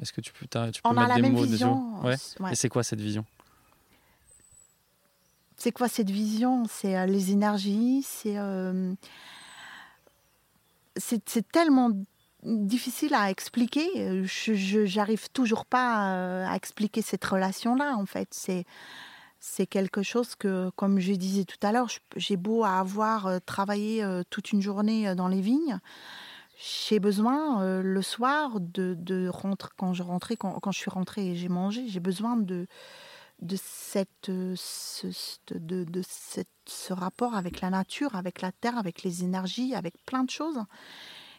Est-ce 0.00 0.12
que 0.12 0.20
tu 0.20 0.32
peux, 0.32 0.46
tu 0.46 0.82
peux 0.82 0.88
on 0.88 0.90
a 0.90 0.94
mettre 0.94 1.08
la 1.08 1.14
des 1.16 1.22
même 1.22 1.32
mots 1.32 1.42
vision. 1.42 2.00
dessus 2.02 2.06
Ouais. 2.06 2.44
Ouais. 2.44 2.52
Et 2.52 2.54
c'est 2.54 2.68
quoi 2.68 2.82
cette 2.82 3.00
vision? 3.00 3.24
C'est 5.56 5.72
quoi 5.72 5.88
cette 5.88 6.10
vision? 6.10 6.64
C'est 6.70 6.96
euh, 6.96 7.06
les 7.06 7.32
énergies, 7.32 8.02
c'est 8.06 8.38
euh, 8.38 8.94
c'est 10.96 11.28
c'est 11.28 11.50
tellement 11.50 11.90
difficile 12.44 13.12
à 13.12 13.28
expliquer. 13.28 14.22
Je 14.24 14.84
j'arrive 14.86 15.28
toujours 15.30 15.66
pas 15.66 16.14
euh, 16.14 16.46
à 16.46 16.54
expliquer 16.54 17.02
cette 17.02 17.24
relation-là. 17.24 17.96
En 17.96 18.06
fait, 18.06 18.28
c'est 18.30 18.64
c'est 19.40 19.66
quelque 19.66 20.02
chose 20.02 20.36
que, 20.36 20.70
comme 20.76 21.00
je 21.00 21.12
disais 21.12 21.44
tout 21.44 21.64
à 21.66 21.72
l'heure, 21.72 21.88
j'ai 22.16 22.36
beau 22.36 22.64
avoir 22.64 23.40
travaillé 23.44 24.04
toute 24.30 24.52
une 24.52 24.62
journée 24.62 25.14
dans 25.14 25.28
les 25.28 25.40
vignes. 25.40 25.78
J'ai 26.60 26.98
besoin 26.98 27.62
euh, 27.62 27.82
le 27.82 28.02
soir 28.02 28.58
de, 28.58 28.96
de 28.98 29.28
rentrer 29.28 29.70
quand 29.76 29.94
je 29.94 30.02
rentrais 30.02 30.36
quand, 30.36 30.58
quand 30.58 30.72
je 30.72 30.78
suis 30.78 30.90
rentrée 30.90 31.28
et 31.28 31.36
j'ai 31.36 31.48
mangé. 31.48 31.86
J'ai 31.88 32.00
besoin 32.00 32.36
de 32.36 32.66
de 33.40 33.56
cette 33.56 34.28
euh, 34.28 34.54
ce, 34.56 35.06
de, 35.52 35.84
de 35.84 36.02
ce 36.66 36.92
rapport 36.92 37.36
avec 37.36 37.60
la 37.60 37.70
nature, 37.70 38.16
avec 38.16 38.42
la 38.42 38.50
terre, 38.50 38.76
avec 38.76 39.04
les 39.04 39.22
énergies, 39.22 39.76
avec 39.76 39.94
plein 40.04 40.24
de 40.24 40.30
choses. 40.30 40.58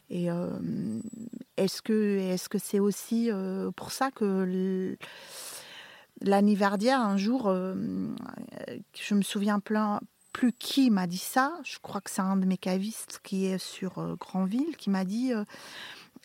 Et 0.10 0.32
euh, 0.32 1.02
est-ce 1.58 1.82
que 1.82 2.18
est-ce 2.20 2.48
que 2.48 2.58
c'est 2.58 2.80
aussi 2.80 3.30
pour 3.76 3.92
ça 3.92 4.12
que 4.12 4.98
l'anniversaire 6.22 7.02
un 7.02 7.18
jour, 7.18 7.52
je 7.52 9.16
me 9.16 9.22
souviens 9.22 9.60
plein, 9.60 10.00
plus 10.40 10.54
qui 10.54 10.90
m'a 10.90 11.08
dit 11.08 11.18
ça. 11.18 11.54
Je 11.64 11.78
crois 11.82 12.02
que 12.02 12.10
c'est 12.10 12.22
un 12.22 12.38
de 12.38 12.46
mes 12.46 12.58
cavistes 12.58 13.20
qui 13.24 13.46
est 13.46 13.58
sur 13.58 14.16
Grandville 14.18 14.78
qui 14.78 14.90
m'a 14.90 15.04
dit 15.04 15.34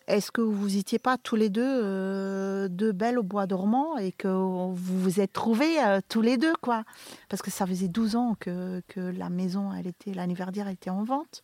est-ce 0.07 0.31
que 0.31 0.41
vous 0.41 0.77
étiez 0.77 0.99
pas 0.99 1.19
tous 1.19 1.35
les 1.35 1.49
deux 1.49 2.69
deux 2.69 2.93
belles 2.93 3.19
au 3.19 3.23
bois 3.23 3.47
dormant 3.47 3.97
et 3.97 4.13
que 4.13 4.29
vous 4.29 4.75
vous 4.75 5.21
êtes 5.21 5.33
trouvés 5.33 5.79
tous 6.09 6.21
les 6.21 6.37
deux 6.37 6.55
quoi? 6.61 6.85
Parce 7.29 7.43
que 7.43 7.51
ça 7.51 7.67
faisait 7.67 7.89
12 7.89 8.15
ans 8.15 8.37
que, 8.39 8.83
que 8.87 9.01
la 9.01 9.31
maison, 9.31 9.73
elle 9.73 9.89
était 9.89 10.15
l'anniversaire 10.15 10.69
était 10.69 10.91
en 10.91 11.03
vente. 11.03 11.43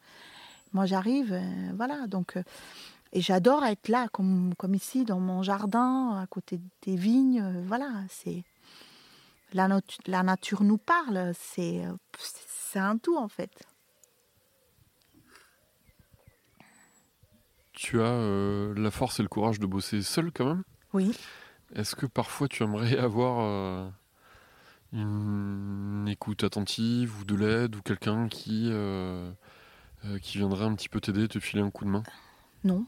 Moi, 0.72 0.86
j'arrive, 0.86 1.32
euh, 1.32 1.72
voilà. 1.74 2.06
Donc, 2.06 2.36
euh, 2.36 2.42
et 3.12 3.20
j'adore 3.20 3.64
être 3.64 3.88
là, 3.88 4.08
comme, 4.08 4.54
comme 4.56 4.74
ici, 4.74 5.04
dans 5.04 5.18
mon 5.18 5.42
jardin, 5.42 6.20
à 6.22 6.26
côté 6.26 6.60
des 6.82 6.96
vignes. 6.96 7.42
Euh, 7.42 7.62
voilà, 7.66 7.90
c'est 8.08 8.44
la, 9.52 9.68
la 10.06 10.22
nature 10.22 10.62
nous 10.62 10.78
parle. 10.78 11.32
C'est 11.34 11.82
c'est 12.70 12.78
un 12.78 12.98
tout 12.98 13.16
en 13.16 13.28
fait. 13.28 13.50
Tu 17.72 18.00
as 18.00 18.72
la 18.76 18.90
force 18.90 19.20
et 19.20 19.22
le 19.22 19.28
courage 19.28 19.58
de 19.58 19.66
bosser 19.66 20.02
seul 20.02 20.30
quand 20.32 20.44
même? 20.44 20.62
Oui. 20.92 21.16
Est-ce 21.74 21.96
que 21.96 22.06
parfois 22.06 22.48
tu 22.48 22.62
aimerais 22.62 22.98
avoir 23.08 23.92
une 24.92 26.06
écoute 26.08 26.44
attentive 26.44 27.20
ou 27.20 27.24
de 27.24 27.34
l'aide 27.34 27.76
ou 27.76 27.82
quelqu'un 27.82 28.28
qui 28.28 28.68
euh, 30.04 30.18
qui 30.20 30.38
viendrait 30.38 30.64
un 30.64 30.74
petit 30.74 30.88
peu 30.88 31.00
t'aider, 31.00 31.28
te 31.28 31.38
filer 31.38 31.62
un 31.62 31.70
coup 31.70 31.84
de 31.84 31.90
main? 31.90 32.02
Non. 32.64 32.86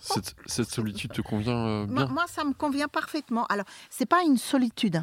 Cette, 0.00 0.70
solitude 0.70 1.12
te 1.12 1.20
convient 1.20 1.66
euh, 1.66 1.86
bien? 1.86 2.06
moi, 2.06 2.26
ça 2.28 2.44
me 2.44 2.52
convient 2.52 2.86
parfaitement. 2.88 3.44
Alors, 3.46 3.66
c'est 3.90 4.06
pas 4.06 4.22
une 4.22 4.38
solitude. 4.38 5.02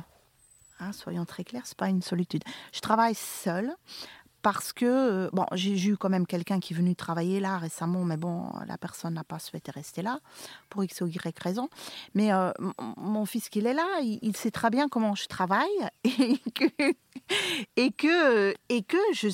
Hein, 0.80 0.92
soyons 0.92 1.26
très 1.26 1.44
clairs, 1.44 1.64
c'est 1.66 1.78
pas 1.78 1.90
une 1.90 2.02
solitude. 2.02 2.44
Je 2.74 2.80
travaille 2.80 3.16
seule 3.16 3.74
parce 4.42 4.74
que 4.74 4.86
euh, 4.86 5.30
bon, 5.34 5.46
j'ai 5.54 5.88
eu 5.88 5.98
quand 5.98 6.10
même 6.10 6.28
quelqu'un 6.28 6.60
qui 6.60 6.74
est 6.74 6.76
venu 6.76 6.96
travailler 6.96 7.40
là 7.40 7.58
récemment, 7.58 8.04
mais 8.04 8.18
bon, 8.18 8.52
la 8.68 8.78
personne 8.78 9.16
n'a 9.16 9.24
pas 9.24 9.40
souhaité 9.40 9.72
rester 9.72 10.02
là 10.02 10.20
pour 10.70 10.84
x 10.84 11.02
ou 11.02 11.08
y 11.08 11.18
raison. 11.42 11.70
Mais 12.14 12.30
mon 12.98 13.26
fils 13.26 13.50
qui 13.50 13.60
est 13.60 13.74
là, 13.74 13.88
il, 14.02 14.36
sait 14.38 14.52
très 14.52 14.70
bien 14.70 14.88
comment 14.88 15.16
je 15.16 15.28
travaille 15.28 15.68
et 16.04 16.40
que 16.54 16.94
et 17.76 17.92
que 17.92 18.54
et 18.70 18.84
que 18.84 18.98
je 19.14 19.30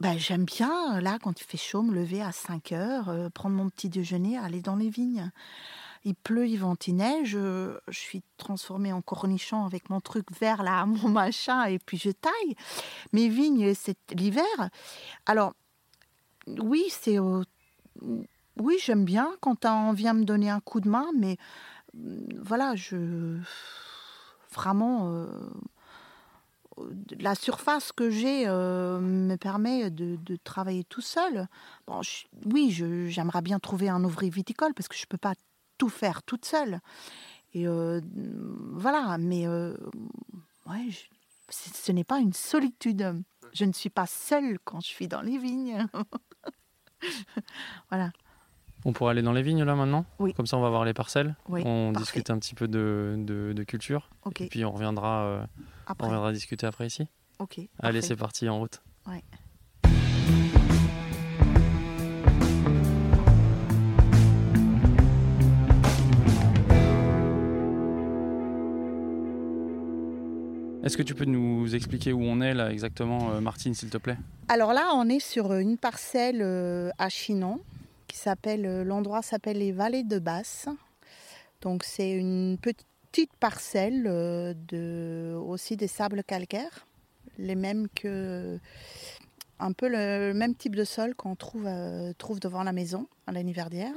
bah, 0.00 0.16
j'aime 0.16 0.44
bien, 0.44 1.00
là, 1.00 1.18
quand 1.22 1.40
il 1.40 1.44
fait 1.44 1.56
chaud, 1.56 1.82
me 1.82 1.94
lever 1.94 2.20
à 2.20 2.32
5 2.32 2.72
heures, 2.72 3.08
euh, 3.08 3.28
prendre 3.30 3.54
mon 3.54 3.70
petit 3.70 3.88
déjeuner, 3.88 4.36
aller 4.36 4.60
dans 4.60 4.74
les 4.74 4.90
vignes. 4.90 5.30
Il 6.04 6.14
pleut, 6.14 6.46
il 6.46 6.56
vente, 6.56 6.86
il 6.86 6.96
neige. 6.96 7.30
Je, 7.30 7.78
suis 7.90 8.22
transformée 8.36 8.92
en 8.92 9.00
cornichon 9.00 9.64
avec 9.64 9.88
mon 9.90 10.00
truc 10.00 10.26
vert, 10.38 10.62
là, 10.62 10.84
mon 10.86 11.08
machin, 11.08 11.64
et 11.64 11.78
puis 11.78 11.98
je 11.98 12.10
taille. 12.10 12.54
Mes 13.12 13.28
vignes, 13.28 13.74
c'est 13.74 13.98
l'hiver. 14.12 14.44
Alors, 15.26 15.54
oui, 16.46 16.84
c'est. 16.90 17.18
oui, 17.18 18.76
j'aime 18.82 19.04
bien 19.04 19.34
quand 19.40 19.64
on 19.64 19.92
vient 19.92 20.12
me 20.12 20.24
donner 20.24 20.50
un 20.50 20.60
coup 20.60 20.80
de 20.80 20.88
main, 20.88 21.06
mais 21.16 21.36
voilà, 22.40 22.74
je. 22.76 23.38
Vraiment. 24.52 25.10
Euh, 25.10 25.26
la 27.20 27.34
surface 27.34 27.92
que 27.92 28.10
j'ai 28.10 28.44
euh, 28.46 28.98
me 29.00 29.36
permet 29.36 29.90
de, 29.90 30.18
travailler 30.42 30.84
tout 30.84 31.00
seul. 31.00 31.46
Bon, 31.86 32.00
oui, 32.46 32.70
j'aimerais 32.70 33.42
bien 33.42 33.58
trouver 33.58 33.88
un 33.88 34.02
ouvrier 34.04 34.30
viticole 34.30 34.74
parce 34.74 34.88
que 34.88 34.96
je 34.96 35.02
ne 35.02 35.08
peux 35.08 35.18
pas 35.18 35.34
tout 35.78 35.88
faire 35.88 36.22
toute 36.22 36.44
seule. 36.44 36.80
Et 37.52 37.66
euh, 37.68 38.00
voilà, 38.72 39.16
mais 39.18 39.46
euh, 39.46 39.76
ouais, 40.66 40.88
ce 41.48 41.92
n'est 41.92 42.04
pas 42.04 42.18
une 42.18 42.32
solitude. 42.32 43.22
Je 43.52 43.64
ne 43.64 43.72
suis 43.72 43.90
pas 43.90 44.06
seule 44.06 44.58
quand 44.64 44.80
je 44.80 44.88
suis 44.88 45.06
dans 45.06 45.20
les 45.20 45.38
vignes. 45.38 45.86
voilà. 47.90 48.10
On 48.84 48.92
pourrait 48.92 49.12
aller 49.12 49.22
dans 49.22 49.32
les 49.32 49.42
vignes 49.42 49.62
là 49.62 49.74
maintenant? 49.74 50.04
Oui. 50.18 50.34
Comme 50.34 50.46
ça, 50.46 50.58
on 50.58 50.60
va 50.60 50.68
voir 50.68 50.84
les 50.84 50.92
parcelles. 50.92 51.36
Oui, 51.48 51.62
on 51.64 51.92
discute 51.92 52.28
un 52.28 52.38
petit 52.38 52.54
peu 52.54 52.68
de, 52.68 53.14
de, 53.18 53.64
culture. 53.64 54.10
Et 54.40 54.48
puis 54.48 54.64
on 54.64 54.72
reviendra, 54.72 55.24
euh, 55.24 55.46
on 55.98 56.04
reviendra 56.04 56.32
discuter 56.32 56.66
après 56.66 56.86
ici. 56.86 57.06
Ok. 57.38 57.60
Allez, 57.78 58.02
c'est 58.02 58.16
parti, 58.16 58.48
en 58.48 58.58
route. 58.58 58.82
Ouais. 59.06 59.22
Est-ce 70.84 70.96
que 70.96 71.02
tu 71.02 71.14
peux 71.14 71.24
nous 71.24 71.74
expliquer 71.74 72.12
où 72.12 72.22
on 72.22 72.40
est 72.40 72.54
là 72.54 72.70
exactement, 72.70 73.32
euh, 73.32 73.40
Martine, 73.40 73.74
s'il 73.74 73.90
te 73.90 73.98
plaît? 73.98 74.18
Alors 74.48 74.72
là, 74.72 74.90
on 74.94 75.08
est 75.08 75.20
sur 75.20 75.54
une 75.54 75.78
parcelle 75.78 76.42
euh, 76.42 76.90
à 76.98 77.08
Chinon 77.08 77.60
s'appelle, 78.14 78.66
euh, 78.66 78.84
l'endroit 78.84 79.22
s'appelle 79.22 79.58
les 79.58 79.72
Vallées 79.72 80.04
de 80.04 80.18
Basse. 80.18 80.68
Donc 81.60 81.84
c'est 81.84 82.12
une 82.12 82.58
petite 82.58 83.32
parcelle 83.38 84.06
euh, 84.06 84.54
de, 84.68 85.34
aussi 85.34 85.76
des 85.76 85.88
sables 85.88 86.22
calcaires, 86.24 86.86
les 87.38 87.54
mêmes 87.54 87.88
que 87.94 88.58
un 89.60 89.72
peu 89.72 89.88
le 89.88 90.32
même 90.34 90.54
type 90.54 90.74
de 90.74 90.84
sol 90.84 91.14
qu'on 91.14 91.36
trouve, 91.36 91.66
euh, 91.66 92.12
devant 92.40 92.64
la 92.64 92.72
maison 92.72 93.06
à 93.26 93.32
l'anniversaire. 93.32 93.94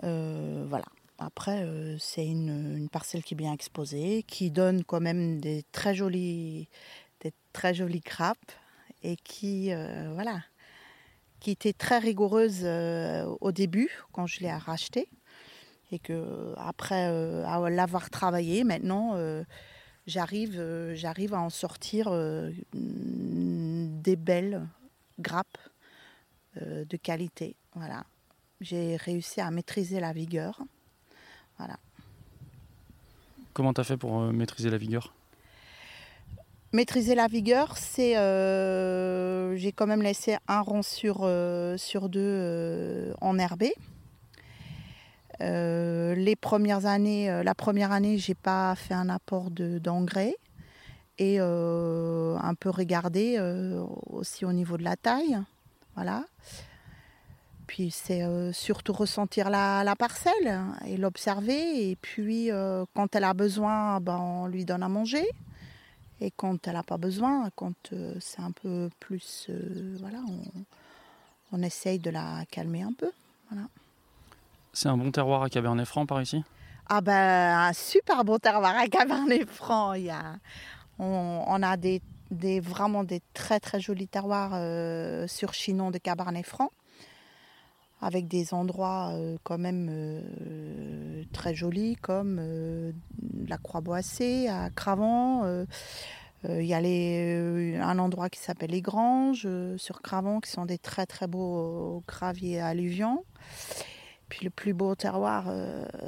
voilà. 0.00 0.84
Après, 1.18 1.66
c'est 1.98 2.26
une, 2.26 2.88
parcelle 2.90 3.22
qui 3.22 3.34
est 3.34 3.36
bien 3.36 3.52
exposée, 3.52 4.24
qui 4.26 4.50
donne 4.50 4.82
quand 4.84 5.00
même 5.00 5.40
des 5.40 5.62
très 5.70 5.94
jolis, 5.94 6.68
des 7.20 7.32
très 7.52 7.74
jolies 7.74 8.00
grappes 8.00 8.52
et 9.02 9.16
qui, 9.16 9.72
voilà, 10.14 10.42
qui 11.42 11.50
était 11.50 11.72
très 11.72 11.98
rigoureuse 11.98 12.60
euh, 12.62 13.24
au 13.40 13.50
début 13.50 13.90
quand 14.12 14.28
je 14.28 14.38
l'ai 14.40 14.52
racheté 14.52 15.08
et 15.90 15.98
que 15.98 16.54
après 16.56 17.08
euh, 17.10 17.68
l'avoir 17.68 18.10
travaillé 18.10 18.62
maintenant 18.62 19.16
euh, 19.16 19.42
j'arrive 20.06 20.94
j'arrive 20.94 21.34
à 21.34 21.40
en 21.40 21.50
sortir 21.50 22.12
des 22.72 24.16
belles 24.16 24.68
grappes 25.18 25.58
de 26.60 26.96
qualité. 26.96 27.56
Voilà. 27.74 28.04
J'ai 28.60 28.96
réussi 28.96 29.40
à 29.40 29.50
maîtriser 29.50 30.00
la 30.00 30.12
vigueur 30.12 30.60
voilà 31.58 31.76
comment 33.52 33.72
tu 33.72 33.80
as 33.80 33.84
fait 33.84 33.96
pour 33.96 34.20
maîtriser 34.32 34.70
la 34.70 34.78
vigueur? 34.78 35.12
Maîtriser 36.72 37.14
la 37.14 37.26
vigueur, 37.26 37.76
c'est. 37.76 38.16
Euh, 38.16 39.54
j'ai 39.56 39.72
quand 39.72 39.86
même 39.86 40.02
laissé 40.02 40.36
un 40.48 40.60
rond 40.62 40.82
sur, 40.82 41.20
euh, 41.22 41.76
sur 41.76 42.08
deux 42.08 42.20
euh, 42.22 43.12
enherbé. 43.20 43.74
les 45.40 46.36
premières 46.36 46.86
années, 46.86 47.42
la 47.42 47.54
première 47.54 47.92
année, 47.92 48.16
j'ai 48.16 48.34
pas 48.34 48.74
fait 48.74 48.94
un 48.94 49.08
apport 49.08 49.50
d'engrais 49.50 50.36
et 51.18 51.40
un 51.40 52.54
peu 52.58 52.70
regardé 52.70 53.38
aussi 54.06 54.44
au 54.44 54.52
niveau 54.52 54.76
de 54.76 54.84
la 54.84 54.96
taille. 54.96 55.38
Voilà. 55.96 56.24
Puis 57.72 57.90
c'est 57.90 58.22
surtout 58.52 58.92
ressentir 58.92 59.48
la, 59.48 59.82
la, 59.82 59.96
parcelle 59.96 60.60
et 60.84 60.98
l'observer. 60.98 61.90
Et 61.90 61.96
puis 61.96 62.50
quand 62.92 63.16
elle 63.16 63.24
a 63.24 63.32
besoin, 63.32 63.98
ben, 63.98 64.18
on 64.18 64.46
lui 64.46 64.66
donne 64.66 64.82
à 64.82 64.90
manger. 64.90 65.26
Et 66.22 66.30
quand 66.30 66.68
elle 66.68 66.74
n'a 66.74 66.84
pas 66.84 66.98
besoin, 66.98 67.50
quand 67.56 67.92
euh, 67.92 68.14
c'est 68.20 68.40
un 68.40 68.52
peu 68.52 68.90
plus. 69.00 69.46
Euh, 69.48 69.96
voilà, 69.98 70.18
on, 71.50 71.62
essaye 71.64 71.98
de 71.98 72.10
la 72.10 72.44
calmer 72.48 72.82
un 72.82 72.92
peu. 72.92 73.10
Voilà. 73.50 73.66
C'est 74.72 74.88
un 74.88 74.96
bon 74.96 75.10
terroir 75.10 75.42
à 75.42 75.50
Cabernet-Franc 75.50 76.06
par 76.06 76.22
ici? 76.22 76.44
Ah 76.88 77.00
ben, 77.00 77.58
un 77.58 77.72
super 77.72 78.24
bon 78.24 78.38
terroir 78.38 78.76
à 78.76 78.86
Cabernet-Franc. 78.86 79.94
Il 79.94 80.04
y 80.04 80.10
a, 80.10 80.36
on, 81.00 81.60
a 81.60 81.76
des, 81.76 82.00
des, 82.30 82.60
vraiment 82.60 83.02
des 83.02 83.20
très 83.34 83.58
très 83.58 83.80
jolis 83.80 84.06
terroirs 84.06 84.52
euh, 84.54 85.26
sur 85.26 85.54
Chinon 85.54 85.90
de 85.90 85.98
Cabernet-Franc 85.98 86.70
avec 88.02 88.28
des 88.28 88.52
endroits 88.52 89.14
quand 89.44 89.58
même 89.58 90.22
très 91.32 91.54
jolis 91.54 91.96
comme 91.96 92.40
la 93.46 93.56
Croix-Boissée 93.56 94.48
à 94.48 94.68
Cravant. 94.70 95.46
Il 96.48 96.64
y 96.64 96.74
a 96.74 97.86
un 97.86 97.98
endroit 98.00 98.28
qui 98.28 98.40
s'appelle 98.40 98.72
les 98.72 98.82
Granges 98.82 99.48
sur 99.76 100.02
Cravant 100.02 100.40
qui 100.40 100.50
sont 100.50 100.66
des 100.66 100.78
très 100.78 101.06
très 101.06 101.28
beaux 101.28 102.02
graviers 102.06 102.60
alluvions. 102.60 103.24
Puis 104.28 104.44
le 104.44 104.50
plus 104.50 104.72
beau 104.72 104.94
terroir 104.94 105.52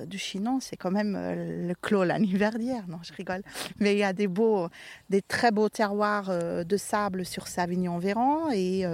du 0.06 0.18
Chinon, 0.18 0.58
c'est 0.58 0.76
quand 0.76 0.90
même 0.90 1.12
le 1.14 1.74
clos 1.74 2.04
l'anniversaire. 2.04 2.84
Non, 2.88 2.98
je 3.02 3.12
rigole. 3.12 3.42
Mais 3.78 3.94
il 3.94 3.98
y 3.98 4.02
a 4.02 4.12
des 4.12 4.26
beaux, 4.26 4.68
des 5.10 5.22
très 5.22 5.52
beaux 5.52 5.68
terroirs 5.68 6.30
de 6.64 6.76
sable 6.76 7.24
sur 7.24 7.46
Savignon-Véran 7.46 8.50
et 8.50 8.84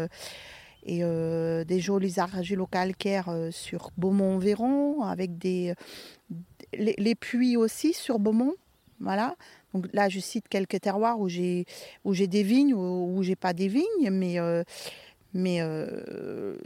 et 0.85 1.03
des 1.65 1.81
jolis 1.81 2.19
argilo-calcaires 2.19 3.33
sur 3.51 3.91
Beaumont-Véron, 3.97 5.03
avec 5.03 5.39
des, 5.39 5.75
les, 6.73 7.15
puits 7.15 7.57
aussi 7.57 7.93
sur 7.93 8.19
Beaumont. 8.19 8.55
Voilà. 9.01 9.37
Donc 9.73 9.87
là, 9.93 10.09
je 10.09 10.21
cite 10.21 10.49
quelques 10.49 10.81
terroirs 10.81 11.21
où 11.21 11.29
j'ai 11.29 11.65
où 12.05 12.15
des 12.15 12.43
vignes 12.43 12.75
ou 12.75 13.17
où 13.17 13.23
j'ai 13.23 13.37
pas 13.37 13.53
des 13.53 13.69
vignes, 13.69 14.11
mais 14.11 14.39
mais 15.33 15.59
euh, 15.61 16.57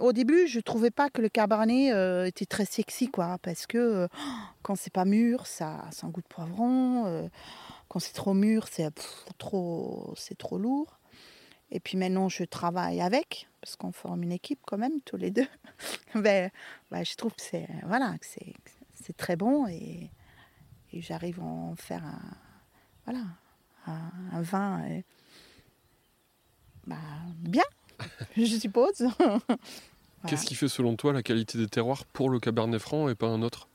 au 0.00 0.12
début, 0.12 0.46
je 0.46 0.60
trouvais 0.60 0.90
pas 0.90 1.08
que 1.08 1.22
le 1.22 1.28
cabernet 1.30 1.92
euh, 1.92 2.26
était 2.26 2.44
très 2.44 2.66
sexy, 2.66 3.08
quoi, 3.08 3.38
parce 3.42 3.66
que 3.66 3.78
euh, 3.78 4.08
quand 4.62 4.76
c'est 4.76 4.92
pas 4.92 5.06
mûr, 5.06 5.46
ça, 5.46 5.86
a 5.86 6.06
un 6.06 6.10
goût 6.10 6.20
de 6.20 6.26
poivron. 6.26 7.30
quand 7.88 7.98
c'est 7.98 8.12
trop 8.12 8.34
mûr, 8.34 8.68
c'est 8.70 8.90
trop, 9.38 10.12
c'est 10.16 10.36
trop 10.36 10.58
lourd. 10.58 10.98
Et 11.74 11.80
puis 11.80 11.96
maintenant, 11.96 12.28
je 12.28 12.44
travaille 12.44 13.00
avec, 13.00 13.48
parce 13.62 13.76
qu'on 13.76 13.92
forme 13.92 14.22
une 14.22 14.32
équipe 14.32 14.60
quand 14.66 14.76
même, 14.76 15.00
tous 15.06 15.16
les 15.16 15.30
deux. 15.30 15.48
ben, 16.14 16.50
ben, 16.90 17.04
je 17.04 17.16
trouve 17.16 17.34
que 17.34 17.40
c'est 17.40 17.66
voilà, 17.86 18.14
c'est 18.20 19.16
très 19.16 19.36
bon 19.36 19.66
et, 19.66 20.10
et 20.92 21.00
j'arrive 21.00 21.40
à 21.40 21.44
en 21.44 21.74
faire 21.74 22.04
un, 22.04 22.20
voilà, 23.06 23.24
un, 23.86 24.12
un 24.32 24.42
vin. 24.42 25.00
Bah, 26.86 26.96
bien, 27.38 27.64
je 28.36 28.44
suppose. 28.44 29.08
Qu'est-ce 30.28 30.44
qui 30.44 30.54
fait 30.54 30.68
selon 30.68 30.94
toi 30.96 31.14
la 31.14 31.22
qualité 31.22 31.56
des 31.56 31.68
terroirs 31.68 32.04
pour 32.04 32.28
le 32.28 32.38
Cabernet 32.38 32.80
Franc 32.80 33.08
et 33.08 33.14
pas 33.14 33.28
un 33.28 33.42
autre? 33.42 33.68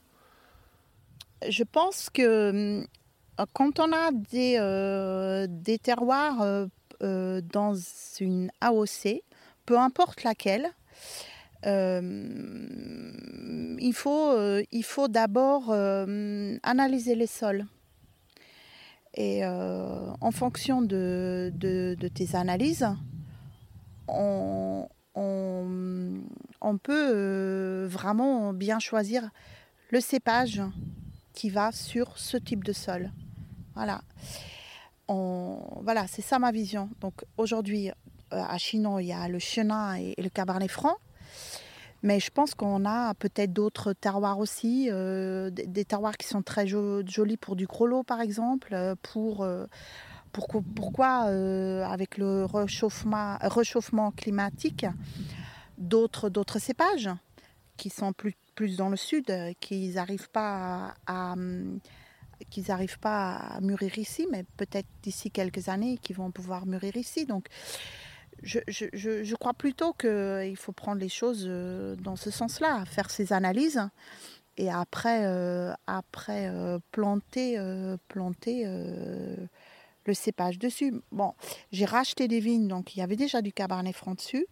Je 1.47 1.63
pense 1.63 2.10
que 2.10 2.21
euh, 2.21 3.45
quand 3.53 3.79
on 3.79 3.91
a 3.91 4.12
des, 4.12 4.57
euh, 4.60 5.45
des 5.49 5.77
terroirs 5.77 6.41
euh, 6.41 6.67
dans 7.01 7.75
une 8.19 8.51
AOC, 8.62 9.21
peu 9.65 9.77
importe 9.77 10.23
laquelle, 10.23 10.71
il 11.63 12.81
faut, 13.93 14.38
il 14.71 14.83
faut 14.83 15.07
d'abord 15.07 15.71
analyser 15.71 17.15
les 17.15 17.27
sols. 17.27 17.65
Et 19.17 19.43
euh, 19.43 20.12
en 20.21 20.29
fonction 20.29 20.83
de, 20.83 21.51
tes 22.13 22.36
analyses, 22.36 22.88
on, 24.07 24.88
peut 26.83 27.12
euh, 27.15 27.88
vraiment 27.89 28.53
bien 28.53 28.77
choisir 28.77 29.27
le 29.89 29.99
cépage 29.99 30.62
qui 31.33 31.49
va 31.49 31.71
sur 31.71 32.19
ce 32.19 32.38
type 32.38 32.63
de 32.63 32.73
sol. 32.73 33.12
Voilà. 33.73 34.01
Voilà, 35.08 36.06
c'est 36.08 36.22
ça 36.22 36.39
ma 36.39 36.52
vision. 36.52 36.89
Donc 37.00 37.24
aujourd'hui, 37.38 37.91
euh, 38.34 38.43
à 38.43 38.58
Chinon, 38.58 39.00
il 39.00 39.08
y 39.08 39.13
a 39.13 39.28
le 39.28 39.39
chenin 39.39 39.96
et 39.96 40.13
le 40.17 40.30
cabernet 40.30 40.70
franc. 40.70 40.98
Mais 42.04 42.20
je 42.20 42.30
pense 42.30 42.54
qu'on 42.54 42.86
a 42.86 43.13
peut-être 43.15 43.54
d'autres 43.54 43.93
terroirs 43.93 44.38
aussi, 44.38 44.89
euh, 44.91 45.50
des, 45.50 45.84
terroirs 45.84 46.15
qui 46.15 46.28
sont 46.28 46.43
très 46.43 46.67
jolis 46.67 47.38
pour 47.38 47.56
du 47.56 47.65
grelot 47.65 48.04
par 48.04 48.22
exemple, 48.22 48.74
euh, 48.74 48.96
pour, 49.02 49.48
pourquoi 50.32 51.22
avec 51.88 52.17
le 52.17 52.46
réchauffement, 52.46 54.12
climatique, 54.12 54.86
d'autres, 55.80 56.60
cépages 56.60 57.10
qui 57.78 57.89
sont 57.89 58.13
plus, 58.13 58.34
plus 58.54 58.78
dans 58.78 58.89
le 58.89 58.98
sud, 58.98 59.34
qui 59.60 59.89
n'arrivent 59.89 60.30
pas 60.30 60.93
à, 61.08 61.34
qu'ils 62.49 62.65
n'arrivent 62.69 62.99
pas 62.99 63.36
à 63.36 63.62
mûrir 63.62 63.97
ici, 63.97 64.27
mais 64.31 64.43
peut-être 64.57 64.88
d'ici 65.03 65.31
quelques 65.31 65.69
années, 65.69 65.97
qui 65.97 66.13
vont 66.13 66.31
pouvoir 66.31 66.65
mûrir 66.65 66.95
ici. 66.95 67.25
Donc, 67.25 67.47
je, 68.43 69.36
crois 69.36 69.53
plutôt 69.53 69.93
qu'il 69.93 70.57
faut 70.57 70.71
prendre 70.71 70.99
les 70.99 71.10
choses 71.10 71.45
euh, 71.47 71.95
dans 71.95 72.15
ce 72.15 72.31
sens-là, 72.31 72.86
faire 72.86 73.10
ces 73.10 73.33
analyses 73.33 73.81
et 74.57 74.71
après, 74.71 75.25
euh, 75.25 75.73
après 75.86 76.47
euh, 76.47 76.79
planter, 76.91 77.60
planter 78.07 78.65
le 78.65 80.13
cépage 80.13 80.57
dessus. 80.57 80.93
Bon, 81.12 81.33
j'ai 81.71 81.86
racheté 81.86 82.27
des 82.27 82.39
vignes, 82.39 82.67
donc 82.67 82.95
il 82.95 82.99
y 82.99 83.01
avait 83.01 83.15
déjà 83.15 83.41
du 83.41 83.51
cabernet 83.51 83.93
franc 83.93 84.15
dessus. 84.15 84.47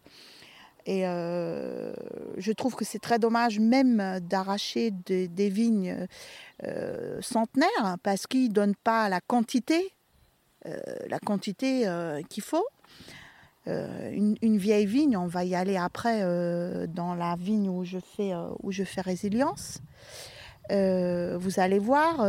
Et 0.86 1.02
je 1.02 2.52
trouve 2.52 2.76
que 2.76 2.84
c'est 2.84 3.00
très 3.00 3.18
dommage 3.18 3.58
même 3.58 4.20
d'arracher 4.20 4.92
des 4.92 5.48
vignes 5.48 6.06
centenaires 7.20 7.96
parce 8.04 8.26
qu'ils 8.26 8.48
ne 8.48 8.54
donnent 8.54 8.76
pas 8.76 9.08
la 9.08 9.20
quantité, 9.20 9.92
quantité 11.24 11.90
qu'il 12.28 12.42
faut. 12.44 12.66
Euh, 13.68 14.12
une, 14.12 14.58
vieille 14.58 14.86
vigne, 14.86 15.16
on 15.16 15.26
va 15.26 15.44
y 15.44 15.56
aller 15.56 15.76
après 15.76 16.20
euh, 16.22 16.86
dans 16.86 17.14
la 17.14 17.34
vigne 17.34 17.68
où 17.68 17.84
je 17.84 17.98
fais, 17.98 18.32
euh, 18.32 19.02
résilience. 19.02 19.80
vous 20.70 21.60
allez 21.60 21.80
voir, 21.80 22.24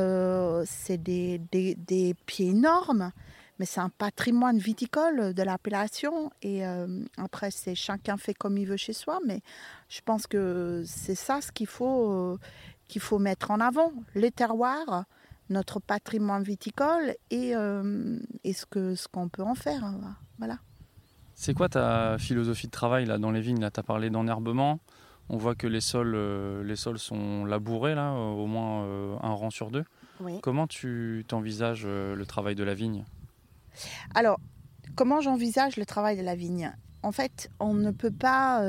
c'est 0.65 0.97
des, 0.97 2.15
pieds 2.25 2.49
énormes, 2.49 3.11
mais 3.59 3.65
c'est 3.65 3.79
un 3.79 3.89
patrimoine 3.89 4.57
viticole 4.57 5.33
de 5.33 5.43
l'appellation. 5.43 6.31
Et 6.41 6.63
après, 7.17 7.51
c'est 7.51 7.75
chacun 7.75 8.17
fait 8.17 8.33
comme 8.33 8.57
il 8.57 8.65
veut 8.65 8.77
chez 8.77 8.93
soi, 8.93 9.19
mais 9.25 9.41
je 9.89 10.01
pense 10.01 10.27
que 10.27 10.83
c'est 10.85 11.15
ça 11.15 11.41
ce 11.41 11.51
qu'il 11.51 11.67
faut, 11.67 12.37
qu'il 12.87 13.01
faut 13.01 13.19
mettre 13.19 13.51
en 13.51 13.59
avant, 13.59 13.91
les 14.15 14.31
terroirs, 14.31 15.05
notre 15.49 15.79
patrimoine 15.79 16.43
viticole 16.43 17.15
et, 17.31 17.53
et 18.43 18.53
ce 18.53 18.65
qu'on 18.65 18.95
ce 18.95 19.07
qu'on 19.07 19.29
peut 19.29 19.43
en 19.43 19.55
faire. 19.55 19.93
Voilà. 20.37 20.59
C'est 21.39 21.53
quoi 21.53 21.69
ta 21.69 22.17
philosophie 22.17 22.65
de 22.65 22.71
travail 22.71 23.05
là 23.05 23.19
dans 23.19 23.29
les 23.29 23.41
vignes 23.41 23.59
tu 23.59 23.79
as 23.79 23.83
parlé 23.83 24.09
d'enherbement. 24.09 24.79
On 25.29 25.37
voit 25.37 25.53
que 25.53 25.67
les 25.67 25.81
sols, 25.81 26.15
euh, 26.15 26.63
les 26.63 26.75
sols 26.75 26.97
sont 26.99 27.45
labourés, 27.45 27.95
là, 27.95 28.11
euh, 28.13 28.31
au 28.31 28.47
moins 28.47 28.83
euh, 28.83 29.15
un 29.21 29.33
rang 29.33 29.49
sur 29.49 29.69
deux. 29.69 29.83
Comment 30.41 30.65
tu 30.65 31.25
t'envisages 31.27 31.85
le 31.85 32.25
travail 32.25 32.55
de 32.55 32.63
la 32.63 32.73
vigne? 32.73 33.05
Alors, 34.15 34.39
comment 34.95 35.21
j'envisage 35.21 35.77
le 35.77 35.85
travail 35.85 36.17
de 36.17 36.23
la 36.23 36.35
vigne? 36.35 36.71
En 37.03 37.11
fait, 37.11 37.49
on 37.59 37.73
ne 37.73 37.91
peut 37.91 38.11
pas, 38.11 38.61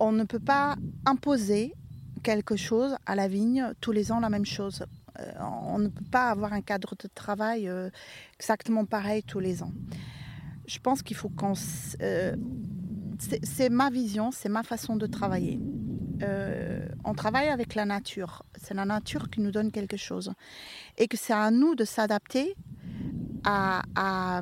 on 0.00 0.12
ne 0.12 0.24
peut 0.24 0.40
pas 0.40 0.76
imposer 1.06 1.74
quelque 2.22 2.56
chose 2.56 2.96
à 3.06 3.14
la 3.14 3.28
vigne 3.28 3.72
tous 3.80 3.92
les 3.92 4.10
ans 4.10 4.20
la 4.20 4.30
même 4.30 4.46
chose. 4.46 4.84
on 5.40 5.78
ne 5.78 5.88
peut 5.88 6.04
pas 6.10 6.30
avoir 6.30 6.52
un 6.52 6.62
cadre 6.62 6.94
de 6.98 7.08
travail 7.08 7.70
exactement 8.38 8.84
pareil 8.84 9.22
tous 9.22 9.40
les 9.40 9.62
ans 9.62 9.72
je 10.68 10.78
pense 10.78 11.02
qu'il 11.02 11.16
faut 11.16 11.30
qu'on... 11.30 11.54
Euh, 12.02 12.36
c'est 13.42 13.70
ma 13.70 13.90
vision, 13.90 14.30
c'est 14.30 14.48
ma 14.48 14.62
façon 14.62 14.94
de 14.94 15.06
travailler. 15.06 15.58
Euh, 16.22 16.86
on 17.04 17.14
travaille 17.14 17.48
avec 17.48 17.74
la 17.74 17.84
nature. 17.84 18.44
C'est 18.62 18.74
la 18.74 18.84
nature 18.84 19.28
qui 19.28 19.40
nous 19.40 19.50
donne 19.50 19.72
quelque 19.72 19.96
chose. 19.96 20.32
Et 20.98 21.08
que 21.08 21.16
c'est 21.16 21.32
à 21.32 21.50
nous 21.50 21.74
de 21.74 21.84
s'adapter 21.84 22.54
à, 23.44 24.40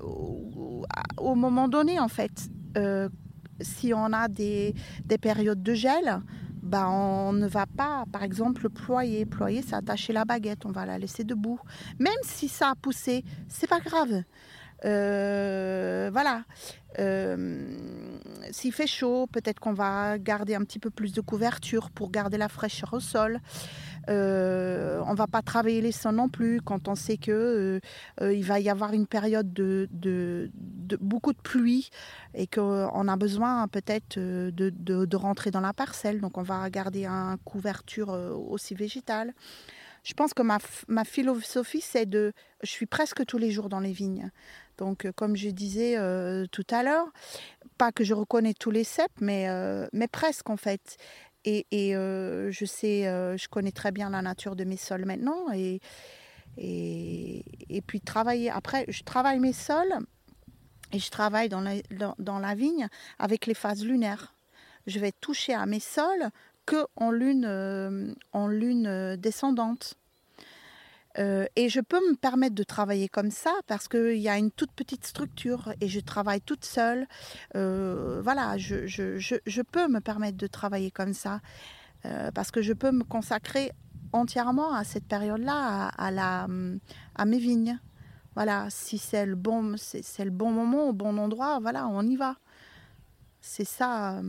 au, 0.00 1.34
moment 1.34 1.68
donné, 1.68 1.98
en 1.98 2.08
fait. 2.08 2.48
Euh, 2.76 3.08
si 3.60 3.92
on 3.94 4.12
a 4.12 4.28
des, 4.28 4.74
des 5.04 5.18
périodes 5.18 5.62
de 5.62 5.74
gel, 5.74 6.20
bah, 6.62 6.88
on 6.88 7.32
ne 7.32 7.46
va 7.46 7.66
pas, 7.66 8.04
par 8.10 8.22
exemple, 8.22 8.68
ployer. 8.70 9.26
Ployer, 9.26 9.62
c'est 9.62 9.74
attacher 9.74 10.12
la 10.12 10.24
baguette, 10.24 10.64
on 10.64 10.70
va 10.70 10.86
la 10.86 10.98
laisser 10.98 11.24
debout. 11.24 11.60
Même 11.98 12.12
si 12.22 12.48
ça 12.48 12.70
a 12.70 12.74
poussé, 12.74 13.24
c'est 13.48 13.68
pas 13.68 13.80
grave. 13.80 14.22
Euh, 14.84 16.10
voilà. 16.12 16.44
Euh, 16.98 17.66
s'il 18.50 18.72
fait 18.72 18.86
chaud, 18.86 19.26
peut-être 19.26 19.60
qu'on 19.60 19.72
va 19.72 20.18
garder 20.18 20.54
un 20.54 20.62
petit 20.62 20.78
peu 20.78 20.90
plus 20.90 21.12
de 21.12 21.20
couverture 21.20 21.90
pour 21.90 22.10
garder 22.10 22.38
la 22.38 22.48
fraîcheur 22.48 22.92
au 22.92 23.00
sol. 23.00 23.40
Euh, 24.10 25.00
on 25.06 25.14
va 25.14 25.26
pas 25.26 25.42
travailler 25.42 25.80
les 25.80 25.92
non 26.12 26.28
plus 26.28 26.60
quand 26.60 26.88
on 26.88 26.94
sait 26.94 27.16
que 27.16 27.80
il 28.20 28.44
va 28.44 28.58
y 28.58 28.68
avoir 28.68 28.92
une 28.92 29.06
période 29.06 29.52
de, 29.52 29.88
beaucoup 31.00 31.32
de 31.32 31.40
pluie 31.40 31.90
et 32.34 32.46
qu'on 32.46 33.08
a 33.08 33.16
besoin 33.16 33.68
peut-être 33.68 34.18
de, 34.18 35.16
rentrer 35.16 35.50
dans 35.50 35.60
la 35.60 35.72
parcelle. 35.72 36.20
Donc 36.20 36.38
on 36.38 36.42
va 36.42 36.68
garder 36.70 37.06
une 37.06 37.36
couverture 37.44 38.08
aussi 38.08 38.74
végétale. 38.74 39.32
Je 40.04 40.14
pense 40.14 40.34
que 40.34 40.42
ma, 40.42 41.04
philosophie, 41.04 41.80
c'est 41.80 42.06
de... 42.06 42.32
Je 42.62 42.70
suis 42.70 42.86
presque 42.86 43.24
tous 43.24 43.38
les 43.38 43.50
jours 43.50 43.68
dans 43.68 43.78
les 43.78 43.92
vignes. 43.92 44.30
Donc, 44.78 45.04
euh, 45.04 45.12
comme 45.12 45.36
je 45.36 45.48
disais 45.50 45.96
euh, 45.96 46.46
tout 46.50 46.66
à 46.70 46.82
l'heure, 46.82 47.06
pas 47.78 47.92
que 47.92 48.02
je 48.02 48.14
reconnais 48.14 48.54
tous 48.54 48.70
les 48.70 48.84
cèpes, 48.84 49.20
mais, 49.20 49.48
euh, 49.48 49.86
mais 49.92 50.08
presque 50.08 50.50
en 50.50 50.56
fait. 50.56 50.96
Et, 51.44 51.66
je 51.92 52.64
sais, 52.64 53.02
je 53.02 53.48
connais 53.48 53.72
très 53.72 53.92
bien 53.92 54.10
la 54.10 54.22
nature 54.22 54.56
de 54.56 54.64
mes 54.64 54.76
sols 54.76 55.04
maintenant. 55.04 55.46
Et, 55.52 55.80
puis 57.86 58.00
travailler. 58.00 58.50
Après, 58.50 58.84
je 58.88 59.02
travaille 59.02 59.40
mes 59.40 59.52
sols 59.52 59.98
et 60.92 60.98
je 60.98 61.10
travaille 61.10 61.48
dans 61.48 61.60
la, 61.60 62.54
vigne 62.54 62.88
avec 63.18 63.46
les 63.46 63.54
phases 63.54 63.84
lunaires. 63.84 64.34
Je 64.86 64.98
vais 64.98 65.12
toucher 65.12 65.54
à 65.54 65.66
mes 65.66 65.80
sols 65.80 66.28
que 66.66 66.86
lune, 67.10 68.14
en 68.32 68.46
lune 68.46 69.16
descendante. 69.16 69.96
Euh, 71.18 71.46
et 71.56 71.68
je 71.68 71.80
peux 71.80 72.00
me 72.10 72.16
permettre 72.16 72.54
de 72.54 72.62
travailler 72.62 73.08
comme 73.08 73.30
ça 73.30 73.52
parce 73.66 73.88
qu'il 73.88 74.18
y 74.18 74.28
a 74.28 74.38
une 74.38 74.50
toute 74.50 74.72
petite 74.72 75.04
structure 75.04 75.74
et 75.80 75.88
je 75.88 76.00
travaille 76.00 76.40
toute 76.40 76.64
seule. 76.64 77.06
Euh, 77.54 78.20
voilà, 78.22 78.56
je, 78.56 78.86
je, 78.86 79.18
je, 79.18 79.62
peux 79.62 79.88
me 79.88 80.00
permettre 80.00 80.38
de 80.38 80.46
travailler 80.46 80.90
comme 80.90 81.12
ça 81.12 81.40
euh, 82.06 82.30
parce 82.30 82.50
que 82.50 82.62
je 82.62 82.72
peux 82.72 82.92
me 82.92 83.04
consacrer 83.04 83.72
entièrement 84.12 84.74
à 84.74 84.84
cette 84.84 85.06
période-là, 85.06 85.88
à, 85.88 86.10
la, 86.10 86.48
à 87.14 87.24
mes 87.24 87.38
vignes. 87.38 87.78
Voilà, 88.34 88.68
si 88.70 88.96
c'est 88.96 89.26
le, 89.26 89.34
bon, 89.34 89.72
le 89.72 90.30
bon 90.30 90.50
moment, 90.50 90.88
au 90.88 90.92
bon 90.94 91.18
endroit, 91.18 91.58
voilà, 91.60 91.86
on 91.88 92.02
y 92.02 92.16
va. 92.16 92.36
C'est 93.42 93.64
ça, 93.64 94.22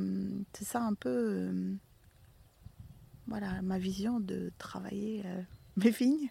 c'est 0.53 0.65
ça 0.65 0.81
un 0.81 0.95
peu 0.95 1.51
voilà, 3.27 3.61
ma 3.61 3.77
vision 3.77 4.19
de 4.19 4.51
travailler 4.57 5.23
mes 5.77 5.89
vignes. 5.89 6.29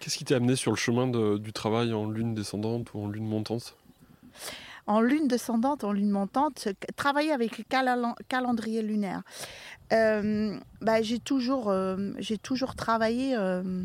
Qu'est-ce 0.00 0.16
qui 0.16 0.24
t'a 0.24 0.36
amené 0.36 0.56
sur 0.56 0.70
le 0.70 0.76
chemin 0.76 1.06
de, 1.06 1.38
du 1.38 1.52
travail 1.52 1.92
en 1.92 2.08
lune 2.08 2.34
descendante 2.34 2.94
ou 2.94 3.00
en 3.00 3.08
lune 3.08 3.26
montante? 3.26 3.76
En 4.86 5.00
lune 5.00 5.28
descendante, 5.28 5.84
en 5.84 5.92
lune 5.92 6.10
montante, 6.10 6.68
travailler 6.96 7.32
avec 7.32 7.58
le 7.58 7.64
calendrier 8.28 8.82
lunaire. 8.82 9.22
Euh, 9.92 10.58
bah, 10.80 11.02
j'ai 11.02 11.18
toujours, 11.18 11.68
euh, 11.68 12.12
j'ai 12.18 12.38
toujours 12.38 12.74
travaillé, 12.74 13.36
euh, 13.36 13.84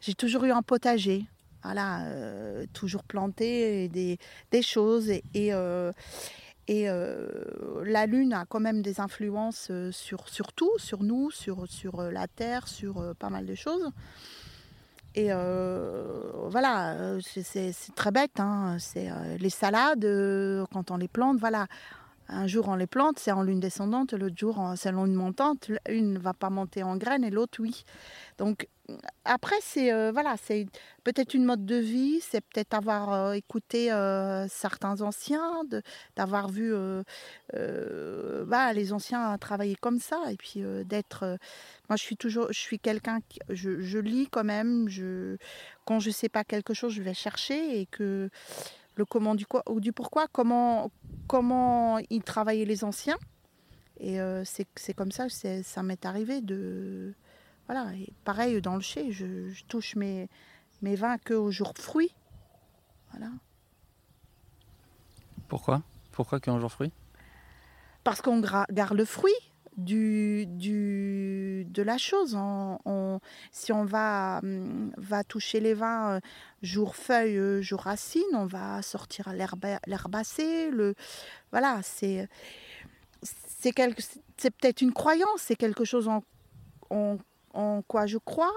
j'ai 0.00 0.14
toujours 0.14 0.44
eu 0.44 0.50
un 0.50 0.62
potager. 0.62 1.26
Voilà, 1.64 2.06
toujours 2.72 3.02
planté 3.02 3.88
des, 3.88 4.18
des 4.52 4.62
choses 4.62 5.10
et, 5.10 5.24
et 5.34 5.50
et 6.68 6.90
euh, 6.90 7.26
la 7.84 8.04
Lune 8.04 8.34
a 8.34 8.44
quand 8.44 8.60
même 8.60 8.82
des 8.82 9.00
influences 9.00 9.72
sur, 9.90 10.28
sur 10.28 10.52
tout, 10.52 10.76
sur 10.76 11.02
nous, 11.02 11.30
sur, 11.30 11.66
sur 11.66 12.02
la 12.02 12.28
Terre, 12.28 12.68
sur 12.68 12.98
euh, 12.98 13.14
pas 13.14 13.30
mal 13.30 13.46
de 13.46 13.54
choses. 13.54 13.90
Et 15.14 15.28
euh, 15.30 16.30
voilà, 16.50 17.18
c'est 17.22 17.72
très 17.96 18.10
bête. 18.10 18.38
Hein. 18.38 18.76
C'est 18.78 19.08
les 19.38 19.50
salades, 19.50 20.06
quand 20.70 20.90
on 20.90 20.98
les 20.98 21.08
plante, 21.08 21.38
voilà. 21.38 21.66
Un 22.28 22.46
jour 22.46 22.68
on 22.68 22.76
les 22.76 22.86
plante, 22.86 23.18
c'est 23.18 23.32
en 23.32 23.42
lune 23.42 23.60
descendante, 23.60 24.12
l'autre 24.12 24.36
jour 24.36 24.72
c'est 24.76 24.90
en 24.90 25.04
lune 25.04 25.14
montante. 25.14 25.70
Une 25.88 26.14
ne 26.14 26.18
va 26.18 26.34
pas 26.34 26.50
monter 26.50 26.82
en 26.82 26.96
graines 26.96 27.24
et 27.24 27.30
l'autre 27.30 27.60
oui. 27.60 27.84
Donc 28.38 28.68
après, 29.24 29.56
c'est 29.60 29.92
euh, 29.92 30.10
voilà, 30.12 30.36
peut-être 31.04 31.34
une 31.34 31.44
mode 31.44 31.66
de 31.66 31.76
vie, 31.76 32.20
c'est 32.22 32.40
peut-être 32.40 32.72
avoir 32.72 33.12
euh, 33.12 33.32
écouté 33.32 33.92
euh, 33.92 34.48
certains 34.48 35.02
anciens, 35.02 35.62
d'avoir 36.16 36.48
vu 36.48 36.72
bah, 38.46 38.72
les 38.72 38.92
anciens 38.92 39.36
travailler 39.38 39.76
comme 39.76 39.98
ça, 40.00 40.22
et 40.30 40.36
puis 40.36 40.62
d'être. 40.84 41.38
moi, 41.88 41.96
je 41.96 42.02
suis 42.02 42.16
toujours, 42.16 42.50
je 42.50 42.76
quelqu'un, 42.76 43.20
je, 43.50 43.80
je, 43.80 43.98
lis 43.98 44.28
quand 44.30 44.44
même. 44.44 44.88
Quand 45.84 46.00
je 46.00 46.10
sais 46.10 46.28
pas 46.28 46.44
quelque 46.44 46.72
chose, 46.72 46.92
je 46.92 47.02
vais 47.02 47.14
chercher 47.14 47.80
et 47.80 47.86
que 47.86 48.30
le 48.98 49.04
comment 49.04 49.34
du 49.34 49.46
quoi 49.46 49.62
ou 49.70 49.80
du 49.80 49.92
pourquoi, 49.92 50.26
comment 50.28 50.90
comment 51.26 51.98
ils 52.10 52.22
travaillaient 52.22 52.66
les 52.66 52.84
anciens. 52.84 53.18
Et 54.00 54.18
c'est 54.44 54.94
comme 54.94 55.10
ça, 55.10 55.28
ça 55.28 55.82
m'est 55.82 56.04
arrivé 56.04 56.40
de 56.40 57.14
voilà, 57.66 57.92
et 57.94 58.12
pareil 58.24 58.60
dans 58.62 58.74
le 58.74 58.80
chai, 58.80 59.12
je, 59.12 59.50
je 59.50 59.64
touche 59.64 59.96
mes, 59.96 60.28
mes 60.82 60.94
vins 60.94 61.18
que 61.18 61.34
au 61.34 61.50
jour 61.50 61.72
fruit. 61.76 62.14
Voilà. 63.10 63.30
Pourquoi? 65.48 65.82
Pourquoi 66.12 66.40
qu'un 66.40 66.58
jour 66.60 66.70
fruit? 66.70 66.92
Parce 68.04 68.20
qu'on 68.22 68.40
garde 68.40 68.96
le 68.96 69.04
fruit 69.04 69.34
de 69.78 71.82
la 71.82 71.98
chose. 71.98 72.36
Si 73.52 73.72
on 73.72 73.84
va, 73.84 74.40
va 74.96 75.24
toucher 75.24 75.60
les 75.60 75.74
vins 75.74 76.16
euh, 76.16 76.20
jour 76.62 76.96
feuille, 76.96 77.38
euh, 77.38 77.62
jour 77.62 77.80
racine, 77.80 78.22
on 78.32 78.46
va 78.46 78.82
sortir 78.82 79.32
l'herbacée. 79.32 80.70
Voilà, 81.52 81.80
c'est 81.82 82.28
c'est 83.58 83.72
peut-être 83.72 84.82
une 84.82 84.92
croyance, 84.92 85.40
c'est 85.40 85.56
quelque 85.56 85.84
chose 85.84 86.08
en, 86.90 87.18
quoi 87.88 88.06
je 88.06 88.18
crois 88.18 88.54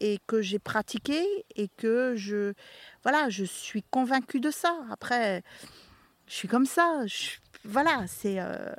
et 0.00 0.18
que 0.26 0.40
j'ai 0.40 0.58
pratiqué 0.58 1.22
et 1.56 1.68
que 1.76 2.14
je 2.16 2.54
voilà 3.02 3.28
je 3.28 3.44
suis 3.44 3.82
convaincue 3.82 4.40
de 4.40 4.50
ça 4.50 4.74
après 4.90 5.42
je 6.26 6.34
suis 6.34 6.48
comme 6.48 6.64
ça 6.64 7.02
voilà 7.64 8.06
c'est 8.06 8.40
euh, 8.40 8.74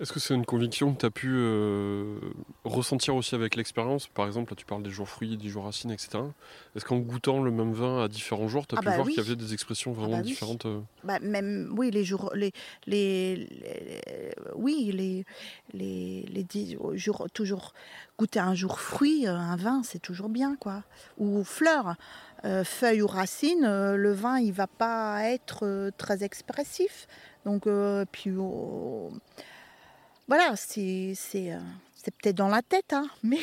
est-ce 0.00 0.12
que 0.12 0.20
c'est 0.20 0.34
une 0.34 0.44
conviction 0.44 0.92
que 0.94 0.98
tu 1.00 1.06
as 1.06 1.10
pu 1.10 1.28
euh, 1.34 2.18
ressentir 2.64 3.16
aussi 3.16 3.34
avec 3.34 3.56
l'expérience? 3.56 4.08
Par 4.08 4.26
exemple, 4.26 4.52
là, 4.52 4.56
tu 4.56 4.66
parles 4.66 4.82
des 4.82 4.90
jours 4.90 5.08
fruits, 5.08 5.36
des 5.38 5.48
jours 5.48 5.64
racines, 5.64 5.90
etc. 5.90 6.34
Est-ce 6.74 6.84
qu'en 6.84 6.98
goûtant 6.98 7.42
le 7.42 7.50
même 7.50 7.72
vin 7.72 8.02
à 8.04 8.08
différents 8.08 8.48
jours, 8.48 8.66
tu 8.66 8.74
as 8.74 8.78
ah 8.78 8.82
pu 8.82 8.90
bah 8.90 8.96
voir 8.96 9.08
qu'il 9.08 9.22
y 9.22 9.26
avait 9.26 9.36
des 9.36 9.52
expressions 9.54 9.92
Ah 9.92 9.94
vraiment 10.00 10.18
bah 10.18 10.22
oui. 10.24 10.30
différentes 10.30 10.66
euh? 10.66 10.80
Bah, 11.04 11.18
même 11.20 11.72
oui 11.78 11.90
les 11.90 12.04
jours 12.04 12.32
les 12.34 12.52
les, 12.86 13.36
les- 13.36 14.32
oui 14.56 14.90
les 14.92 15.24
les, 15.72 16.22
les 16.28 16.44
dix 16.44 16.76
jours 16.94 17.26
toujours 17.32 17.72
goûter 18.18 18.40
un 18.40 18.54
jour 18.54 18.80
fruit 18.80 19.26
euh, 19.28 19.34
un 19.36 19.56
vin 19.56 19.82
c'est 19.84 20.00
toujours 20.00 20.28
bien 20.28 20.56
quoi. 20.56 20.84
Ou 21.18 21.44
fleurs 21.44 21.96
Euh, 22.44 22.64
feuilles 22.64 23.02
ou 23.02 23.06
racines 23.08 23.64
euh, 23.64 23.96
le 23.96 24.12
vin 24.12 24.38
il 24.38 24.52
va 24.52 24.66
pas 24.66 25.24
être 25.24 25.90
très 25.96 26.22
expressif. 26.22 27.06
Donc 27.46 27.66
puis 28.12 28.30
oh, 28.38 29.10
voilà 30.28 30.52
euh, 30.52 30.56
c'est 30.56 31.54
peut-être 32.20 32.36
dans 32.36 32.48
la 32.48 32.62
tête 32.62 32.92
hein, 32.92 33.08
mais 33.22 33.40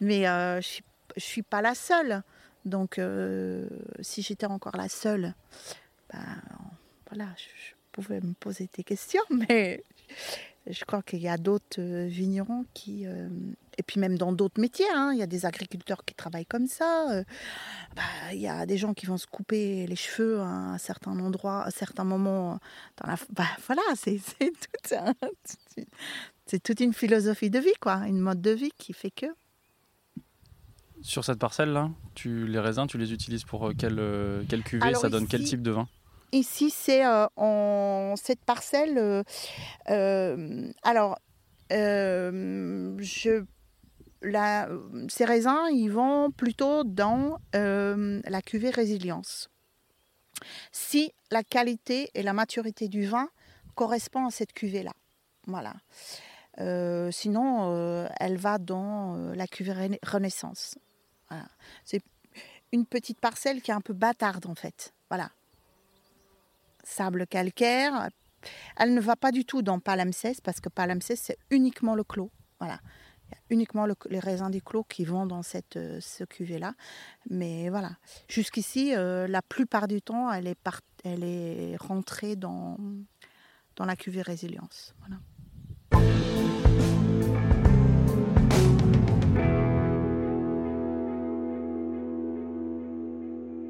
mais, 0.00 0.28
euh, 0.28 0.60
je 0.60 0.80
je 1.16 1.24
suis 1.24 1.42
pas 1.42 1.60
la 1.60 1.74
seule. 1.74 2.22
Donc 2.64 2.98
euh, 2.98 3.68
si 4.00 4.22
j'étais 4.22 4.46
encore 4.46 4.76
la 4.76 4.88
seule 4.88 5.34
ben, 6.12 6.42
voilà, 7.08 7.28
je, 7.36 7.74
pouvais 7.90 8.20
me 8.20 8.34
poser 8.34 8.68
des 8.76 8.84
questions, 8.84 9.22
mais 9.48 9.82
je 10.68 10.84
crois 10.84 11.02
qu'il 11.02 11.20
y 11.20 11.28
a 11.28 11.36
d'autres 11.36 11.80
vignerons 12.06 12.64
qui, 12.74 13.06
et 13.80 13.82
puis 13.82 13.98
même 13.98 14.16
dans 14.18 14.32
d'autres 14.32 14.60
métiers, 14.60 14.86
hein, 14.94 15.10
il 15.14 15.18
y 15.18 15.22
a 15.22 15.26
des 15.26 15.46
agriculteurs 15.46 16.04
qui 16.04 16.14
travaillent 16.14 16.46
comme 16.46 16.66
ça. 16.66 17.10
euh, 17.12 17.24
bah, 17.96 18.02
il 18.32 18.40
y 18.40 18.46
a 18.48 18.66
des 18.66 18.76
gens 18.78 18.94
qui 18.94 19.06
vont 19.06 19.16
se 19.16 19.26
couper 19.26 19.86
les 19.86 19.96
cheveux 19.96 20.38
à 20.40 20.44
un 20.44 20.78
certain 20.78 21.18
endroit, 21.18 21.62
à 21.64 21.70
certains 21.70 22.04
moments. 22.04 22.58
Dans 22.98 23.08
la, 23.10 23.16
bah, 23.30 23.44
voilà, 23.66 23.82
c'est 23.96 24.18
c'est 24.38 24.50
tout 24.52 24.94
un- 24.94 25.14
c'est 26.46 26.62
toute 26.62 26.80
une 26.80 26.92
philosophie 26.92 27.50
de 27.50 27.58
vie, 27.58 27.72
quoi, 27.80 27.94
une 28.06 28.20
mode 28.20 28.40
de 28.42 28.50
vie 28.50 28.72
qui 28.76 28.92
fait 28.92 29.10
que. 29.10 29.26
Sur 31.02 31.24
cette 31.24 31.38
parcelle-là, 31.38 31.90
tu, 32.14 32.46
les 32.46 32.58
raisins, 32.60 32.86
tu 32.86 32.98
les 32.98 33.12
utilises 33.12 33.44
pour 33.44 33.68
euh, 33.68 33.72
quelle, 33.76 33.98
euh, 33.98 34.44
quelle 34.48 34.62
cuvée? 34.62 34.84
Alors 34.84 35.00
Ça 35.02 35.08
donne 35.08 35.26
quel 35.26 35.42
type 35.44 35.62
de 35.62 35.70
vin? 35.70 35.88
Ici, 36.32 36.70
c'est 36.70 37.04
euh, 37.06 37.26
en 37.36 38.14
cette 38.16 38.44
parcelle. 38.44 38.98
euh, 38.98 39.22
euh, 39.88 40.70
alors, 40.82 41.18
euh, 41.72 42.94
je, 42.98 43.44
la, 44.22 44.68
ces 45.08 45.24
raisins, 45.24 45.68
ils 45.72 45.88
vont 45.88 46.30
plutôt 46.30 46.84
dans 46.84 47.38
euh, 47.54 48.20
la 48.24 48.42
cuvée 48.42 48.70
résilience. 48.70 49.50
Si 50.72 51.12
la 51.30 51.42
qualité 51.42 52.10
et 52.14 52.22
la 52.22 52.32
maturité 52.32 52.88
du 52.88 53.06
vin 53.06 53.28
correspondent 53.74 54.28
à 54.28 54.30
cette 54.30 54.52
cuvée-là. 54.52 54.92
Voilà. 55.46 55.74
Euh, 56.58 57.10
sinon, 57.10 57.72
euh, 57.72 58.08
elle 58.18 58.36
va 58.36 58.58
dans 58.58 59.16
euh, 59.16 59.34
la 59.34 59.46
cuvée 59.46 59.98
Renaissance. 60.02 60.76
C'est 61.84 62.02
une 62.72 62.86
petite 62.86 63.20
parcelle 63.20 63.62
qui 63.62 63.70
est 63.70 63.74
un 63.74 63.80
peu 63.80 63.92
bâtarde, 63.92 64.46
en 64.46 64.54
fait. 64.54 64.92
Voilà 65.08 65.30
sable 66.90 67.26
calcaire. 67.26 68.08
Elle 68.76 68.94
ne 68.94 69.00
va 69.00 69.16
pas 69.16 69.32
du 69.32 69.44
tout 69.44 69.62
dans 69.62 69.78
Palimpseste 69.78 70.40
parce 70.42 70.60
que 70.60 70.68
Palimpseste, 70.68 71.24
c'est 71.26 71.38
uniquement 71.50 71.94
le 71.94 72.04
clos. 72.04 72.30
Voilà. 72.58 72.80
Il 73.30 73.36
a 73.36 73.38
uniquement 73.50 73.86
le- 73.86 73.94
les 74.08 74.18
raisins 74.18 74.50
du 74.50 74.62
clos 74.62 74.84
qui 74.84 75.04
vont 75.04 75.26
dans 75.26 75.42
cette, 75.42 75.76
euh, 75.76 75.98
ce 76.00 76.24
cuvée-là. 76.24 76.74
Mais 77.28 77.68
voilà. 77.68 77.92
Jusqu'ici, 78.28 78.94
euh, 78.94 79.26
la 79.26 79.42
plupart 79.42 79.88
du 79.88 80.02
temps, 80.02 80.32
elle 80.32 80.46
est, 80.48 81.76
rentrée 81.76 82.36
dans, 82.36 82.76
la 83.78 83.96
cuvée 83.96 84.22
résilience. 84.22 84.94
Voilà. 84.98 85.16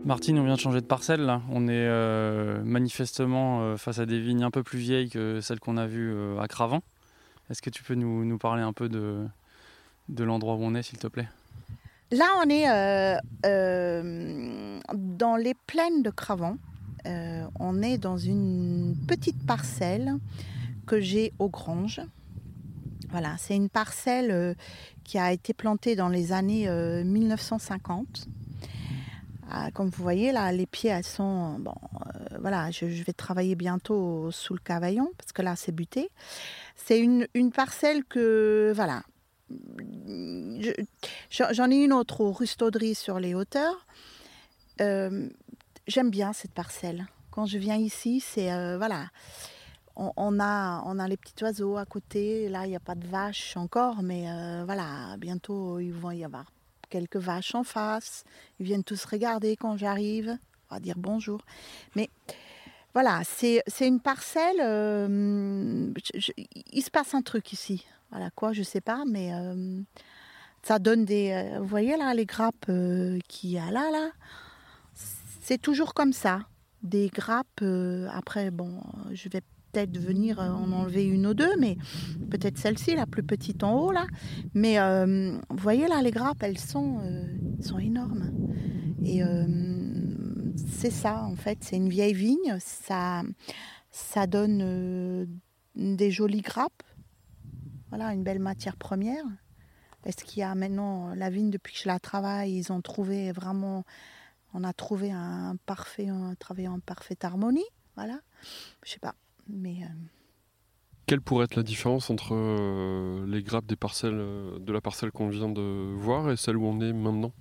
Martine, 0.04 0.38
on 0.40 0.44
vient 0.44 0.54
de 0.54 0.60
changer 0.60 0.80
de 0.80 0.86
parcelle. 0.86 1.40
On 1.50 1.68
est 1.68 1.72
euh, 1.72 2.64
manifestement 2.64 3.76
face 3.76 3.98
à 3.98 4.06
des 4.06 4.18
vignes 4.18 4.42
un 4.42 4.50
peu 4.50 4.62
plus 4.62 4.78
vieilles 4.78 5.10
que 5.10 5.40
celles 5.40 5.60
qu'on 5.60 5.76
a 5.76 5.86
vues 5.86 6.38
à 6.40 6.48
Cravant. 6.48 6.82
Est-ce 7.50 7.62
que 7.62 7.70
tu 7.70 7.84
peux 7.84 7.94
nous 7.94 8.38
parler 8.38 8.62
un 8.62 8.72
peu 8.72 8.88
de, 8.88 9.28
de 10.10 10.24
l'endroit 10.24 10.54
où 10.54 10.62
on 10.62 10.74
est, 10.74 10.82
s'il 10.82 10.98
te 10.98 11.06
plaît 11.06 11.28
Là, 12.12 12.26
on 12.44 12.50
est 12.50 12.68
euh, 12.68 13.16
euh, 13.46 14.80
dans 14.92 15.36
les 15.36 15.54
plaines 15.54 16.02
de 16.02 16.10
Cravant. 16.10 16.56
Euh, 17.06 17.44
on 17.60 17.82
est 17.82 17.98
dans 17.98 18.18
une 18.18 18.96
petite 19.06 19.46
parcelle 19.46 20.16
que 20.86 21.00
j'ai 21.00 21.32
aux 21.38 21.48
Granges. 21.48 22.00
Voilà, 23.10 23.36
c'est 23.38 23.54
une 23.54 23.68
parcelle 23.68 24.56
qui 25.04 25.18
a 25.18 25.32
été 25.32 25.52
plantée 25.52 25.96
dans 25.96 26.08
les 26.08 26.32
années 26.32 26.68
1950. 27.04 28.28
Ah, 29.52 29.70
comme 29.72 29.88
vous 29.88 30.02
voyez 30.02 30.30
là, 30.30 30.52
les 30.52 30.66
pieds, 30.66 30.90
elles 30.90 31.02
sont 31.02 31.58
bon. 31.58 31.74
voilà, 32.40 32.70
je, 32.70 32.86
vais 32.86 33.12
travailler 33.12 33.56
bientôt 33.56 34.30
sous 34.30 34.54
le 34.54 34.60
cavaillon 34.60 35.10
parce 35.18 35.32
que 35.32 35.42
là, 35.42 35.56
c'est 35.56 35.72
buté. 35.72 36.08
C'est 36.76 37.00
une, 37.00 37.26
une, 37.34 37.50
parcelle 37.50 38.04
que 38.04 38.72
voilà. 38.76 39.02
J'en 41.30 41.70
ai 41.70 41.76
une 41.76 41.92
autre 41.92 42.20
au 42.20 42.32
Rustauderie 42.32 42.94
sur 42.94 43.20
les 43.20 43.34
hauteurs. 43.34 43.86
J'aime 44.78 46.10
bien 46.10 46.32
cette 46.32 46.52
parcelle. 46.52 47.06
Quand 47.30 47.46
je 47.46 47.58
viens 47.58 47.76
ici, 47.76 48.20
c'est 48.20 48.76
voilà 48.76 49.06
on, 49.96 50.40
a, 50.40 50.82
on 50.86 50.98
a 50.98 51.08
les 51.08 51.16
petits 51.16 51.42
oiseaux 51.42 51.76
à 51.76 51.84
côté. 51.84 52.48
Là, 52.48 52.66
il 52.66 52.70
n'y 52.70 52.76
a 52.76 52.80
pas 52.80 52.94
de 52.94 53.06
vaches 53.06 53.56
encore, 53.56 54.02
mais 54.02 54.24
euh, 54.28 54.62
voilà, 54.64 55.16
bientôt, 55.18 55.78
il 55.78 55.92
va 55.92 56.14
y 56.14 56.24
avoir 56.24 56.50
quelques 56.88 57.16
vaches 57.16 57.54
en 57.54 57.64
face. 57.64 58.24
Ils 58.58 58.66
viennent 58.66 58.84
tous 58.84 59.04
regarder 59.04 59.56
quand 59.56 59.76
j'arrive, 59.76 60.36
on 60.70 60.74
va 60.74 60.80
dire 60.80 60.96
bonjour. 60.96 61.40
Mais 61.96 62.08
voilà, 62.94 63.22
c'est 63.24 63.62
une 63.80 64.00
parcelle. 64.00 64.60
Euh, 64.60 65.92
il 66.72 66.82
se 66.82 66.90
passe 66.90 67.14
un 67.14 67.22
truc 67.22 67.52
ici. 67.52 67.86
Voilà 68.10 68.30
quoi, 68.30 68.52
je 68.52 68.62
sais 68.62 68.80
pas, 68.80 69.04
mais 69.06 69.32
euh, 69.32 69.80
ça 70.62 70.78
donne 70.78 71.04
des. 71.04 71.56
vous 71.58 71.66
voyez 71.66 71.96
là, 71.96 72.12
les 72.14 72.26
grappes 72.26 72.70
qu'il 73.28 73.50
y 73.50 73.58
a 73.58 73.70
là, 73.70 73.90
là. 73.90 74.10
C'est 75.40 75.58
toujours 75.58 75.94
comme 75.94 76.12
ça. 76.12 76.40
Des 76.82 77.08
grappes. 77.08 77.62
après, 78.12 78.50
bon, 78.50 78.80
je 79.12 79.28
vais 79.28 79.42
peut-être 79.70 79.98
venir 79.98 80.40
euh, 80.40 80.48
en 80.48 80.72
enlever 80.72 81.04
une 81.04 81.26
ou 81.26 81.34
deux, 81.34 81.56
mais 81.58 81.76
peut-être 82.30 82.58
celle-ci, 82.58 82.94
la 82.94 83.06
plus 83.06 83.22
petite 83.22 83.62
en 83.62 83.78
haut 83.78 83.92
là. 83.92 84.06
Mais 84.54 84.78
euh, 84.78 85.38
vous 85.48 85.58
voyez 85.58 85.86
là, 85.86 86.02
les 86.02 86.10
grappes, 86.10 86.42
elles 86.42 86.58
sont, 86.58 86.98
euh, 87.04 87.26
sont 87.60 87.78
énormes. 87.78 88.32
Et 89.02 89.22
c'est 90.78 90.90
ça, 90.90 91.24
en 91.24 91.34
fait, 91.34 91.58
c'est 91.62 91.76
une 91.76 91.88
vieille 91.88 92.12
vigne. 92.12 92.58
Ça, 92.60 93.22
ça 93.90 94.26
donne 94.26 95.26
des 95.74 96.10
jolies 96.10 96.42
grappes. 96.42 96.82
Voilà, 97.90 98.12
une 98.12 98.22
belle 98.22 98.38
matière 98.38 98.76
première. 98.76 99.24
Est-ce 100.04 100.24
qu'il 100.24 100.40
y 100.40 100.42
a 100.42 100.54
maintenant 100.54 101.14
la 101.14 101.28
vigne 101.28 101.50
depuis 101.50 101.74
que 101.74 101.80
je 101.80 101.88
la 101.88 101.98
travaille, 101.98 102.56
ils 102.56 102.72
ont 102.72 102.80
trouvé 102.80 103.32
vraiment, 103.32 103.84
on 104.54 104.64
a 104.64 104.72
trouvé 104.72 105.10
un 105.12 105.56
parfait, 105.66 106.10
on 106.10 106.30
a 106.30 106.36
travaillé 106.36 106.68
en 106.68 106.80
parfaite 106.80 107.24
harmonie. 107.24 107.66
Voilà, 107.96 108.20
je 108.84 108.92
sais 108.92 108.98
pas. 108.98 109.14
Mais, 109.48 109.82
euh, 109.82 109.88
Quelle 111.06 111.20
pourrait 111.20 111.44
être 111.44 111.56
la 111.56 111.62
différence 111.62 112.08
entre 112.08 112.34
euh, 112.34 113.26
les 113.26 113.42
grappes 113.42 113.66
des 113.66 113.76
parcelles, 113.76 114.14
euh, 114.14 114.58
de 114.58 114.72
la 114.72 114.80
parcelle 114.80 115.10
qu'on 115.10 115.28
vient 115.28 115.50
de 115.50 115.94
voir 115.96 116.30
et 116.30 116.36
celle 116.36 116.56
où 116.56 116.64
on 116.64 116.80
est 116.80 116.92
maintenant? 116.92 117.32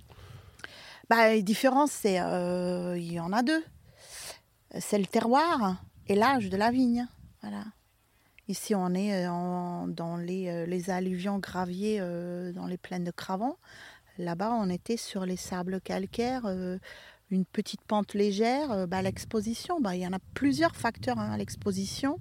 Bah, 1.08 1.30
Les 1.30 1.42
différences, 1.42 1.92
c'est 1.92 2.16
il 2.16 3.12
y 3.12 3.20
en 3.20 3.32
a 3.32 3.42
deux. 3.42 3.64
C'est 4.78 4.98
le 4.98 5.06
terroir 5.06 5.82
et 6.06 6.14
l'âge 6.14 6.50
de 6.50 6.56
la 6.56 6.70
vigne. 6.70 7.06
Voilà. 7.40 7.64
Ici, 8.50 8.74
on 8.74 8.94
est 8.94 9.24
dans 9.24 10.16
les, 10.18 10.66
les, 10.66 10.90
alluvions 10.90 11.38
graviers 11.38 12.00
dans 12.54 12.66
les 12.66 12.76
plaines 12.76 13.04
de 13.04 13.10
Cravant. 13.10 13.56
Là-bas, 14.18 14.52
on 14.52 14.68
était 14.68 14.96
sur 14.96 15.24
les 15.24 15.36
sables 15.36 15.80
calcaires 15.80 16.44
une 17.30 17.44
petite 17.44 17.82
pente 17.82 18.14
légère, 18.14 18.70
euh, 18.72 18.86
bah, 18.86 19.02
l'exposition, 19.02 19.80
bah, 19.80 19.94
il 19.96 20.02
y 20.02 20.06
en 20.06 20.12
a 20.12 20.18
plusieurs 20.34 20.76
facteurs 20.76 21.18
hein, 21.18 21.30
à 21.32 21.36
l'exposition. 21.36 22.20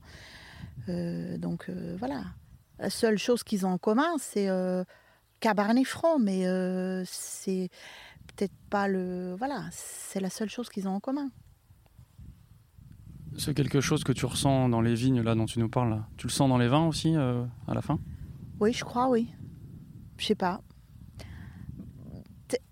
Euh, 0.88 1.38
donc 1.38 1.70
euh, 1.70 1.96
voilà. 2.00 2.24
La 2.78 2.90
seule 2.90 3.18
chose 3.18 3.44
qu'ils 3.44 3.66
ont 3.66 3.72
en 3.72 3.78
commun, 3.78 4.16
c'est 4.20 4.48
Cabernet 5.42 5.86
Franc, 5.86 6.18
mais 6.18 6.46
c'est 7.06 7.70
peut-être 8.28 8.54
pas 8.70 8.88
le. 8.88 9.36
Voilà, 9.38 9.66
c'est 9.70 10.22
la 10.22 10.30
seule 10.30 10.50
chose 10.50 10.70
qu'ils 10.70 10.88
ont 10.88 10.94
en 10.94 11.02
commun. 11.02 11.30
C'est 13.40 13.54
quelque 13.54 13.82
chose 13.82 14.04
que 14.04 14.12
tu 14.12 14.26
ressens 14.26 14.70
dans 14.70 14.82
les 14.82 14.94
vignes 14.94 15.22
là 15.22 15.34
dont 15.34 15.46
tu 15.46 15.60
nous 15.60 15.70
parles. 15.70 16.04
Tu 16.18 16.28
le 16.28 16.32
sens 16.32 16.48
dans 16.50 16.58
les 16.58 16.68
vins 16.68 16.86
aussi 16.86 17.16
à 17.16 17.74
la 17.74 17.82
fin? 17.82 18.00
Oui, 18.60 18.74
je 18.74 18.84
crois, 18.84 19.10
oui. 19.10 19.30
Je 20.18 20.26
sais 20.26 20.36
pas 20.36 20.62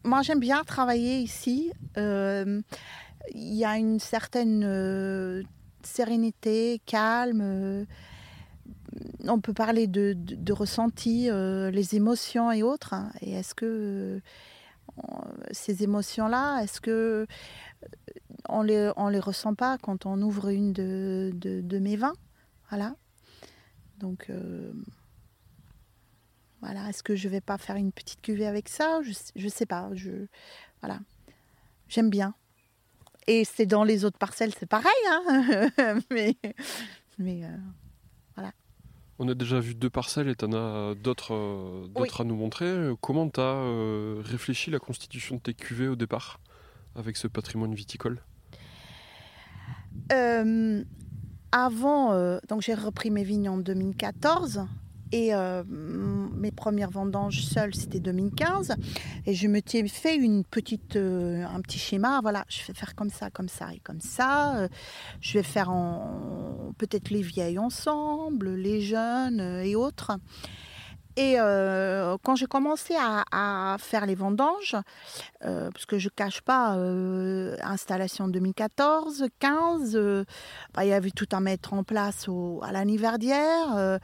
moi, 0.03 0.22
j'aime 0.22 0.39
bien 0.39 0.63
travailler 0.63 1.20
ici. 1.20 1.72
Euh, 1.97 2.61
il 3.34 3.53
y 3.53 3.65
a 3.65 3.78
une 3.78 3.99
certaine 3.99 4.63
euh, 4.63 5.43
sérénité, 5.84 6.82
calme. 6.86 7.41
Euh, 7.43 7.86
on 9.28 9.39
peut 9.39 9.53
parler 9.53 9.88
de, 9.88 10.13
de, 10.18 10.53
ressenti, 10.53 11.30
les 11.30 11.95
émotions 11.95 12.51
et 12.51 12.63
autres. 12.63 12.93
Hein. 12.93 13.11
Et 13.22 13.34
est-ce 13.34 13.53
que 13.53 14.22
ces 15.51 15.84
émotions-là, 15.84 16.63
est-ce 16.63 16.82
que 16.82 17.28
on 18.50 18.62
les, 18.62 18.91
on 18.95 19.10
les 19.10 19.20
ressent 19.20 19.56
pas 19.56 19.78
quand 19.78 20.06
on 20.06 20.22
ouvre 20.22 20.50
une 20.50 20.74
de, 20.74 21.32
de 21.34 21.80
mes 21.80 21.95
vins 21.95 22.16
Voilà. 22.70 22.95
Donc 24.00 24.30
voilà, 26.62 26.89
est-ce 26.89 27.04
que 27.04 27.16
je 27.16 27.30
vais 27.30 27.41
pas 27.41 27.58
faire 27.58 27.76
une 27.76 27.91
petite 27.91 28.22
cuvée 28.22 28.48
avec 28.48 28.68
ça? 28.68 29.02
Je 29.04 29.43
ne 29.43 29.50
sais 29.50 29.66
pas. 29.66 29.89
Je, 29.93 30.28
voilà, 30.82 31.00
j'aime 31.88 32.10
bien. 32.10 32.34
Et 33.28 33.43
c'est 33.43 33.66
dans 33.66 33.84
les 33.84 34.06
autres 34.06 34.18
parcelles, 34.18 34.54
c'est 34.58 34.66
pareil, 34.66 34.91
hein 35.10 35.70
mais, 36.12 36.38
mais 37.20 37.43
euh, 37.43 37.58
voilà. 38.36 38.54
On 39.20 39.28
a 39.28 39.34
déjà 39.34 39.60
vu 39.60 39.76
deux 39.76 39.89
parcelles 39.89 40.30
et 40.30 40.36
tu 40.36 40.45
en 40.45 40.54
as 40.54 40.95
d'autres 40.95 41.34
euh, 41.34 41.88
d'autres 41.88 42.22
à 42.22 42.24
nous 42.24 42.36
montrer. 42.36 42.91
Comment 43.02 43.30
tu 43.30 43.41
as 43.41 43.43
euh, 43.43 44.22
réfléchi 44.24 44.72
la 44.72 44.80
constitution 44.80 45.36
de 45.36 45.41
tes 45.41 45.54
cuvées 45.54 45.89
au 45.89 45.95
départ 45.95 46.39
avec 46.95 47.18
ce 47.18 47.28
patrimoine 47.28 47.76
viticole? 47.76 48.22
Avant, 51.52 52.39
donc 52.48 52.62
j'ai 52.62 52.74
repris 52.74 53.10
mes 53.10 53.24
vignes 53.24 53.50
en 53.50 53.58
2014 53.58 54.68
et 55.12 55.34
euh, 55.34 55.64
mes 55.68 56.52
premières 56.52 56.89
vendanges 56.89 57.43
seules, 57.43 57.74
c'était 57.74 58.00
2015. 58.00 58.76
Et 59.26 59.34
je 59.34 59.48
me 59.48 59.62
suis 59.66 59.88
fait 59.88 60.16
une 60.16 60.43
petite, 60.43 60.95
euh, 60.95 61.45
un 61.45 61.62
petit 61.62 61.80
schéma. 61.80 62.20
Voilà, 62.22 62.45
je 62.50 62.66
vais 62.68 62.74
faire 62.74 62.95
comme 62.95 63.10
ça, 63.10 63.30
comme 63.30 63.48
ça 63.48 63.74
et 63.74 63.80
comme 63.80 64.02
ça. 64.02 64.58
Euh, 64.58 64.68
je 65.22 65.38
vais 65.38 65.43
faire 65.43 65.72
peut-être 66.78 67.10
les 67.10 67.22
vieilles 67.22 67.60
ensemble, 67.60 68.56
les 68.56 68.82
jeunes 68.82 69.39
et 69.64 69.76
autres. 69.76 70.12
Et 71.20 71.36
quand 72.24 72.36
j'ai 72.36 72.45
commencé 72.45 72.95
à, 72.95 73.76
faire 73.80 74.05
les 74.05 74.13
vendanges, 74.15 74.76
parce 75.41 75.86
que 75.88 75.97
je 75.97 76.09
cache 76.09 76.41
pas, 76.41 76.78
installation 77.63 78.28
2014, 78.28 79.26
15, 79.39 79.99
bah, 80.74 80.86
il 80.86 80.89
y 80.89 80.93
avait 80.93 81.11
tout 81.11 81.28
à 81.32 81.39
mettre 81.39 81.74
en 81.74 81.84
place 81.84 82.28
au, 82.28 82.61
à 82.63 82.72
l'anniversaire. 82.72 83.99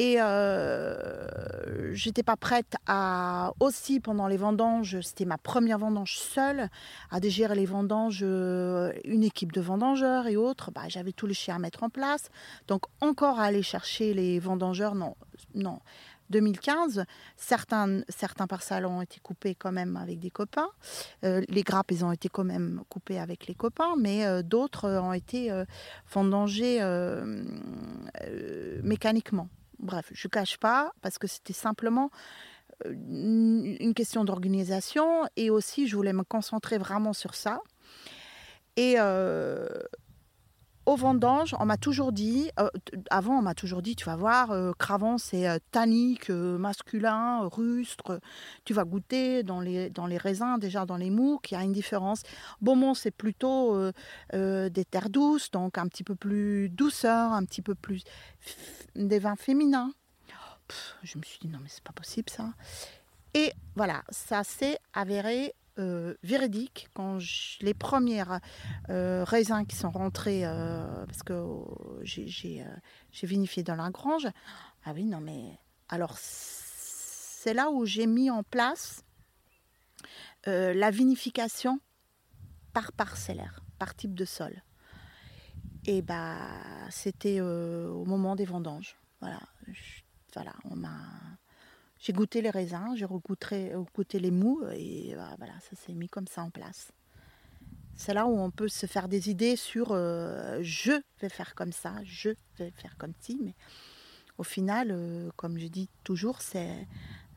Et 0.00 0.20
euh, 0.20 1.92
j'étais 1.92 2.22
pas 2.22 2.36
prête 2.36 2.76
à 2.86 3.52
aussi 3.58 3.98
pendant 3.98 4.28
les 4.28 4.36
vendanges, 4.36 5.00
c'était 5.00 5.24
ma 5.24 5.38
première 5.38 5.78
vendange 5.78 6.18
seule, 6.18 6.68
à 7.10 7.18
dégérer 7.18 7.56
les 7.56 7.66
vendanges, 7.66 8.20
euh, 8.22 8.92
une 9.04 9.24
équipe 9.24 9.50
de 9.50 9.60
vendangeurs 9.60 10.28
et 10.28 10.36
autres. 10.36 10.70
Bah, 10.70 10.82
j'avais 10.86 11.10
tous 11.10 11.26
les 11.26 11.34
chiens 11.34 11.56
à 11.56 11.58
mettre 11.58 11.82
en 11.82 11.90
place. 11.90 12.30
Donc 12.68 12.82
encore 13.00 13.40
à 13.40 13.44
aller 13.44 13.62
chercher 13.62 14.14
les 14.14 14.38
vendangeurs, 14.38 14.94
non, 14.94 15.16
non. 15.56 15.80
2015, 16.30 17.04
certains, 17.36 18.00
certains 18.08 18.46
parcelles 18.46 18.86
ont 18.86 19.02
été 19.02 19.20
coupés 19.20 19.54
quand 19.54 19.72
même 19.72 19.96
avec 19.96 20.18
des 20.18 20.30
copains. 20.30 20.70
Euh, 21.24 21.42
les 21.48 21.62
grappes, 21.62 21.90
ils 21.90 22.04
ont 22.04 22.12
été 22.12 22.28
quand 22.28 22.44
même 22.44 22.82
coupées 22.88 23.18
avec 23.18 23.46
les 23.46 23.54
copains, 23.54 23.94
mais 23.98 24.26
euh, 24.26 24.42
d'autres 24.42 24.88
ont 24.88 25.12
été 25.12 25.50
vendangées 26.10 26.78
mécaniquement. 28.82 29.48
Bref, 29.78 30.10
je 30.12 30.26
ne 30.26 30.30
cache 30.30 30.58
pas 30.58 30.92
parce 31.02 31.18
que 31.18 31.26
c'était 31.26 31.52
simplement 31.52 32.10
euh, 32.86 32.92
une 32.92 33.94
question 33.94 34.24
d'organisation 34.24 35.24
et 35.36 35.50
aussi 35.50 35.86
je 35.86 35.96
voulais 35.96 36.12
me 36.12 36.24
concentrer 36.24 36.78
vraiment 36.78 37.12
sur 37.12 37.34
ça. 37.34 37.60
Euh, 40.88 40.92
au 40.92 40.96
vendange, 40.96 41.54
on 41.58 41.66
m'a 41.66 41.76
toujours 41.76 42.12
dit, 42.12 42.50
euh, 42.58 42.68
avant 43.10 43.38
on 43.38 43.42
m'a 43.42 43.54
toujours 43.54 43.82
dit, 43.82 43.96
tu 43.96 44.04
vas 44.04 44.16
voir, 44.16 44.52
Cravant 44.78 45.18
c'est 45.18 45.46
tannique, 45.70 46.30
masculin, 46.30 47.48
rustre, 47.52 48.20
tu 48.64 48.74
vas 48.74 48.84
goûter 48.84 49.42
dans 49.42 49.60
les, 49.60 49.90
dans 49.90 50.06
les 50.06 50.18
raisins, 50.18 50.58
déjà 50.58 50.86
dans 50.86 50.96
les 50.96 51.10
mouques, 51.10 51.50
il 51.50 51.54
y 51.54 51.56
a 51.56 51.62
une 51.62 51.72
différence. 51.72 52.22
Beaumont 52.60 52.94
c'est 52.94 53.10
plutôt 53.10 53.76
des 54.32 54.84
terres 54.90 55.10
douces, 55.10 55.50
donc 55.50 55.78
un 55.78 55.86
petit 55.88 56.04
peu 56.04 56.14
plus 56.14 56.68
douceur, 56.68 57.32
un 57.32 57.44
petit 57.44 57.62
peu 57.62 57.74
plus 57.74 58.02
des 58.94 59.18
vins 59.18 59.36
féminins. 59.36 59.92
je 61.02 61.18
me 61.18 61.22
suis 61.22 61.38
dit, 61.40 61.48
non, 61.48 61.58
mais 61.62 61.68
c'est 61.68 61.84
pas 61.84 61.92
possible 61.92 62.30
ça. 62.30 62.50
Et 63.34 63.52
voilà, 63.76 64.02
ça 64.10 64.42
s'est 64.44 64.78
avéré 64.94 65.54
euh, 65.78 66.14
véridique 66.22 66.88
quand 66.94 67.18
les 67.60 67.74
premières 67.74 68.40
euh, 68.90 69.24
raisins 69.24 69.64
qui 69.66 69.76
sont 69.76 69.90
rentrés, 69.90 70.44
euh, 70.44 71.06
parce 71.06 71.22
que 71.22 71.44
j'ai 72.02 72.64
vinifié 73.22 73.62
dans 73.62 73.76
la 73.76 73.90
grange, 73.90 74.28
ah 74.84 74.92
oui, 74.94 75.04
non, 75.04 75.20
mais 75.20 75.58
Alors, 75.88 76.16
c'est 76.18 77.54
là 77.54 77.70
où 77.70 77.84
j'ai 77.86 78.06
mis 78.06 78.30
en 78.30 78.42
place 78.42 79.04
la 80.46 80.90
vinification 80.90 81.78
par 82.72 82.92
parcellaire, 82.92 83.60
par 83.78 83.94
type 83.94 84.14
de 84.14 84.24
sol. 84.24 84.62
Et 85.84 86.00
bah, 86.00 86.38
c'était 86.88 87.42
au 87.42 88.06
moment 88.06 88.34
des 88.34 88.46
vendanges. 88.46 88.96
Voilà, 89.20 89.40
voilà, 90.32 90.54
on 90.64 90.84
a, 90.84 90.96
j'ai 91.98 92.12
goûté 92.12 92.42
les 92.42 92.50
raisins, 92.50 92.94
j'ai 92.94 93.06
goûté 93.06 94.18
les 94.18 94.30
mous 94.30 94.62
et 94.74 95.14
bah, 95.16 95.34
voilà, 95.38 95.54
ça 95.60 95.76
s'est 95.76 95.94
mis 95.94 96.08
comme 96.08 96.26
ça 96.26 96.42
en 96.42 96.50
place. 96.50 96.92
C'est 97.96 98.14
là 98.14 98.26
où 98.26 98.38
on 98.38 98.50
peut 98.50 98.68
se 98.68 98.86
faire 98.86 99.08
des 99.08 99.28
idées 99.28 99.56
sur 99.56 99.90
euh, 99.90 100.58
je 100.62 100.92
vais 101.20 101.28
faire 101.28 101.54
comme 101.54 101.72
ça, 101.72 101.94
je 102.04 102.30
vais 102.58 102.70
faire 102.70 102.96
comme 102.96 103.12
ci, 103.20 103.38
mais 103.42 103.54
au 104.38 104.44
final, 104.44 104.96
comme 105.36 105.58
je 105.58 105.66
dis 105.66 105.88
toujours, 106.04 106.40
c'est 106.40 106.86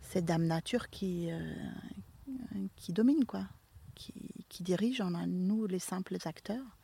c'est 0.02 0.24
Dame 0.24 0.46
Nature 0.46 0.90
qui, 0.90 1.30
qui 2.76 2.94
domine, 2.94 3.26
quoi, 3.26 3.46
qui, 3.96 4.14
qui, 4.50 4.62
dirige. 4.62 5.02
On 5.02 5.16
a 5.16 5.26
nous 5.26 5.66
les 5.68 5.80
simples 5.80 6.18
acteurs 6.26 6.78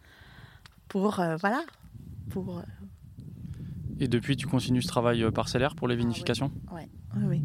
pour 0.88 1.20
euh, 1.20 1.36
voilà, 1.38 1.64
pour. 2.30 2.60
Euh, 2.60 2.64
Et 4.00 4.08
depuis, 4.08 4.38
tu 4.38 4.48
continues 4.48 4.82
ce 4.82 4.88
travail 4.88 5.24
euh, 5.24 5.32
parcellaire 5.32 5.76
pour 5.76 5.88
les 5.88 5.96
ah 5.96 5.98
vinifications? 5.98 6.52
Oui. 6.72 6.84
oui. 7.24 7.42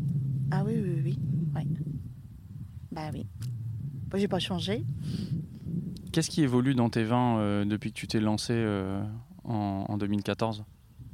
Ah 0.55 0.63
oui, 0.65 0.75
oui, 0.77 1.01
oui, 1.03 1.15
oui. 1.55 1.67
Bah 2.91 3.09
oui. 3.13 3.27
Moi, 4.11 4.19
j'ai 4.19 4.29
pas 4.29 4.39
changé. 4.39 4.85
Qu'est-ce 6.13 6.29
qui 6.29 6.43
évolue 6.43 6.75
dans 6.75 6.91
tes 6.91 7.05
vins 7.05 7.65
depuis 7.65 7.91
que 7.91 7.97
tu 7.99 8.07
t'es 8.07 8.21
lancé 8.21 8.55
en, 9.45 9.87
en 9.89 9.97
2014 9.97 10.65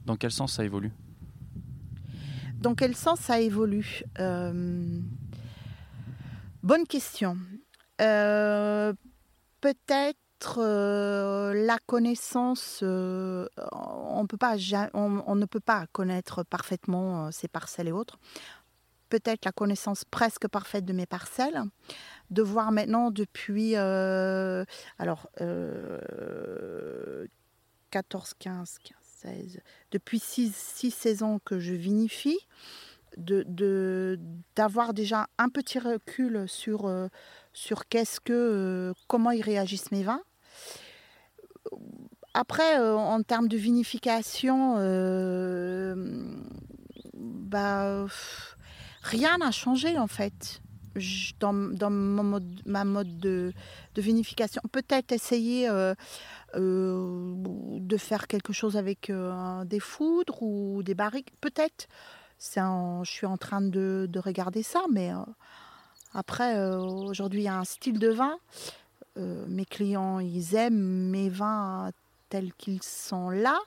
Dans 0.06 0.16
quel 0.16 0.32
sens 0.32 0.54
ça 0.54 0.64
évolue? 0.64 0.90
Dans 2.60 2.74
quel 2.74 2.96
sens 2.96 3.20
ça 3.20 3.40
évolue? 3.40 4.02
Bonne 6.64 6.86
question. 6.88 7.38
Euh, 8.00 8.92
peut-être 9.60 10.58
euh, 10.58 11.54
la 11.54 11.78
connaissance, 11.86 12.80
euh, 12.82 13.48
on, 13.72 14.26
peut 14.26 14.36
pas, 14.36 14.56
on, 14.94 15.34
ne 15.34 15.46
peut 15.46 15.60
pas 15.60 15.86
connaître 15.92 16.42
parfaitement 16.42 17.30
ces 17.32 17.48
parcelles 17.48 17.88
et 17.88 17.92
autres. 17.92 18.18
Peut-être 19.08 19.44
la 19.44 19.52
connaissance 19.52 20.04
presque 20.04 20.48
parfaite 20.48 20.84
de 20.84 20.92
mes 20.92 21.06
parcelles. 21.06 21.62
De 22.30 22.42
voir 22.42 22.72
maintenant 22.72 23.10
depuis, 23.10 23.74
alors, 23.74 25.30
14, 27.90 28.34
15, 28.38 28.78
15, 28.84 28.96
16, 29.22 29.60
depuis 29.92 30.18
6, 30.18 30.54
6 30.54 30.90
saisons 30.90 31.40
que 31.44 31.58
je 31.58 31.74
vinifie 31.74 32.38
d'avoir 34.54 34.94
déjà 34.94 35.28
un 35.38 35.48
petit 35.48 35.78
recul 35.78 36.44
sur 36.46 36.86
euh, 36.86 37.08
qu'est-ce 37.88 38.20
que 38.20 38.32
euh, 38.32 38.92
comment 39.08 39.30
ils 39.30 39.42
réagissent 39.42 39.90
mes 39.90 40.02
vins. 40.02 40.22
Après, 42.34 42.78
euh, 42.78 42.94
en 42.94 43.22
termes 43.22 43.48
de 43.48 43.56
vinification, 43.56 44.74
bah, 47.14 48.06
rien 49.08 49.38
n'a 49.38 49.50
changé 49.50 49.98
en 49.98 50.06
fait 50.06 50.60
dans, 51.38 51.52
dans 51.52 51.90
ma 51.90 52.84
mode 52.84 53.18
de, 53.18 53.52
vinification. 53.96 54.62
Peut-être 54.72 55.12
essayer 55.12 55.68
de 56.54 57.96
faire 57.96 58.26
quelque 58.26 58.52
chose 58.52 58.76
avec 58.76 59.12
des 59.66 59.80
foudres 59.80 60.42
ou 60.42 60.82
des 60.82 60.94
barriques, 60.94 61.32
peut-être 61.40 61.88
je 62.40 63.10
suis 63.10 63.26
en 63.26 63.36
train 63.36 63.60
de, 63.60 64.08
regarder 64.18 64.62
ça, 64.62 64.82
mais 64.90 65.12
euh, 65.12 65.18
après, 66.14 66.56
euh, 66.56 66.78
aujourd'hui, 66.78 67.40
il 67.40 67.44
y 67.44 67.48
a 67.48 67.58
un 67.58 67.64
style 67.64 67.98
de 67.98 68.08
vin. 68.08 68.38
Euh, 69.16 69.44
mes 69.48 69.64
clients, 69.64 70.20
ils 70.20 70.54
aiment 70.54 71.10
mes 71.10 71.28
vins 71.28 71.90
tels 72.28 72.52
qu'ils 72.54 72.82
sont 72.82 73.30
là. 73.30 73.58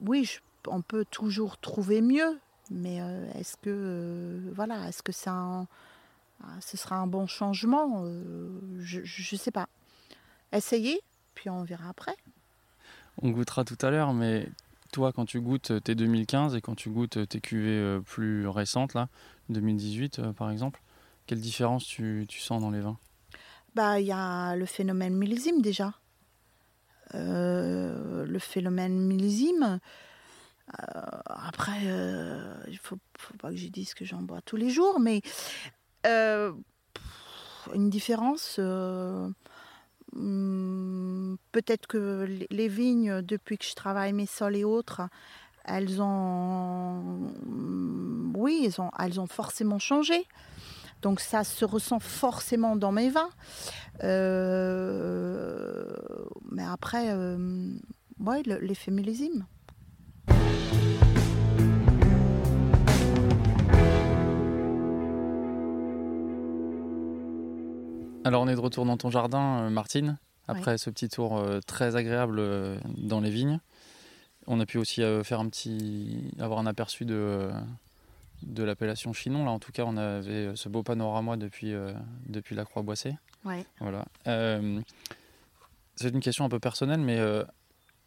oui, 0.00 0.38
on 0.66 0.82
peut 0.82 1.04
toujours 1.10 1.58
trouver 1.58 2.00
mieux, 2.00 2.38
mais 2.70 2.96
est-ce 3.34 3.56
que, 3.56 4.40
voilà, 4.54 4.88
est-ce 4.88 5.02
que 5.02 5.12
un, 5.28 5.66
ce 6.60 6.76
sera 6.76 6.96
un 6.96 7.06
bon 7.06 7.26
changement 7.26 8.04
Je 8.78 9.00
ne 9.00 9.38
sais 9.38 9.50
pas. 9.50 9.68
Essayez, 10.52 11.00
puis 11.34 11.50
on 11.50 11.62
verra 11.62 11.90
après. 11.90 12.14
On 13.22 13.30
goûtera 13.30 13.64
tout 13.64 13.78
à 13.82 13.90
l'heure, 13.90 14.14
mais 14.14 14.48
toi, 14.92 15.12
quand 15.12 15.24
tu 15.24 15.40
goûtes 15.40 15.72
tes 15.84 15.94
2015 15.94 16.56
et 16.56 16.60
quand 16.60 16.74
tu 16.74 16.90
goûtes 16.90 17.28
tes 17.28 17.40
cuvées 17.40 17.78
euh, 17.78 18.00
plus 18.00 18.48
récentes, 18.48 18.94
là, 18.94 19.08
2018 19.48 20.18
euh, 20.18 20.32
par 20.32 20.50
exemple, 20.50 20.80
quelle 21.26 21.40
différence 21.40 21.84
tu, 21.84 22.26
sens 22.38 22.60
dans 22.60 22.70
les 22.70 22.80
vins? 22.80 22.98
Bah, 23.74 24.00
il 24.00 24.06
y 24.06 24.12
a 24.12 24.56
le 24.56 24.66
phénomène 24.66 25.14
millésime 25.14 25.62
déjà. 25.62 25.94
Euh, 27.14 28.24
le 28.26 28.38
phénomène 28.38 28.98
millésime. 28.98 29.78
Après, 31.26 31.82
il 32.68 32.78
faut, 32.78 32.96
faut 33.18 33.36
pas 33.38 33.50
que 33.50 33.56
je 33.56 33.68
dise 33.68 33.94
que 33.94 34.04
j'en 34.04 34.22
bois 34.22 34.40
tous 34.42 34.56
les 34.56 34.70
jours, 34.70 35.00
mais 35.00 35.20
une 36.04 37.90
différence 37.90 38.58
Hmm, 40.12 41.36
peut-être 41.52 41.86
que 41.86 42.26
les 42.50 42.68
vignes, 42.68 43.22
depuis 43.22 43.58
que 43.58 43.64
je 43.64 43.74
travaille 43.74 44.12
mes 44.12 44.26
sols 44.26 44.56
et 44.56 44.64
autres, 44.64 45.02
elles 45.64 46.02
ont, 46.02 47.30
hmm, 47.46 48.32
oui, 48.36 48.62
elles 48.66 48.80
ont, 48.80 48.90
elles 48.98 49.20
ont 49.20 49.26
forcément 49.26 49.78
changé. 49.78 50.26
Donc 51.02 51.20
ça 51.20 51.44
se 51.44 51.64
ressent 51.64 52.00
forcément 52.00 52.76
dans 52.76 52.92
mes 52.92 53.08
vins. 53.08 53.30
Euh, 54.02 55.86
mais 56.50 56.64
après, 56.64 57.10
euh, 57.10 57.70
l'effet 58.44 58.90
millésime. 58.90 59.46
Alors 68.24 68.42
on 68.42 68.48
est 68.48 68.54
de 68.54 68.60
retour 68.60 68.84
dans 68.84 68.98
ton 68.98 69.10
jardin, 69.10 69.62
euh, 69.62 69.70
Martine, 69.70 70.18
après 70.46 70.76
ce 70.76 70.90
petit 70.90 71.08
tour 71.08 71.38
euh, 71.38 71.60
très 71.60 71.96
agréable 71.96 72.38
euh, 72.38 72.78
dans 72.98 73.20
les 73.20 73.30
vignes. 73.30 73.60
On 74.46 74.60
a 74.60 74.66
pu 74.66 74.78
aussi 74.78 75.02
faire 75.22 75.40
un 75.40 75.48
petit, 75.48 76.32
avoir 76.40 76.58
un 76.58 76.66
aperçu 76.66 77.04
de, 77.04 77.50
de 78.42 78.64
l'appellation 78.64 79.12
Chinon. 79.12 79.44
Là, 79.44 79.52
en 79.52 79.58
tout 79.60 79.70
cas, 79.70 79.84
on 79.86 79.96
avait 79.96 80.56
ce 80.56 80.68
beau 80.68 80.82
panorama 80.82 81.36
depuis, 81.36 81.72
depuis 82.26 82.56
la 82.56 82.64
Croix-Boissée. 82.64 83.14
Ouais. 83.44 83.64
Voilà. 83.78 84.06
c'est 84.24 86.08
une 86.08 86.20
question 86.20 86.44
un 86.46 86.48
peu 86.48 86.58
personnelle, 86.58 87.00
mais 87.00 87.20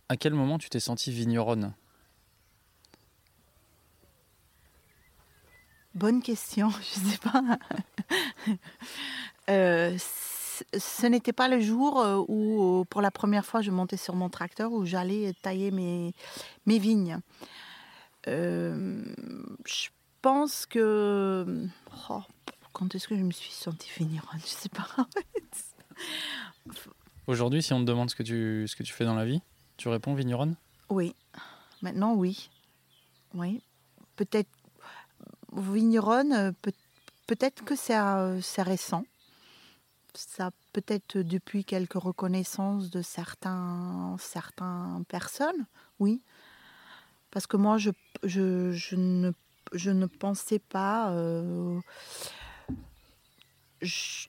à 0.09 0.17
quel 0.17 0.33
moment 0.33 0.57
tu 0.57 0.69
t'es 0.69 0.81
sentie 0.81 1.11
vigneronne? 1.11 1.73
Bonne 5.95 6.21
question, 6.23 6.69
je 6.95 6.99
ne 6.99 7.05
sais 7.11 7.17
pas. 7.19 7.43
Euh, 9.49 9.97
ce 9.97 11.07
n'était 11.07 11.33
pas 11.33 11.47
le 11.47 11.59
jour 11.59 11.99
euh, 11.99 12.23
où, 12.27 12.81
euh, 12.81 12.85
pour 12.85 13.01
la 13.01 13.11
première 13.11 13.45
fois, 13.45 13.61
je 13.61 13.71
montais 13.71 13.97
sur 13.97 14.15
mon 14.15 14.29
tracteur 14.29 14.71
où 14.71 14.85
j'allais 14.85 15.33
tailler 15.41 15.71
mes, 15.71 16.13
mes 16.65 16.79
vignes. 16.79 17.19
je 18.25 19.89
pense 20.21 20.65
que. 20.65 21.67
Oh, 22.09 22.21
quand 22.71 22.95
est-ce 22.95 23.07
que 23.07 23.17
je 23.17 23.23
me 23.23 23.31
suis 23.31 23.51
sentie 23.51 23.89
finir 23.89 24.25
Je 24.31 24.37
ne 24.37 24.41
sais 24.41 24.69
pas. 24.69 24.87
Aujourd'hui, 27.27 27.61
si 27.63 27.73
on 27.73 27.79
te 27.79 27.85
demande 27.85 28.09
ce 28.09 28.15
que, 28.15 28.23
tu, 28.23 28.65
ce 28.67 28.75
que 28.75 28.83
tu 28.83 28.93
fais 28.93 29.05
dans 29.05 29.15
la 29.15 29.25
vie, 29.25 29.41
tu 29.77 29.87
réponds 29.89 30.13
vigneronne? 30.13 30.55
Oui. 30.89 31.15
Maintenant, 31.81 32.13
oui. 32.13 32.49
Oui. 33.33 33.61
Peut-être 34.15 34.49
vigneronne, 35.55 36.53
peut-être 37.27 37.63
que 37.63 37.75
c'est 37.75 38.61
récent 38.61 39.05
ça 40.15 40.51
peut-être 40.71 41.17
depuis 41.19 41.65
quelques 41.65 41.93
reconnaissances 41.93 42.89
de 42.89 43.01
certains, 43.01 44.15
certaines 44.19 45.03
personnes, 45.07 45.65
oui. 45.99 46.21
Parce 47.31 47.47
que 47.47 47.57
moi, 47.57 47.77
je, 47.77 47.89
je, 48.23 48.71
je, 48.71 48.95
ne, 48.95 49.31
je 49.73 49.91
ne 49.91 50.05
pensais 50.05 50.59
pas... 50.59 51.11
Euh, 51.11 51.79
je, 53.81 54.27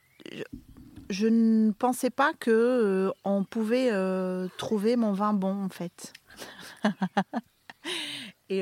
ne 1.27 1.71
pensais 1.73 2.11
pas 2.11 2.33
que 2.33 2.51
euh, 2.51 3.13
on 3.25 3.45
pouvait 3.45 3.91
euh, 3.93 4.49
trouver 4.57 4.97
mon 4.97 5.13
vin 5.13 5.35
bon, 5.35 5.65
en 5.65 5.69
fait. 5.69 6.13
Et 8.51 8.61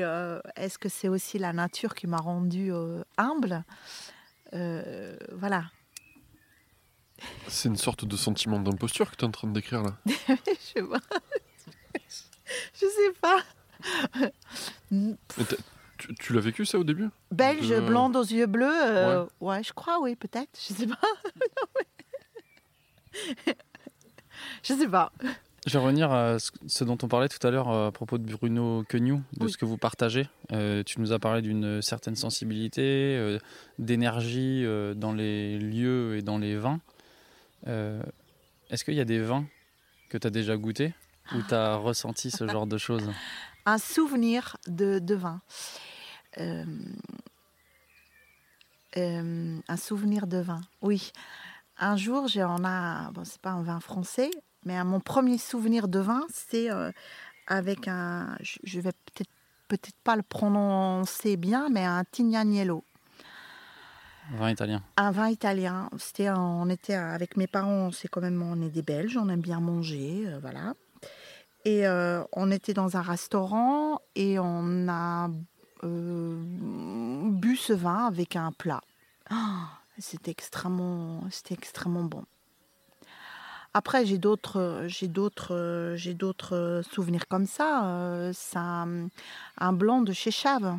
est-ce 0.55 0.77
que 0.79 0.89
c'est 0.89 1.09
aussi 1.09 1.37
la 1.37 1.53
nature 1.53 1.93
qui 1.93 2.07
m'a 2.07 2.17
rendue 2.17 2.71
humble? 3.17 3.63
Voilà. 4.51 5.65
C'est 7.47 7.69
une 7.69 7.75
sorte 7.77 8.05
de 8.05 8.15
sentiment 8.17 8.59
d'imposture 8.59 9.11
que 9.11 9.15
tu 9.15 9.23
es 9.25 9.27
en 9.27 9.31
train 9.31 9.47
de 9.47 9.53
décrire 9.53 9.83
là. 9.83 9.93
je, 10.27 10.53
sais 10.59 10.83
pas. 10.83 10.99
je 12.73 12.85
sais 12.85 13.13
pas. 13.21 13.39
Tu 16.19 16.33
l'as 16.33 16.41
vécu 16.41 16.65
ça 16.65 16.77
au 16.79 16.83
début? 16.83 17.09
Belge, 17.31 17.69
De- 17.69 17.79
blonde 17.79 18.15
aux 18.15 18.23
yeux 18.23 18.45
bleus, 18.47 18.71
euh, 18.71 19.25
ouais. 19.41 19.63
je 19.63 19.73
crois, 19.73 19.99
oui, 20.01 20.15
peut-être. 20.15 20.49
Je 20.67 20.73
sais 20.73 20.87
pas. 20.87 20.99
je 24.63 24.73
sais 24.73 24.87
pas. 24.87 25.11
Je 25.65 25.71
vais 25.77 25.79
revenir 25.83 26.11
à 26.11 26.37
ce 26.39 26.83
dont 26.83 26.97
on 27.03 27.07
parlait 27.07 27.29
tout 27.29 27.45
à 27.47 27.51
l'heure 27.51 27.69
euh, 27.69 27.87
à 27.87 27.91
propos 27.91 28.17
de 28.17 28.29
Bruno 28.29 28.83
Queugnoux, 28.89 29.21
de 29.37 29.45
Oui. 29.45 29.51
ce 29.51 29.57
que 29.57 29.63
vous 29.63 29.77
partagez. 29.77 30.27
Euh, 30.51 30.83
tu 30.83 30.99
nous 30.99 31.13
as 31.13 31.19
parlé 31.19 31.41
d'une 31.41 31.81
certaine 31.81 32.15
sensibilité, 32.17 32.81
euh, 33.17 33.39
d'énergie 33.79 34.65
euh, 34.65 34.93
dans 34.93 35.13
les 35.13 35.57
lieux 35.57 36.17
et 36.17 36.21
dans 36.21 36.37
les 36.37 36.57
vins. 36.57 36.81
Euh, 37.67 38.01
Est-ce 38.69 38.83
qu'il 38.83 38.95
y 38.95 39.01
a 39.01 39.05
des 39.05 39.19
vins 39.19 39.45
que 40.09 40.17
tu 40.17 40.27
as 40.27 40.29
déjà 40.29 40.57
goûtés 40.57 40.93
ou 41.33 41.41
tu 41.47 41.53
as 41.53 41.75
ressenti 41.75 42.31
ce 42.31 42.47
genre 42.47 42.67
de 42.67 42.77
choses? 42.77 43.09
Un 43.65 43.77
souvenir 43.77 44.57
de, 44.67 45.15
vin. 45.15 45.41
Euh, 46.37 46.65
euh, 48.97 49.57
un 49.67 49.77
souvenir 49.77 50.27
de 50.27 50.37
vin, 50.37 50.61
oui. 50.81 51.11
Un 51.77 51.97
jour, 51.97 52.27
j'ai 52.27 52.43
on 52.43 52.63
a, 52.63 53.11
bon, 53.11 53.23
c'est 53.23 53.41
pas 53.41 53.51
un 53.51 53.63
vin 53.63 53.79
français, 53.79 54.29
mais 54.65 54.83
mon 54.83 54.99
premier 54.99 55.37
souvenir 55.37 55.87
de 55.87 55.99
vin, 55.99 56.25
c'est 56.29 56.69
avec 57.47 57.87
un, 57.87 58.37
je, 58.41 58.59
je 58.63 58.79
vais 58.79 58.91
peut-être 58.91 59.31
peut-être 59.67 59.97
pas 60.03 60.15
le 60.15 60.21
prononcer 60.21 61.35
bien, 61.35 61.69
mais 61.69 61.83
un 61.83 62.03
Tignaniello. 64.27 64.43
Vin 64.43 64.49
italien. 64.49 64.81
Un 64.97 65.11
vin 65.11 65.29
italien. 65.29 65.89
C'était, 65.97 66.27
un- 66.27 66.39
on 66.39 66.69
était 66.69 66.93
avec 66.95 67.37
mes 67.37 67.47
parents. 67.47 67.91
C'est 67.91 68.07
quand 68.07 68.21
même, 68.21 68.41
on 68.41 68.61
est 68.61 68.69
des 68.69 68.81
Belges. 68.81 69.17
On 69.17 69.29
aime 69.29 69.41
bien 69.41 69.59
manger, 69.59 70.23
euh, 70.27 70.39
voilà. 70.41 70.73
Et 71.65 71.87
euh, 71.87 72.23
on 72.33 72.51
était 72.51 72.73
dans 72.73 72.97
un 72.97 73.01
restaurant 73.01 73.99
et 74.15 74.37
on 74.39 74.87
a 74.89 75.29
euh, 75.85 76.35
bu 77.31 77.55
ce 77.55 77.71
vin 77.73 78.05
avec 78.07 78.35
un 78.35 78.51
plat. 78.51 78.81
Ah, 79.29 79.69
c'était 79.97 80.31
extrêmement, 80.31 81.21
c'était 81.31 81.53
extrêmement 81.53 82.03
bon. 82.03 82.25
Après, 83.73 84.05
j'ai 84.05 84.17
d'autres, 84.17 84.83
j'ai 84.87 85.07
d'autres, 85.07 85.93
j'ai 85.95 86.13
d'autres 86.13 86.83
souvenirs 86.91 87.27
comme 87.27 87.47
ça. 87.47 88.29
C'est 88.33 88.57
un, 88.59 89.07
un 89.57 89.73
blanc 89.73 90.01
de 90.01 90.11
chez 90.13 90.29
Chave. 90.31 90.77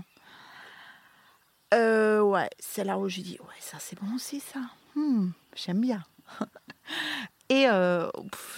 Euh, 1.74 2.22
ouais, 2.22 2.48
c'est 2.58 2.84
là 2.84 2.98
où 2.98 3.08
j'ai 3.08 3.22
dit, 3.22 3.38
ouais, 3.40 3.60
ça 3.60 3.78
c'est 3.80 3.98
bon 4.00 4.14
aussi, 4.14 4.40
ça. 4.40 4.60
Hmm, 4.94 5.30
J'aime 5.54 5.80
bien. 5.80 6.02
Et 7.50 7.66
euh, 7.68 8.08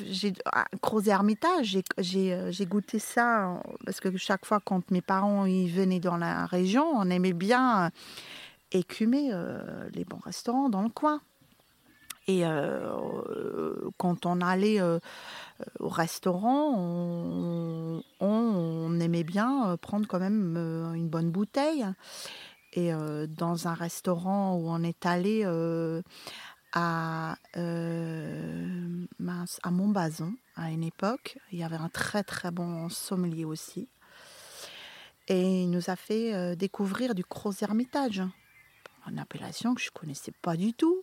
j'ai 0.04 0.32
euh, 0.54 2.52
j'ai 2.52 2.66
goûté 2.66 3.00
ça 3.00 3.60
parce 3.84 3.98
que 3.98 4.16
chaque 4.16 4.46
fois 4.46 4.60
quand 4.64 4.90
mes 4.92 5.00
parents 5.00 5.44
ils 5.44 5.70
venaient 5.70 5.98
dans 5.98 6.16
la 6.16 6.46
région, 6.46 6.84
on 6.94 7.10
aimait 7.10 7.32
bien 7.32 7.86
euh, 7.86 7.90
écumer 8.70 9.32
les 9.92 10.04
bons 10.04 10.20
restaurants 10.24 10.68
dans 10.68 10.82
le 10.82 10.88
coin. 10.88 11.20
Et 12.28 12.42
quand 13.98 14.26
on 14.26 14.40
allait 14.40 14.80
au 15.78 15.88
restaurant, 15.88 16.74
on, 18.20 19.00
aimait 19.00 19.22
bien 19.22 19.76
prendre 19.80 20.08
quand 20.08 20.18
même 20.18 20.56
une 20.96 21.08
bonne 21.08 21.30
bouteille. 21.30 21.86
Et 22.76 22.92
euh, 22.92 23.26
dans 23.26 23.68
un 23.68 23.74
restaurant 23.74 24.54
où 24.54 24.68
on 24.68 24.82
est 24.82 25.06
allé 25.06 25.40
euh, 25.44 26.02
à, 26.74 27.38
euh, 27.56 29.06
à 29.62 29.70
Montbazon, 29.70 30.34
à 30.56 30.70
une 30.70 30.84
époque, 30.84 31.38
il 31.52 31.58
y 31.58 31.64
avait 31.64 31.76
un 31.76 31.88
très 31.88 32.22
très 32.22 32.50
bon 32.50 32.90
sommelier 32.90 33.46
aussi. 33.46 33.88
Et 35.28 35.62
il 35.62 35.70
nous 35.70 35.88
a 35.88 35.96
fait 35.96 36.54
découvrir 36.54 37.14
du 37.14 37.24
Gros 37.28 37.52
Hermitage, 37.60 38.22
une 39.08 39.18
appellation 39.18 39.74
que 39.74 39.80
je 39.80 39.90
connaissais 39.90 40.32
pas 40.42 40.56
du 40.56 40.72
tout. 40.74 41.02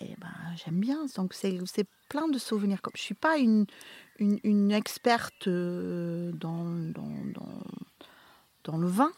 Et 0.00 0.16
ben, 0.18 0.34
j'aime 0.56 0.80
bien. 0.80 1.04
Donc, 1.14 1.34
c'est 1.34 1.86
plein 2.08 2.26
de 2.26 2.38
souvenirs. 2.38 2.80
Comme 2.82 2.94
Je 2.96 3.02
suis 3.02 3.14
pas 3.14 3.36
une, 3.36 3.66
une, 4.18 4.40
une 4.42 4.72
experte 4.72 5.48
dans, 5.48 6.64
dans, 6.64 7.24
dans, 7.34 7.62
dans 8.64 8.78
le 8.78 8.88
vin. 8.88 9.12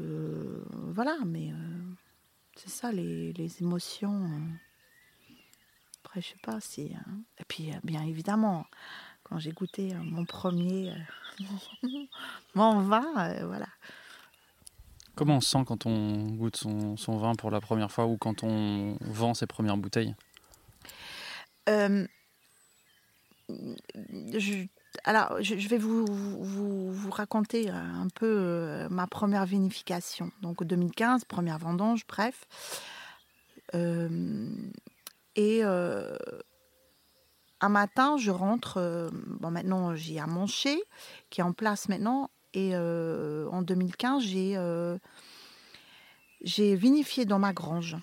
Euh, 0.00 0.64
voilà, 0.70 1.16
mais 1.24 1.50
euh, 1.52 1.82
c'est 2.56 2.68
ça, 2.70 2.92
les, 2.92 3.32
les 3.32 3.62
émotions. 3.62 4.24
euh. 4.24 5.34
Après, 6.04 6.20
je 6.20 6.28
sais 6.28 6.38
pas 6.42 6.60
si. 6.60 6.94
hein. 6.94 7.20
Et 7.38 7.44
puis, 7.44 7.70
bien 7.82 8.02
évidemment, 8.02 8.66
quand 9.22 9.38
j'ai 9.38 9.52
goûté 9.52 9.94
mon 9.94 10.24
premier. 10.24 10.92
mon 12.54 12.80
vin, 12.80 13.44
voilà. 13.44 13.68
Comment 15.14 15.36
on 15.36 15.40
se 15.40 15.48
sent 15.50 15.64
quand 15.66 15.86
on 15.86 16.24
goûte 16.32 16.56
son, 16.56 16.96
son 16.98 17.16
vin 17.16 17.34
pour 17.34 17.50
la 17.50 17.60
première 17.60 17.90
fois 17.90 18.06
ou 18.06 18.18
quand 18.18 18.42
on 18.44 18.96
vend 19.00 19.32
ses 19.32 19.46
premières 19.46 19.78
bouteilles? 19.78 20.14
Euh, 21.68 22.06
je, 23.48 24.66
alors, 25.04 25.36
je, 25.40 25.68
vais 25.68 25.78
vous, 25.78 26.06
raconter 27.10 27.70
un 27.70 28.08
peu 28.14 28.26
euh, 28.26 28.88
ma 28.88 29.06
première 29.06 29.46
vinification. 29.46 30.30
Donc, 30.42 30.64
2015, 30.64 31.24
première 31.24 31.58
vendange, 31.58 32.06
bref. 32.06 32.46
Euh, 33.74 34.48
et 35.34 35.60
euh, 35.62 36.16
un 37.60 37.68
matin, 37.68 38.16
je 38.16 38.30
rentre. 38.30 38.78
euh, 38.78 39.10
bon, 39.12 39.50
maintenant, 39.50 39.94
j'ai 39.94 40.18
à 40.20 40.26
Moncher, 40.26 40.82
qui 41.30 41.40
est 41.40 41.44
en 41.44 41.52
place 41.52 41.88
maintenant. 41.88 42.30
Et 42.54 42.70
euh, 42.74 43.48
en 43.50 43.62
2015, 43.62 44.22
j'ai 44.22 44.56
euh, 44.56 44.98
vinifié 46.42 47.24
dans 47.24 47.38
ma 47.38 47.52
grange, 47.52 47.96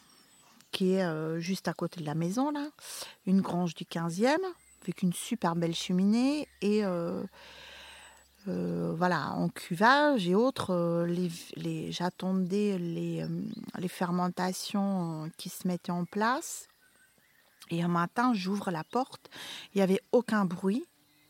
qui 0.71 0.93
est 0.93 1.03
euh, 1.03 1.39
juste 1.39 1.67
à 1.67 1.73
côté 1.73 2.01
de 2.01 2.05
la 2.05 2.15
maison, 2.15 2.51
là 2.51 2.67
une 3.25 3.41
grange 3.41 3.73
du 3.73 3.85
15e 3.85 4.37
avec 4.83 5.01
une 5.01 5.13
super 5.13 5.55
belle 5.55 5.75
cheminée 5.75 6.47
et 6.61 6.85
euh, 6.85 7.23
euh, 8.47 8.93
voilà 8.95 9.31
en 9.31 9.49
cuvage 9.49 10.27
et 10.27 10.35
autres 10.35 10.73
euh, 10.73 11.29
j'attendais 11.89 12.77
les, 12.77 13.25
fermentations 13.87 15.29
qui 15.37 15.49
se 15.49 15.67
mettaient 15.67 15.91
en 15.91 16.05
place 16.05 16.67
et 17.69 17.81
un 17.81 17.87
matin 17.87 18.33
j'ouvre 18.33 18.71
la 18.71 18.83
porte 18.83 19.29
il 19.73 19.77
n'y 19.77 19.83
avait 19.83 20.01
aucun 20.11 20.45
bruit 20.45 20.85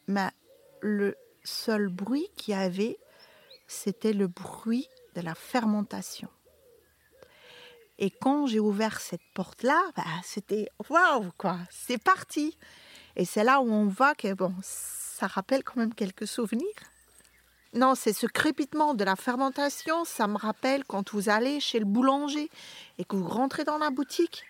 mais 0.07 0.29
le 0.81 1.15
seul 1.43 1.89
bruit 1.89 2.27
qu'il 2.35 2.55
y 2.55 2.57
avait 2.57 2.97
c'était 3.67 4.13
le 4.13 4.27
bruit 4.27 4.87
de 5.15 5.21
la 5.21 5.35
fermentation 5.35 6.29
et 7.99 8.09
quand 8.09 8.47
j'ai 8.47 8.59
ouvert 8.59 8.99
cette 8.99 9.21
porte-là, 9.35 9.79
bah, 9.95 10.03
c'était 10.23 10.67
waouh, 10.89 11.31
quoi, 11.37 11.59
c'est 11.69 12.01
parti. 12.01 12.57
Et 13.15 13.25
c'est 13.25 13.43
là 13.43 13.61
où 13.61 13.71
on 13.71 13.87
voit 13.87 14.15
que 14.15 14.33
bon, 14.33 14.53
ça 14.61 15.27
rappelle 15.27 15.63
quand 15.63 15.77
même 15.77 15.93
quelques 15.93 16.27
souvenirs. 16.27 16.67
Non, 17.73 17.95
c'est 17.95 18.13
ce 18.13 18.27
crépitement 18.27 18.93
de 18.93 19.03
la 19.03 19.15
fermentation, 19.15 20.05
ça 20.05 20.27
me 20.27 20.37
rappelle 20.37 20.83
quand 20.85 21.11
vous 21.11 21.29
allez 21.29 21.59
chez 21.59 21.79
le 21.79 21.85
boulanger 21.85 22.49
et 22.99 23.03
que 23.03 23.15
vous 23.15 23.27
rentrez 23.27 23.63
dans 23.63 23.79
la 23.79 23.89
boutique 23.89 24.43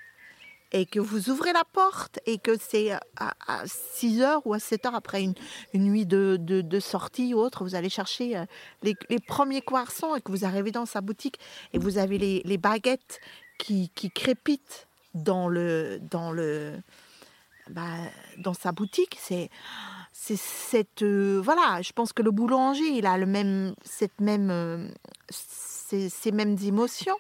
et 0.74 0.86
que 0.86 1.00
vous 1.00 1.30
ouvrez 1.30 1.54
la 1.54 1.64
porte 1.72 2.20
et 2.26 2.38
que 2.38 2.58
c'est 2.60 2.92
à, 2.92 3.00
à 3.48 3.64
6 3.66 4.22
heures 4.22 4.46
ou 4.46 4.54
à 4.54 4.60
7 4.60 4.88
heures 4.88 4.96
après 4.96 5.24
une, 5.24 5.36
nuit 5.74 6.06
de, 6.06 6.38
de, 6.38 6.80
sortie 6.80 7.34
ou 7.34 7.40
autre, 7.40 7.64
vous 7.64 7.76
allez 7.76 7.90
chercher 7.90 8.36
euh, 8.36 8.46
les, 8.82 8.96
premiers 9.20 9.62
croissants 9.62 10.16
et 10.16 10.22
que 10.22 10.32
vous 10.32 10.44
arrivez 10.44 10.72
dans 10.72 10.86
sa 10.86 11.00
boutique 11.00 11.40
et 11.72 11.78
vous 11.78 11.98
avez 11.98 12.18
les, 12.18 12.42
les 12.44 12.58
baguettes 12.58 13.22
qui, 13.58 13.90
qui 13.96 14.12
crépitent 14.12 14.88
dans 15.14 15.48
le 15.48 16.00
dans 16.10 16.32
le 16.32 16.82
bah, 17.70 17.98
dans 18.38 18.54
sa 18.54 18.72
boutique 18.72 19.18
c'est 19.20 19.50
cette 20.14 21.02
euh, 21.02 21.42
voilà 21.44 21.82
je 21.82 21.92
pense 21.92 22.14
que 22.14 22.22
le 22.22 22.32
boulanger 22.32 22.88
il 22.88 23.06
a 23.06 23.18
le 23.18 23.26
même 23.26 23.76
cette 23.84 24.20
même 24.22 24.50
euh, 24.52 24.88
ces, 25.30 26.32
mêmes 26.32 26.58
émotions 26.64 27.18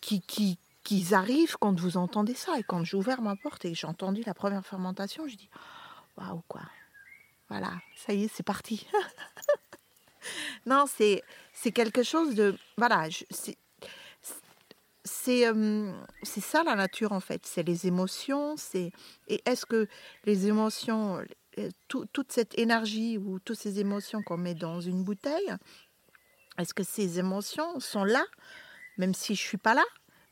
qui 0.00 0.20
qui 0.22 0.58
qui 0.84 1.14
arrivent 1.14 1.56
quand 1.60 1.78
vous 1.78 1.96
entendez 1.96 2.34
ça. 2.34 2.58
Et 2.58 2.64
quand 2.64 2.82
j'ai 2.84 2.96
ouvert 2.96 3.22
ma 3.22 3.36
porte 3.36 3.64
et 3.64 3.74
j'ai 3.74 3.86
entendu 3.86 4.22
la 4.26 4.34
première 4.34 4.66
fermentation 4.66 5.26
je 5.28 5.36
dis 5.36 5.48
waouh 6.16 6.42
quoi. 6.48 6.62
Voilà 7.48 7.72
ça 7.96 8.12
y 8.12 8.24
est 8.24 8.28
c'est 8.28 8.42
parti. 8.42 8.86
Non 10.66 10.84
c'est 10.86 11.22
quelque 11.72 12.04
chose 12.04 12.36
de 12.36 12.56
voilà 12.78 13.08
c'est 13.30 13.56
c'est 15.24 16.40
ça 16.40 16.62
la 16.64 16.74
nature 16.74 17.12
en 17.12 17.20
fait, 17.20 17.46
c'est 17.46 17.62
les 17.62 17.86
émotions, 17.86 18.56
c'est 18.56 18.90
et 19.28 19.40
est-ce 19.46 19.66
que 19.66 19.86
les 20.24 20.46
émotions, 20.48 21.22
euh, 21.58 21.70
tout- 21.88 22.06
toute 22.12 22.32
cette 22.32 22.58
énergie 22.58 23.18
ou 23.18 23.38
toutes 23.38 23.58
ces 23.58 23.78
émotions 23.78 24.22
qu'on 24.22 24.36
met 24.38 24.54
dans 24.54 24.80
une 24.80 25.04
bouteille, 25.04 25.54
est-ce 26.58 26.74
que 26.74 26.82
ces 26.82 27.18
émotions 27.18 27.80
sont 27.80 28.04
là, 28.04 28.24
même 28.98 29.14
si 29.14 29.34
je 29.34 29.40
suis 29.40 29.58
pas 29.58 29.74
là? 29.74 29.84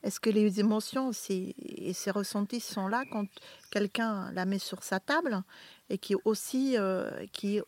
Est-ce 0.03 0.19
que 0.19 0.31
les 0.31 0.61
émotions 0.61 1.11
et 1.29 1.93
ces 1.93 2.11
ressentis 2.11 2.61
sont 2.61 2.89
là 2.89 3.05
quand 3.13 3.27
quelqu'un 3.71 4.33
la 4.33 4.47
met 4.47 4.59
sur 4.59 4.83
sa 4.83 4.99
table 4.99 5.43
et 5.91 5.99
qui 5.99 6.15
est 6.15 6.23
aussi 6.25 6.77
euh, 6.79 7.27
qui 7.33 7.61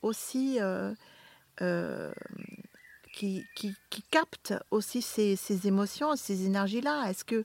euh, 1.60 2.12
qui, 3.12 3.46
qui, 3.54 3.74
qui 3.90 4.02
capte 4.02 4.54
aussi 4.70 5.02
ces, 5.02 5.36
émotions, 5.66 6.16
ces 6.16 6.46
énergies-là. 6.46 7.10
Est-ce 7.10 7.24
que 7.24 7.44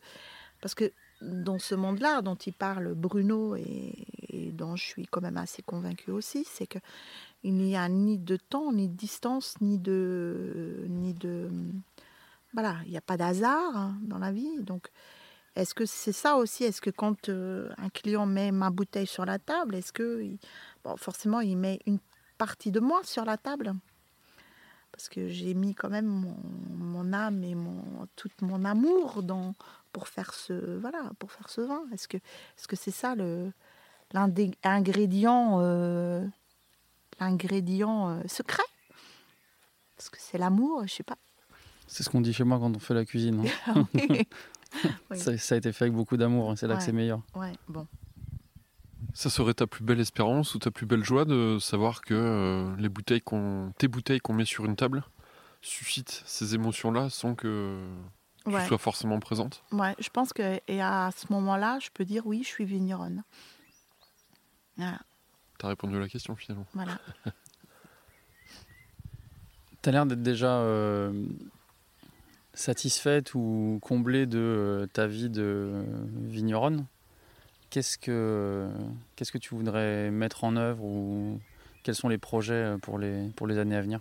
parce 0.61 0.73
que 0.73 0.91
dans 1.21 1.59
ce 1.59 1.75
monde-là 1.75 2.21
dont 2.21 2.35
il 2.35 2.53
parle 2.53 2.93
Bruno 2.93 3.55
et, 3.55 3.93
dont 4.53 4.75
je 4.75 4.83
suis 4.83 5.05
quand 5.07 5.21
même 5.21 5.37
assez 5.37 5.61
convaincue 5.61 6.11
aussi, 6.11 6.45
c'est 6.49 6.67
que 6.67 6.79
il 7.43 7.53
n'y 7.53 7.75
a 7.75 7.87
ni 7.89 8.17
de 8.17 8.37
temps, 8.37 8.71
ni 8.71 8.87
de 8.87 8.95
distance, 8.95 9.55
ni 9.61 9.77
de 9.77 10.85
ni 10.89 11.13
de 11.13 11.49
voilà, 12.53 12.77
il 12.85 12.91
n'y 12.91 12.97
a 12.97 13.01
pas 13.01 13.17
d'hasard 13.17 13.75
hein, 13.75 13.97
dans 14.01 14.17
la 14.17 14.31
vie. 14.31 14.61
Donc, 14.61 14.87
est-ce 15.55 15.75
que 15.75 15.85
c'est 15.85 16.11
ça 16.11 16.37
aussi? 16.37 16.63
Est-ce 16.63 16.81
que 16.81 16.89
quand 16.89 17.29
euh, 17.29 17.69
un 17.77 17.89
client 17.89 18.25
met 18.25 18.51
ma 18.51 18.69
bouteille 18.69 19.07
sur 19.07 19.25
la 19.25 19.37
table, 19.37 19.75
est-ce 19.75 19.93
que 19.93 20.23
bon, 20.83 20.97
forcément 20.97 21.41
il 21.41 21.57
met 21.57 21.79
une 21.85 21.99
partie 22.37 22.71
de 22.71 22.79
moi 22.79 23.01
sur 23.03 23.25
la 23.25 23.37
table? 23.37 23.73
Parce 24.97 25.09
que 25.09 25.29
j'ai 25.29 25.53
mis 25.53 25.75
quand 25.75 25.89
même 25.89 26.07
mon, 26.07 26.35
mon 26.75 27.13
âme 27.13 27.43
et 27.43 27.53
mon 27.53 28.07
tout 28.15 28.29
mon 28.41 28.65
amour 28.65 29.21
dans 29.21 29.53
pour 29.93 30.07
faire 30.07 30.33
ce 30.33 30.77
voilà 30.79 31.11
pour 31.19 31.31
faire 31.31 31.49
ce 31.49 31.61
vin. 31.61 31.83
Est-ce 31.93 32.07
que 32.07 32.17
est-ce 32.17 32.67
que 32.67 32.75
c'est 32.75 32.89
ça 32.91 33.13
l'ingrédient 34.11 35.59
euh, 35.61 36.25
l'ingrédient 37.19 38.09
euh, 38.09 38.21
secret? 38.27 38.63
Est-ce 39.99 40.09
que 40.09 40.17
c'est 40.19 40.39
l'amour? 40.39 40.83
Je 40.87 40.93
sais 40.95 41.03
pas. 41.03 41.17
C'est 41.85 42.03
ce 42.03 42.09
qu'on 42.09 42.21
dit 42.21 42.33
chez 42.33 42.43
moi 42.43 42.57
quand 42.59 42.75
on 42.75 42.79
fait 42.79 42.93
la 42.95 43.05
cuisine. 43.05 43.45
hein. 43.67 43.87
oui. 43.93 44.25
Ça, 45.15 45.37
ça 45.37 45.55
a 45.55 45.57
été 45.59 45.71
fait 45.71 45.85
avec 45.85 45.95
beaucoup 45.95 46.17
d'amour, 46.17 46.51
et 46.51 46.57
c'est 46.57 46.67
là 46.67 46.75
que 46.75 46.83
c'est 46.83 46.91
meilleur. 46.91 47.21
Ouais, 47.35 47.53
bon. 47.69 47.87
Ça 49.13 49.29
serait 49.29 49.53
ta 49.53 49.65
plus 49.67 49.83
belle 49.83 49.99
espérance 49.99 50.53
ou 50.55 50.59
ta 50.59 50.69
plus 50.71 50.85
belle 50.85 51.03
joie 51.03 51.25
de 51.25 51.57
savoir 51.59 52.01
que 52.01 52.13
euh, 52.13 52.75
les 52.77 52.89
bouteilles 52.89 53.21
qu'on, 53.21 53.73
tes 53.77 53.87
bouteilles 53.87 54.19
qu'on 54.19 54.33
met 54.33 54.45
sur 54.45 54.65
une 54.65 54.75
table 54.75 55.03
suscitent 55.61 56.23
ces 56.25 56.53
émotions-là 56.55 57.09
sans 57.09 57.33
que 57.35 57.79
tu 58.45 58.51
Ouais. 58.51 58.65
sois 58.65 58.77
forcément 58.77 59.19
présente? 59.19 59.63
Ouais, 59.71 59.93
je 59.99 60.07
pense 60.09 60.31
que 60.33 60.59
et 60.67 60.81
à 60.81 61.09
ce 61.17 61.25
moment-là, 61.33 61.79
je 61.81 61.89
peux 61.93 62.05
dire 62.05 62.25
oui, 62.25 62.43
je 62.43 62.47
suis 62.47 62.63
vigneronne. 62.65 63.23
Voilà, 64.77 64.99
T'as 65.57 65.67
répondu 65.69 65.97
à 65.97 65.99
la 65.99 66.07
question 66.07 66.35
finalement. 66.35 66.65
voilà. 66.73 66.97
Tu 69.83 69.89
as 69.89 69.91
l'air 69.91 70.05
d'être 70.05 70.23
déjà 70.23 70.57
euh, 70.59 71.25
satisfaite 72.53 73.33
ou 73.35 73.79
comblée 73.81 74.25
de 74.25 74.37
euh, 74.39 74.87
ta 74.87 75.07
vie 75.07 75.29
de 75.29 75.41
euh, 75.43 75.83
vigneronne? 76.25 76.85
Qu'est-ce 77.69 77.97
que, 77.97 78.69
qu'est-ce 79.15 79.31
que 79.31 79.37
tu 79.37 79.53
voudrais 79.53 80.09
mettre 80.09 80.43
en 80.45 80.55
œuvre 80.55 80.83
ou 80.83 81.39
quels 81.83 81.95
sont 81.95 82.09
les 82.09 82.17
projets 82.17 82.53
euh, 82.53 82.77
pour 82.77 82.97
les, 82.97 83.29
pour 83.35 83.47
les 83.47 83.57
années 83.57 83.75
à 83.75 83.81
venir? 83.81 83.99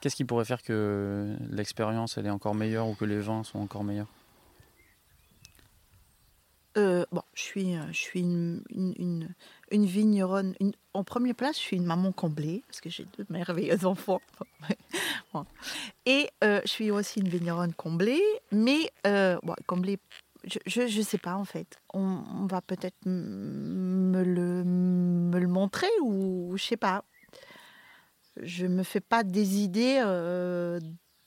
Qu'est-ce 0.00 0.16
qui 0.16 0.24
pourrait 0.24 0.44
faire 0.44 0.62
que 0.62 1.36
l'expérience 1.50 2.16
elle 2.16 2.26
est 2.26 2.30
encore 2.30 2.54
meilleure 2.54 2.88
ou 2.88 2.94
que 2.94 3.04
les 3.04 3.18
vins 3.18 3.44
sont 3.44 3.58
encore 3.58 3.84
meilleurs? 3.84 4.08
Euh, 6.76 7.04
bon, 7.12 7.22
je 7.34 7.42
suis, 7.42 7.76
euh, 7.76 7.82
je 7.88 7.98
suis 7.98 8.20
une, 8.20 8.62
une, 8.70 9.86
vigneronne. 9.86 10.54
en 10.94 11.04
première 11.04 11.34
place, 11.34 11.56
je 11.56 11.62
suis 11.62 11.76
une 11.76 11.84
maman 11.84 12.12
comblée, 12.12 12.62
parce 12.68 12.80
que 12.80 12.88
j'ai 12.88 13.06
deux 13.18 13.26
merveilleux 13.28 13.84
enfants. 13.84 14.22
Et 16.06 16.30
je 16.40 16.62
suis 16.66 16.92
aussi 16.92 17.18
une 17.18 17.28
vigneronne 17.28 17.74
comblée, 17.74 18.22
mais 18.52 18.92
comblée, 19.66 19.98
je 20.44 20.98
ne 20.98 21.02
sais 21.02 21.18
pas 21.18 21.34
en 21.34 21.44
fait. 21.44 21.78
On, 21.92 22.46
va 22.46 22.60
peut-être 22.60 23.04
me 23.06 24.22
le, 24.22 25.46
montrer 25.46 25.90
ou 26.02 26.56
je 26.56 26.64
sais 26.64 26.76
pas. 26.76 27.04
Je 28.36 28.66
me 28.66 28.82
fais 28.82 29.00
pas 29.00 29.24
des 29.24 29.58
idées 29.58 30.00
euh, 30.04 30.78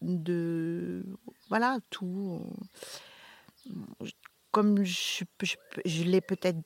de. 0.01 1.05
Voilà, 1.49 1.77
tout 1.89 2.41
comme 4.53 4.83
je, 4.83 6.03
l'ai 6.03 6.21
peut-être 6.21 6.61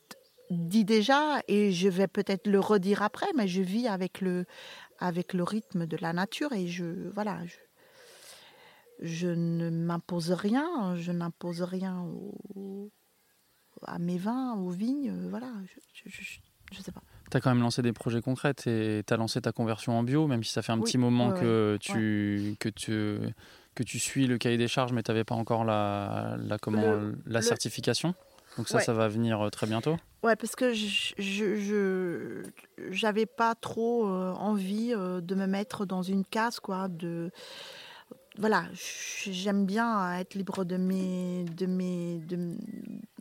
dit 0.51 0.83
déjà 0.83 1.41
et 1.47 1.71
je 1.71 1.87
vais 1.87 2.07
peut-être 2.07 2.45
le 2.45 2.59
redire 2.59 3.01
après, 3.01 3.27
mais 3.33 3.47
je 3.47 3.61
vis 3.61 3.87
avec 3.87 4.19
le, 4.19 4.45
rythme 4.99 5.87
de 5.87 5.97
la 6.01 6.11
nature 6.11 6.51
et 6.51 6.67
je 6.67 7.09
voilà, 7.13 7.39
je 9.01 9.27
ne 9.27 9.69
m'impose 9.69 10.31
rien, 10.31 10.95
je 10.95 11.11
n'impose 11.11 11.61
rien 11.61 12.01
au- 12.55 12.91
à 13.85 13.99
mes 13.99 14.17
vins, 14.17 14.55
aux 14.55 14.69
vignes, 14.69 15.13
voilà, 15.29 15.51
je, 15.93 16.09
je, 16.09 16.21
je- 16.23 16.39
je 16.71 16.81
sais 16.81 16.91
pas. 16.91 17.01
Tu 17.29 17.37
as 17.37 17.41
quand 17.41 17.49
même 17.53 17.61
lancé 17.61 17.81
des 17.81 17.93
projets 17.93 18.21
concrets 18.21 18.55
et 18.65 19.03
tu 19.05 19.13
as 19.13 19.17
lancé 19.17 19.41
ta 19.41 19.51
conversion 19.51 19.97
en 19.99 20.03
bio, 20.03 20.27
même 20.27 20.43
si 20.43 20.51
ça 20.51 20.61
fait 20.61 20.71
un 20.71 20.77
Oui, 20.79 20.83
petit 20.85 20.97
moment 20.97 21.29
ouais, 21.29 21.39
que, 21.39 21.77
tu, 21.81 22.55
que, 22.59 22.69
tu, 22.69 23.19
que 23.75 23.83
tu 23.83 23.99
suis 23.99 24.25
le 24.27 24.37
cahier 24.37 24.57
des 24.57 24.67
charges, 24.67 24.93
mais 24.93 25.03
tu 25.03 25.11
n'avais 25.11 25.23
pas 25.25 25.35
encore 25.35 25.63
la, 25.65 26.37
la, 26.39 26.57
comment, 26.57 26.93
Le- 26.93 27.17
la 27.25 27.39
le- 27.39 27.45
certification. 27.45 28.15
Donc 28.57 28.67
ça, 28.69 28.77
Ouais. 28.77 28.83
ça 28.83 28.93
va 28.93 29.07
venir 29.07 29.39
euh, 29.41 29.49
très 29.51 29.67
bientôt. 29.67 29.97
Ouais, 30.23 30.35
parce 30.35 30.55
que 30.55 30.73
je- 30.73 32.41
j'avais 32.89 33.27
pas 33.27 33.53
trop 33.53 34.07
euh, 34.07 34.31
envie 34.33 34.93
euh, 34.95 35.21
de 35.21 35.35
me 35.35 35.45
mettre 35.45 35.85
dans 35.85 36.01
une 36.01 36.25
case 36.25 36.59
quoi 36.59 36.87
de 36.87 37.29
voilà, 38.39 38.65
j'aime 38.73 39.65
bien 39.65 40.17
être 40.19 40.35
libre 40.35 40.63
de 40.63 40.77
mes 40.77 41.43
de 41.45 41.65
mes 41.65 42.19
de 42.19 42.57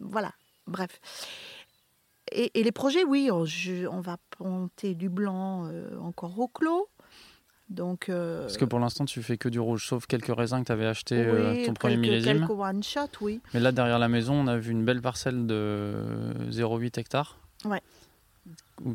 voilà, 0.01 0.33
bref. 0.67 1.01
Et, 2.33 2.59
et 2.59 2.63
les 2.65 2.73
projets, 2.73 3.05
oui, 3.05 3.31
on, 3.33 3.45
je- 3.45 3.87
on 3.87 4.01
va 4.01 4.17
planter 4.31 4.95
du 4.95 5.09
blanc 5.09 5.67
euh, 5.67 5.97
encore 6.01 6.39
au 6.39 6.49
clos. 6.49 6.89
Donc 7.69 8.09
euh, 8.09 8.43
Parce 8.43 8.59
que 8.59 8.65
pour 8.65 8.79
l'instant, 8.79 9.05
tu 9.07 9.23
fais 9.23 9.37
que 9.39 9.49
du 9.49 9.59
rouge, 9.59 9.87
sauf 9.89 10.07
quelques 10.07 10.35
raisins 10.37 10.61
que 10.61 10.67
tu 10.67 10.73
avais 10.73 10.87
acheté 10.87 11.17
euh, 11.19 11.67
ton 11.67 11.75
premier 11.75 11.97
millésime. 11.97 12.39
quelques 12.47 12.51
one 12.51 12.83
shot, 12.83 13.09
oui. 13.21 13.41
Mais 13.55 13.61
là, 13.61 13.73
derrière 13.73 13.99
la 13.99 14.09
maison, 14.09 14.35
on 14.35 14.47
a 14.47 14.57
vu 14.57 14.71
une 14.73 14.85
belle 14.85 15.01
parcelle 15.03 15.47
de 15.47 15.95
0,8 16.51 16.99
hectares. 17.01 17.39
Ouais. 17.65 17.81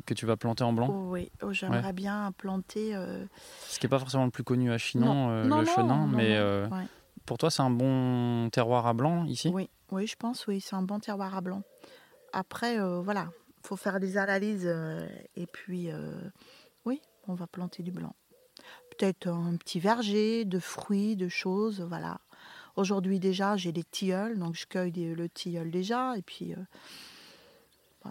Que 0.06 0.14
tu 0.14 0.26
vas 0.26 0.38
planter 0.38 0.64
en 0.64 0.74
blanc. 0.74 0.89
Oui, 1.10 1.32
Oh, 1.41 1.52
j'aimerais 1.54 1.91
bien 1.93 2.32
planter 2.38 2.95
euh, 2.95 3.26
Ce 3.68 3.80
qui 3.80 3.86
n'est 3.86 3.89
pas 3.89 3.99
forcément 3.99 4.26
le 4.26 4.32
plus 4.32 4.43
connu 4.43 4.72
à 4.72 4.78
Chinon, 4.78 5.06
Non, 5.14 5.30
euh, 5.32 5.47
non, 5.47 5.58
le 5.60 5.66
non, 5.66 5.76
chenin. 5.76 6.08
mais 6.08 6.36
euh, 6.38 6.68
ouais. 6.70 6.86
pour 7.26 7.38
toi, 7.38 7.49
c'est 7.49 7.64
un 7.64 7.72
bon 7.72 8.49
terroir 8.52 8.86
à 8.88 8.93
blanc 8.93 9.26
ici? 9.26 9.49
Oui, 9.54 9.70
oui, 9.91 10.06
je 10.08 10.16
pense, 10.16 10.45
oui, 10.47 10.62
c'est 10.62 10.76
un 10.76 10.84
bon 10.84 10.99
terroir 10.99 11.36
à 11.36 11.41
blanc. 11.41 11.64
Après, 12.32 12.78
voilà, 13.02 13.30
faut 13.64 13.76
faire 13.76 13.99
des 13.99 14.18
analyses 14.18 14.72
et 15.36 15.47
puis, 15.47 15.89
oui, 16.86 17.02
on 17.28 17.34
va 17.34 17.47
planter 17.47 17.82
du 17.84 17.91
blanc. 17.91 18.16
Peut-être 18.97 19.28
un 19.28 19.56
petit 19.58 19.80
verger 19.80 20.45
de 20.45 20.60
fruits, 20.60 21.16
de 21.16 21.28
choses, 21.28 21.82
voilà. 21.82 22.20
Aujourd'hui 22.76 23.20
déjà, 23.20 23.58
j'ai 23.58 23.72
des 23.72 23.84
tilleuls, 23.84 24.38
donc 24.39 24.56
je 24.56 24.66
cueille 24.68 24.91
des- 24.91 25.14
le 25.16 25.28
tilleul 25.28 25.72
déjà 25.72 26.16
et 26.18 26.22
puis 26.22 26.54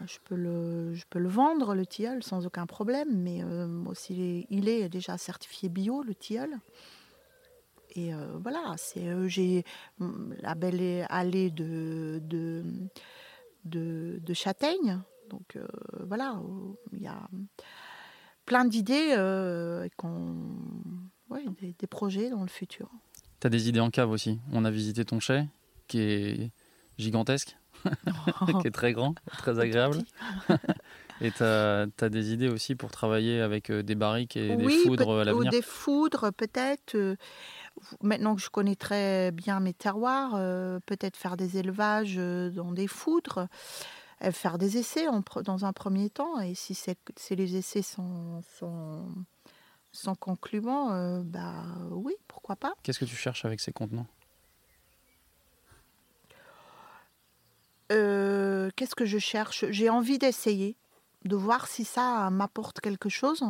je, 0.07 0.19
peux 0.25 0.37
le, 0.37 1.29
vendre, 1.29 1.75
le 1.75 1.87
tilleul, 1.87 2.23
sans 2.23 2.47
aucun 2.47 2.67
problème, 2.67 3.09
mais 3.11 3.43
euh, 3.43 3.85
aussi, 3.87 4.47
il 4.51 4.69
est 4.69 4.89
déjà 4.89 5.19
certifié 5.19 5.69
bio, 5.69 6.03
le 6.03 6.15
tilleul. 6.15 6.59
Et 7.97 8.15
euh, 8.15 8.39
voilà, 8.41 8.75
c'est 8.77 9.09
euh, 9.09 9.27
j'ai 9.27 9.65
hum, 10.01 10.35
la 10.41 10.55
belle 10.55 11.07
allée 11.09 11.51
de, 11.51 12.23
de, 13.65 14.35
châtaignes. 14.35 15.01
Donc 15.29 15.57
euh, 15.57 15.67
voilà, 16.07 16.41
il 16.93 17.03
y 17.03 17.09
a 17.09 17.29
plein 18.47 18.65
d'idées, 18.65 19.15
euh, 19.17 19.89
ouais, 21.31 21.45
des, 21.61 21.75
des 21.79 21.87
projets 21.87 22.31
dans 22.31 22.43
le 22.43 22.49
futur. 22.49 22.89
Tu 23.41 23.47
as 23.47 23.51
des 23.51 23.69
idées 23.69 23.81
en 23.81 23.91
cave 23.91 24.11
aussi. 24.11 24.39
On 24.53 24.65
a 24.65 24.71
visité 24.71 25.05
ton 25.05 25.19
chai, 25.19 25.47
qui 25.89 26.01
est 26.01 26.51
gigantesque, 26.99 27.57
qui 28.63 28.67
est 28.69 28.75
très 28.75 28.93
grand, 28.93 29.15
très 29.39 29.59
agréable. 29.59 29.99
Et 31.23 31.31
tu 31.33 31.43
as, 31.43 31.87
des 32.09 32.33
idées 32.33 32.49
aussi 32.49 32.75
pour 32.75 32.91
travailler 32.91 33.43
avec 33.43 33.69
euh, 33.71 33.83
des 33.83 33.95
barriques 33.95 34.39
et 34.39 34.57
des 34.57 34.69
foudres 34.71 35.11
à 35.11 35.21
ou 35.21 35.25
l'avenir. 35.25 35.51
des 35.51 35.61
foudres 35.61 36.33
peut-être. 36.33 36.95
euh, 36.95 37.17
Maintenant 38.03 38.35
que 38.35 38.43
je 38.43 38.51
connais 38.51 38.77
très 38.77 39.31
bien 39.31 39.61
mes 39.61 39.75
terroirs, 39.75 40.35
euh, 40.35 40.81
peut-être 40.87 41.17
faire 41.17 41.37
des 41.37 41.59
élevages 41.59 42.17
euh, 42.19 42.51
dans 42.51 42.73
des 42.73 42.87
foudres, 42.87 43.49
euh, 44.23 44.33
faire 44.33 44.59
des 44.59 44.77
essais 44.77 45.09
en 45.09 45.23
dans 45.45 45.65
un 45.65 45.73
premier 45.73 46.11
temps. 46.11 46.41
Et 46.41 46.55
si, 46.55 46.75
si 46.75 47.37
les 47.37 47.57
essais 47.57 47.83
sont, 47.83 48.43
sont, 48.59 49.07
sont 49.93 50.15
concluants, 50.15 50.93
euh, 50.93 51.23
bah 51.25 51.65
oui, 51.91 52.15
pourquoi 52.29 52.57
pas. 52.57 52.75
Qu'est-ce 52.83 52.99
que 52.99 53.05
tu 53.05 53.17
cherches 53.17 53.45
avec 53.45 53.61
ces 53.61 53.73
contenants? 53.73 54.07
Euh, 57.91 58.71
Qu'est-ce 58.77 58.95
que 58.95 59.05
je 59.05 59.19
cherche? 59.19 59.65
J'ai 59.71 59.91
envie 59.91 60.19
d'essayer, 60.19 60.77
de 61.25 61.37
voir 61.37 61.67
si 61.67 61.85
ça 61.85 62.31
m'apporte 62.31 62.81
quelque 62.81 63.09
chose. 63.09 63.43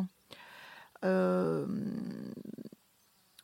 Euh, 1.05 1.67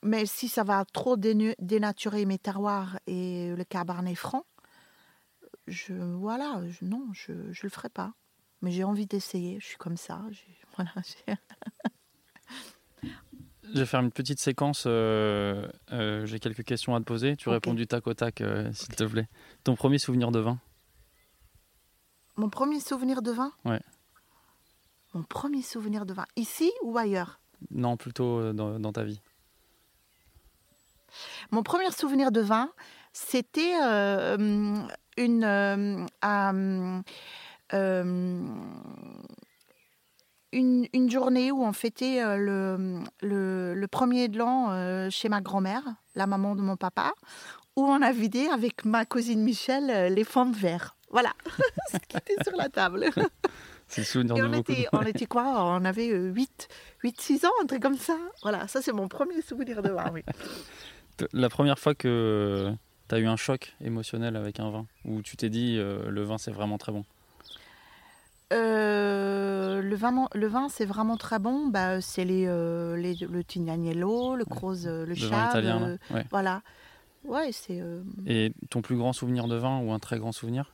mais 0.03 0.27
si 0.27 0.49
ça 0.49 0.63
va 0.63 0.85
trop 0.85 1.17
dénaturer 1.17 2.25
mes 2.27 2.39
terroirs 2.39 2.99
et 3.07 3.55
le 3.57 3.65
cabernet 3.65 4.15
franc, 4.15 4.45
je 5.67 5.95
voilà, 5.95 6.61
je, 6.69 6.85
non, 6.85 7.09
je 7.13 7.33
ne 7.33 7.53
le 7.63 7.69
ferai 7.69 7.89
pas. 7.89 8.13
Mais 8.63 8.71
j'ai 8.71 8.85
envie 8.85 9.07
d'essayer. 9.07 9.59
Je 9.61 9.67
suis 9.67 9.77
comme 9.77 9.97
ça. 9.97 10.23
j'ai- 10.31 10.57
Voilà, 10.77 10.93
Je 13.75 13.79
vais 13.81 13.87
faire 13.87 14.01
une 14.01 14.13
petite 14.13 14.39
séquence. 14.41 14.85
euh, 14.87 15.67
euh, 15.93 16.25
J'ai 16.27 16.39
quelques 16.39 16.65
questions 16.65 16.95
à 16.95 17.01
te 17.01 17.05
poser. 17.05 17.37
Tu 17.37 17.49
réponds 17.49 17.75
du 17.75 17.87
tac 17.87 18.07
au 18.07 18.15
tac, 18.15 18.41
euh, 18.41 18.71
s'il 18.73 18.95
te 18.95 19.05
plaît. 19.05 19.29
Ton 19.65 19.75
premier 19.75 19.99
souvenir 19.99 20.31
de 20.31 20.39
vin? 20.41 20.59
Mon 22.37 22.49
premier 22.51 22.81
souvenir 22.81 23.23
de 23.23 23.31
vin 23.31 23.53
Ouais. 23.65 23.81
Mon 25.15 25.23
premier 25.23 25.63
souvenir 25.63 26.05
de 26.05 26.13
vin, 26.13 26.27
ici 26.37 26.71
ou 26.83 26.99
ailleurs 26.99 27.41
Non, 27.71 27.97
plutôt 27.97 28.39
euh, 28.41 28.53
dans, 28.53 28.79
dans 28.79 28.93
ta 28.93 29.05
vie. 29.05 29.21
Mon 31.51 31.63
premier 31.63 31.91
souvenir 31.91 32.31
de 32.31 32.41
vin, 32.41 32.71
c'était 33.13 33.75
euh, 33.83 34.77
une, 35.17 35.45
euh, 35.45 36.05
hum, 36.23 37.03
euh, 37.73 38.47
une, 40.53 40.87
une 40.93 41.11
journée 41.11 41.51
où 41.51 41.63
on 41.65 41.73
fêtait 41.73 42.23
le, 42.37 43.01
le, 43.23 43.75
le 43.75 43.89
premier 43.89 44.29
de 44.29 44.39
l'an 44.39 45.09
chez 45.11 45.29
ma 45.29 45.41
grand-mère, 45.41 45.83
la 46.15 46.27
maman 46.27 46.55
de 46.57 46.61
mon 46.61 46.77
papa, 46.77 47.13
où 47.77 47.85
on 47.87 48.03
a 48.03 48.13
vidé 48.13 48.47
avec 48.49 48.85
ma 48.85 49.05
cousine 49.07 49.43
Michel 49.43 50.13
les 50.13 50.25
de 50.25 50.57
verre. 50.57 50.96
Voilà 51.11 51.33
ce 51.93 51.99
qui 52.09 52.17
était 52.17 52.43
sur 52.43 52.57
la 52.57 52.69
table. 52.69 53.07
C'est 53.89 54.01
le 54.01 54.05
souvenir 54.07 54.37
Et 54.37 54.41
de 54.41 54.47
on 54.47 54.51
beaucoup. 54.51 54.73
était, 54.73 54.89
on 54.93 55.03
était 55.03 55.27
quoi? 55.27 55.65
On 55.65 55.85
avait 55.85 56.09
8, 56.09 56.69
8, 57.05 57.21
6 57.21 57.45
ans, 57.45 57.51
un 57.63 57.67
truc 57.67 57.81
comme 57.81 57.97
ça. 57.97 58.17
Voilà, 58.43 58.67
ça 58.67 58.83
c'est 58.83 58.93
mon 58.93 59.07
premier 59.07 59.41
souvenir 59.43 59.81
de 59.81 59.91
vin, 59.91 60.11
oui. 60.13 60.23
La 61.33 61.49
première 61.49 61.79
fois 61.79 61.95
que 61.95 62.73
tu 63.09 63.15
as 63.15 63.19
eu 63.21 63.27
un 63.27 63.37
choc 63.37 63.75
émotionnel 63.81 64.35
avec 64.37 64.59
un 64.59 64.71
vin, 64.71 64.87
où 65.05 65.23
tu 65.23 65.37
t'es 65.37 65.49
dit 65.51 65.77
euh, 65.79 66.11
le 66.11 66.23
vin 66.25 66.37
c'est 66.37 66.51
vraiment 66.51 66.79
très 66.79 66.91
bon? 66.91 67.05
Euh, 68.53 69.81
le 69.83 69.97
vin, 69.97 70.29
le 70.35 70.47
vin 70.47 70.69
c'est 70.69 70.85
vraiment 70.85 71.17
très 71.17 71.39
bon. 71.39 71.67
Bah, 71.69 72.01
c'est 72.01 72.25
les, 72.25 72.47
euh, 72.47 72.97
les- 72.97 73.15
le 73.29 73.43
Tignanello, 73.45 74.37
le 74.37 74.45
Croze, 74.45 74.87
le, 74.87 75.05
Le 75.05 75.15
italien. 75.15 75.97
Ouais. 76.11 76.25
voilà. 76.31 76.63
Ouais, 77.25 77.51
c'est. 77.53 77.83
Et 78.27 78.53
ton 78.71 78.83
plus 78.83 78.97
grand 78.97 79.13
souvenir 79.13 79.49
de 79.49 79.57
vin 79.57 79.81
ou 79.81 79.93
un 79.93 79.99
très 79.99 80.19
grand 80.19 80.33
souvenir? 80.33 80.71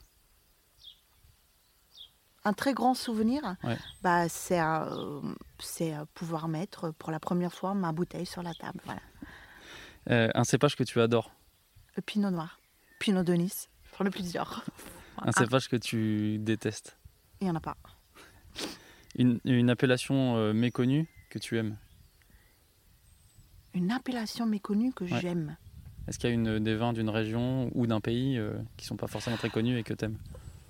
Un 2.45 2.53
très 2.53 2.75
grand 2.75 2.95
souvenir, 2.95 3.43
Ouais. 3.63 3.77
bah, 4.03 4.29
c'est 4.29 4.61
euh, 4.61 5.21
c'est, 5.61 5.95
euh, 5.95 6.05
pouvoir 6.15 6.49
mettre 6.49 6.91
pour 6.93 7.11
la 7.11 7.21
première 7.21 7.53
fois 7.53 7.75
ma 7.75 7.93
bouteille 7.93 8.27
sur 8.27 8.43
la 8.43 8.53
table. 8.55 8.81
Voilà. 8.85 9.01
Euh, 10.11 10.29
Un 10.35 10.45
cépage 10.45 10.75
que 10.77 10.83
tu 10.85 11.01
adores 11.01 11.31
Le 11.97 12.03
pinot 12.03 12.31
noir, 12.31 12.59
pinot 12.99 13.23
de 13.23 13.35
Nice, 13.35 13.69
j'en 13.99 14.05
ai 14.07 14.11
plusieurs. 14.11 14.65
Un 15.19 15.31
cépage 15.33 15.69
que 15.69 15.77
tu 15.77 16.39
détestes 16.39 16.97
Il 17.41 17.45
n'y 17.45 17.51
en 17.51 17.55
a 17.57 17.61
pas. 17.61 17.77
Une, 19.15 19.39
une 19.45 19.71
appellation 19.71 20.37
euh, 20.37 20.53
méconnue 20.53 21.07
que 21.31 21.39
tu 21.39 21.59
aimes 21.59 21.77
Une 23.75 23.91
appellation 23.93 24.47
méconnue 24.47 24.93
que 24.93 25.05
Ouais. 25.05 25.21
j'aime. 25.21 25.57
Est-ce 26.09 26.19
qu'il 26.19 26.29
y 26.31 26.33
a 26.33 26.35
une, 26.35 26.59
des 26.59 26.75
vins 26.75 26.93
d'une 26.93 27.09
région 27.11 27.71
ou 27.75 27.87
d'un 27.87 28.01
pays 28.01 28.37
euh, 28.39 28.53
qui 28.77 28.85
sont 28.87 28.97
pas 28.97 29.07
forcément 29.07 29.37
très 29.37 29.51
connus 29.51 29.79
et 29.79 29.85
que 29.85 29.95
tu 29.95 30.05
aimes 30.07 30.19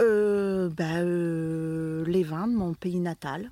Euh, 0.03 0.69
bah, 0.71 0.99
euh, 1.01 2.05
les 2.07 2.23
vins 2.23 2.49
de 2.49 2.55
mon 2.55 2.75
pays 2.75 2.99
natal, 3.01 3.51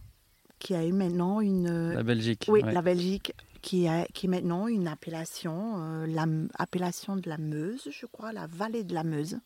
qui 0.58 0.74
a 0.74 0.84
eu 0.84 0.92
maintenant 0.92 1.40
une. 1.40 1.92
La 1.92 2.02
Belgique. 2.02 2.46
oui, 2.48 2.62
ouais. 2.62 2.72
la 2.72 2.82
Belgique, 2.82 3.32
qui 3.62 3.86
a 3.88 4.04
qui 4.06 4.26
est 4.26 4.28
maintenant 4.28 4.66
une 4.68 4.88
appellation, 4.88 5.76
euh, 5.78 6.06
la 6.06 6.22
M- 6.24 6.48
appellation 6.58 7.16
de 7.16 7.28
la 7.28 7.38
Meuse, 7.38 7.88
je 7.90 8.06
crois, 8.06 8.32
la 8.32 8.46
vallée 8.46 8.84
de 8.84 8.94
la 8.94 9.04
Meuse. 9.04 9.38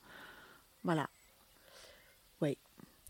Voilà. 0.82 1.06
Oui. 2.40 2.56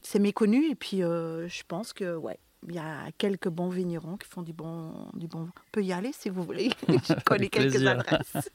C'est 0.03 0.19
méconnu 0.19 0.69
et 0.71 0.75
puis 0.75 1.03
euh, 1.03 1.49
je 1.49 1.63
pense 1.67 1.93
que, 1.93 2.17
ouais. 2.17 2.39
Il 2.67 2.75
y 2.75 2.79
a 2.79 3.11
quelques 3.19 3.51
bons 3.51 3.69
vignerons 3.69 4.17
qui 4.17 4.27
font 4.27 4.41
du 4.41 4.55
bon, 4.55 4.91
du 5.13 5.27
bon. 5.27 5.41
On 5.55 5.71
peut 5.71 5.85
y 5.85 5.93
aller 5.93 6.13
si 6.15 6.31
vous 6.31 6.43
voulez. 6.43 6.71
je 6.89 7.23
connais 7.23 7.51
quelques 7.51 7.85
adresses. 7.87 8.49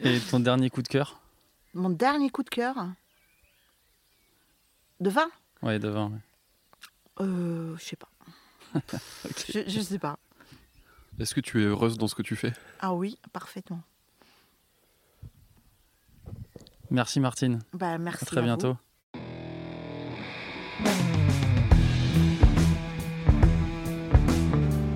Et 0.00 0.18
ton 0.28 0.40
dernier 0.40 0.70
coup 0.70 0.82
de 0.82 0.88
cœur? 0.88 1.20
Mon 1.74 1.88
dernier 1.90 2.30
coup 2.30 2.42
de 2.42 2.48
cœur 2.50 2.74
de 5.00 5.10
vin 5.10 5.28
Ouais, 5.62 5.78
de 5.78 5.88
vin. 5.88 6.10
ouais. 6.10 6.18
Euh, 7.20 7.76
je 7.76 7.84
sais 7.84 7.96
pas. 7.96 8.08
je, 9.48 9.80
sais 9.80 9.98
pas. 9.98 10.18
Est-ce 11.18 11.34
que 11.34 11.40
tu 11.40 11.62
es 11.62 11.66
heureuse 11.66 11.96
dans 11.96 12.08
ce 12.08 12.14
que 12.14 12.22
tu 12.22 12.34
fais? 12.36 12.52
Ah 12.80 12.94
oui, 12.94 13.18
parfaitement. 13.32 13.82
Merci 16.90 17.20
Martine. 17.20 17.60
Bah, 17.72 17.98
merci. 17.98 18.24
À 18.24 18.26
très 18.26 18.38
à 18.38 18.40
vous. 18.40 18.46
bientôt. 18.46 18.76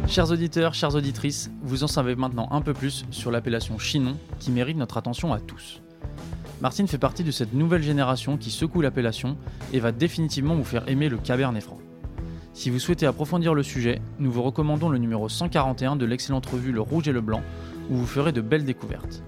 Chers 0.07 0.31
auditeurs, 0.33 0.75
chères 0.75 0.95
auditrices, 0.95 1.51
vous 1.63 1.85
en 1.85 1.87
savez 1.87 2.17
maintenant 2.17 2.49
un 2.51 2.63
peu 2.63 2.73
plus 2.73 3.05
sur 3.11 3.31
l'appellation 3.31 3.79
Chinon 3.79 4.17
qui 4.41 4.51
mérite 4.51 4.77
notre 4.77 4.97
attention 4.97 5.33
à 5.33 5.39
tous. 5.39 5.81
Martine 6.61 6.89
fait 6.89 6.99
partie 6.99 7.23
de 7.23 7.31
cette 7.31 7.55
nouvelle 7.55 7.83
génération 7.83 8.37
qui 8.37 8.51
secoue 8.51 8.81
l'appellation 8.81 9.37
et 9.73 9.79
va 9.79 9.93
définitivement 9.93 10.57
vous 10.57 10.65
faire 10.65 10.89
aimer 10.89 11.09
le 11.09 11.17
Cabernet 11.17 11.63
Franc. 11.63 11.79
Si 12.53 12.69
vous 12.71 12.81
souhaitez 12.81 13.07
approfondir 13.07 13.55
le 13.55 13.63
sujet, 13.63 14.01
nous 14.19 14.33
vous 14.33 14.43
recommandons 14.43 14.89
le 14.89 14.99
numéro 14.99 15.29
141 15.29 15.95
de 15.95 16.05
l'excellente 16.05 16.47
revue 16.47 16.73
Le 16.73 16.81
Rouge 16.81 17.07
et 17.07 17.13
le 17.13 17.21
Blanc 17.21 17.43
où 17.91 17.95
vous 17.95 18.07
ferez 18.07 18.33
de 18.33 18.41
belles 18.41 18.65
découvertes. 18.65 19.23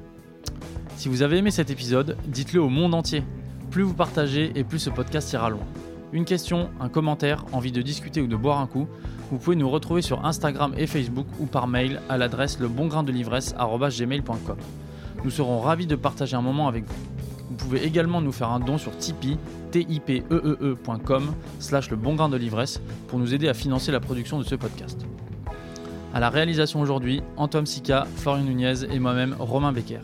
Si 0.96 1.08
vous 1.08 1.22
avez 1.22 1.38
aimé 1.38 1.52
cet 1.52 1.70
épisode, 1.70 2.16
dites-le 2.26 2.60
au 2.60 2.68
monde 2.68 2.94
entier. 2.94 3.22
Plus 3.70 3.84
vous 3.84 3.94
partagez 3.94 4.50
et 4.56 4.64
plus 4.64 4.80
ce 4.80 4.90
podcast 4.90 5.32
ira 5.32 5.48
loin. 5.50 5.64
Une 6.12 6.24
question, 6.24 6.70
un 6.80 6.88
commentaire, 6.88 7.46
envie 7.52 7.70
de 7.70 7.82
discuter 7.82 8.20
ou 8.20 8.26
de 8.26 8.34
boire 8.34 8.58
un 8.58 8.66
coup, 8.66 8.88
vous 9.30 9.38
pouvez 9.38 9.54
nous 9.54 9.70
retrouver 9.70 10.02
sur 10.02 10.24
Instagram 10.26 10.74
et 10.76 10.88
Facebook 10.88 11.28
ou 11.38 11.46
par 11.46 11.68
mail 11.68 12.00
à 12.08 12.18
l'adresse 12.18 12.58
lebongraindelivresse.gmail.com. 12.58 14.56
Nous 15.22 15.30
serons 15.30 15.60
ravis 15.60 15.86
de 15.86 15.94
partager 15.94 16.34
un 16.34 16.42
moment 16.42 16.66
avec 16.66 16.84
vous. 16.84 17.19
Vous 17.50 17.56
pouvez 17.56 17.84
également 17.84 18.20
nous 18.20 18.30
faire 18.30 18.50
un 18.50 18.60
don 18.60 18.78
sur 18.78 18.96
Tipeee, 18.96 19.36
tipeee.com 19.72 21.34
slash 21.58 21.90
le 21.90 21.96
bon 21.96 22.14
grain 22.14 22.28
de 22.28 22.36
l'ivresse 22.36 22.80
pour 23.08 23.18
nous 23.18 23.34
aider 23.34 23.48
à 23.48 23.54
financer 23.54 23.90
la 23.90 23.98
production 23.98 24.38
de 24.38 24.44
ce 24.44 24.54
podcast. 24.54 25.04
À 26.14 26.20
la 26.20 26.30
réalisation 26.30 26.80
aujourd'hui, 26.80 27.22
Antoine 27.36 27.66
Sica, 27.66 28.06
Florian 28.16 28.44
Nunez 28.44 28.84
et 28.88 29.00
moi-même, 29.00 29.34
Romain 29.38 29.72
Becker. 29.72 30.00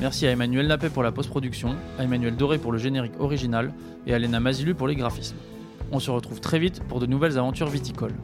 Merci 0.00 0.26
à 0.26 0.30
Emmanuel 0.30 0.66
Lapet 0.66 0.90
pour 0.90 1.02
la 1.02 1.10
post-production, 1.10 1.74
à 1.98 2.04
Emmanuel 2.04 2.36
Doré 2.36 2.58
pour 2.58 2.72
le 2.72 2.78
générique 2.78 3.18
original 3.18 3.72
et 4.06 4.12
à 4.12 4.18
Léna 4.18 4.40
Mazilu 4.40 4.74
pour 4.74 4.86
les 4.86 4.96
graphismes. 4.96 5.36
On 5.90 6.00
se 6.00 6.10
retrouve 6.10 6.40
très 6.40 6.58
vite 6.58 6.82
pour 6.88 7.00
de 7.00 7.06
nouvelles 7.06 7.38
aventures 7.38 7.68
viticoles. 7.68 8.14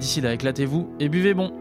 D'ici 0.00 0.20
là, 0.20 0.32
éclatez-vous 0.32 0.90
et 0.98 1.08
buvez 1.08 1.34
bon 1.34 1.52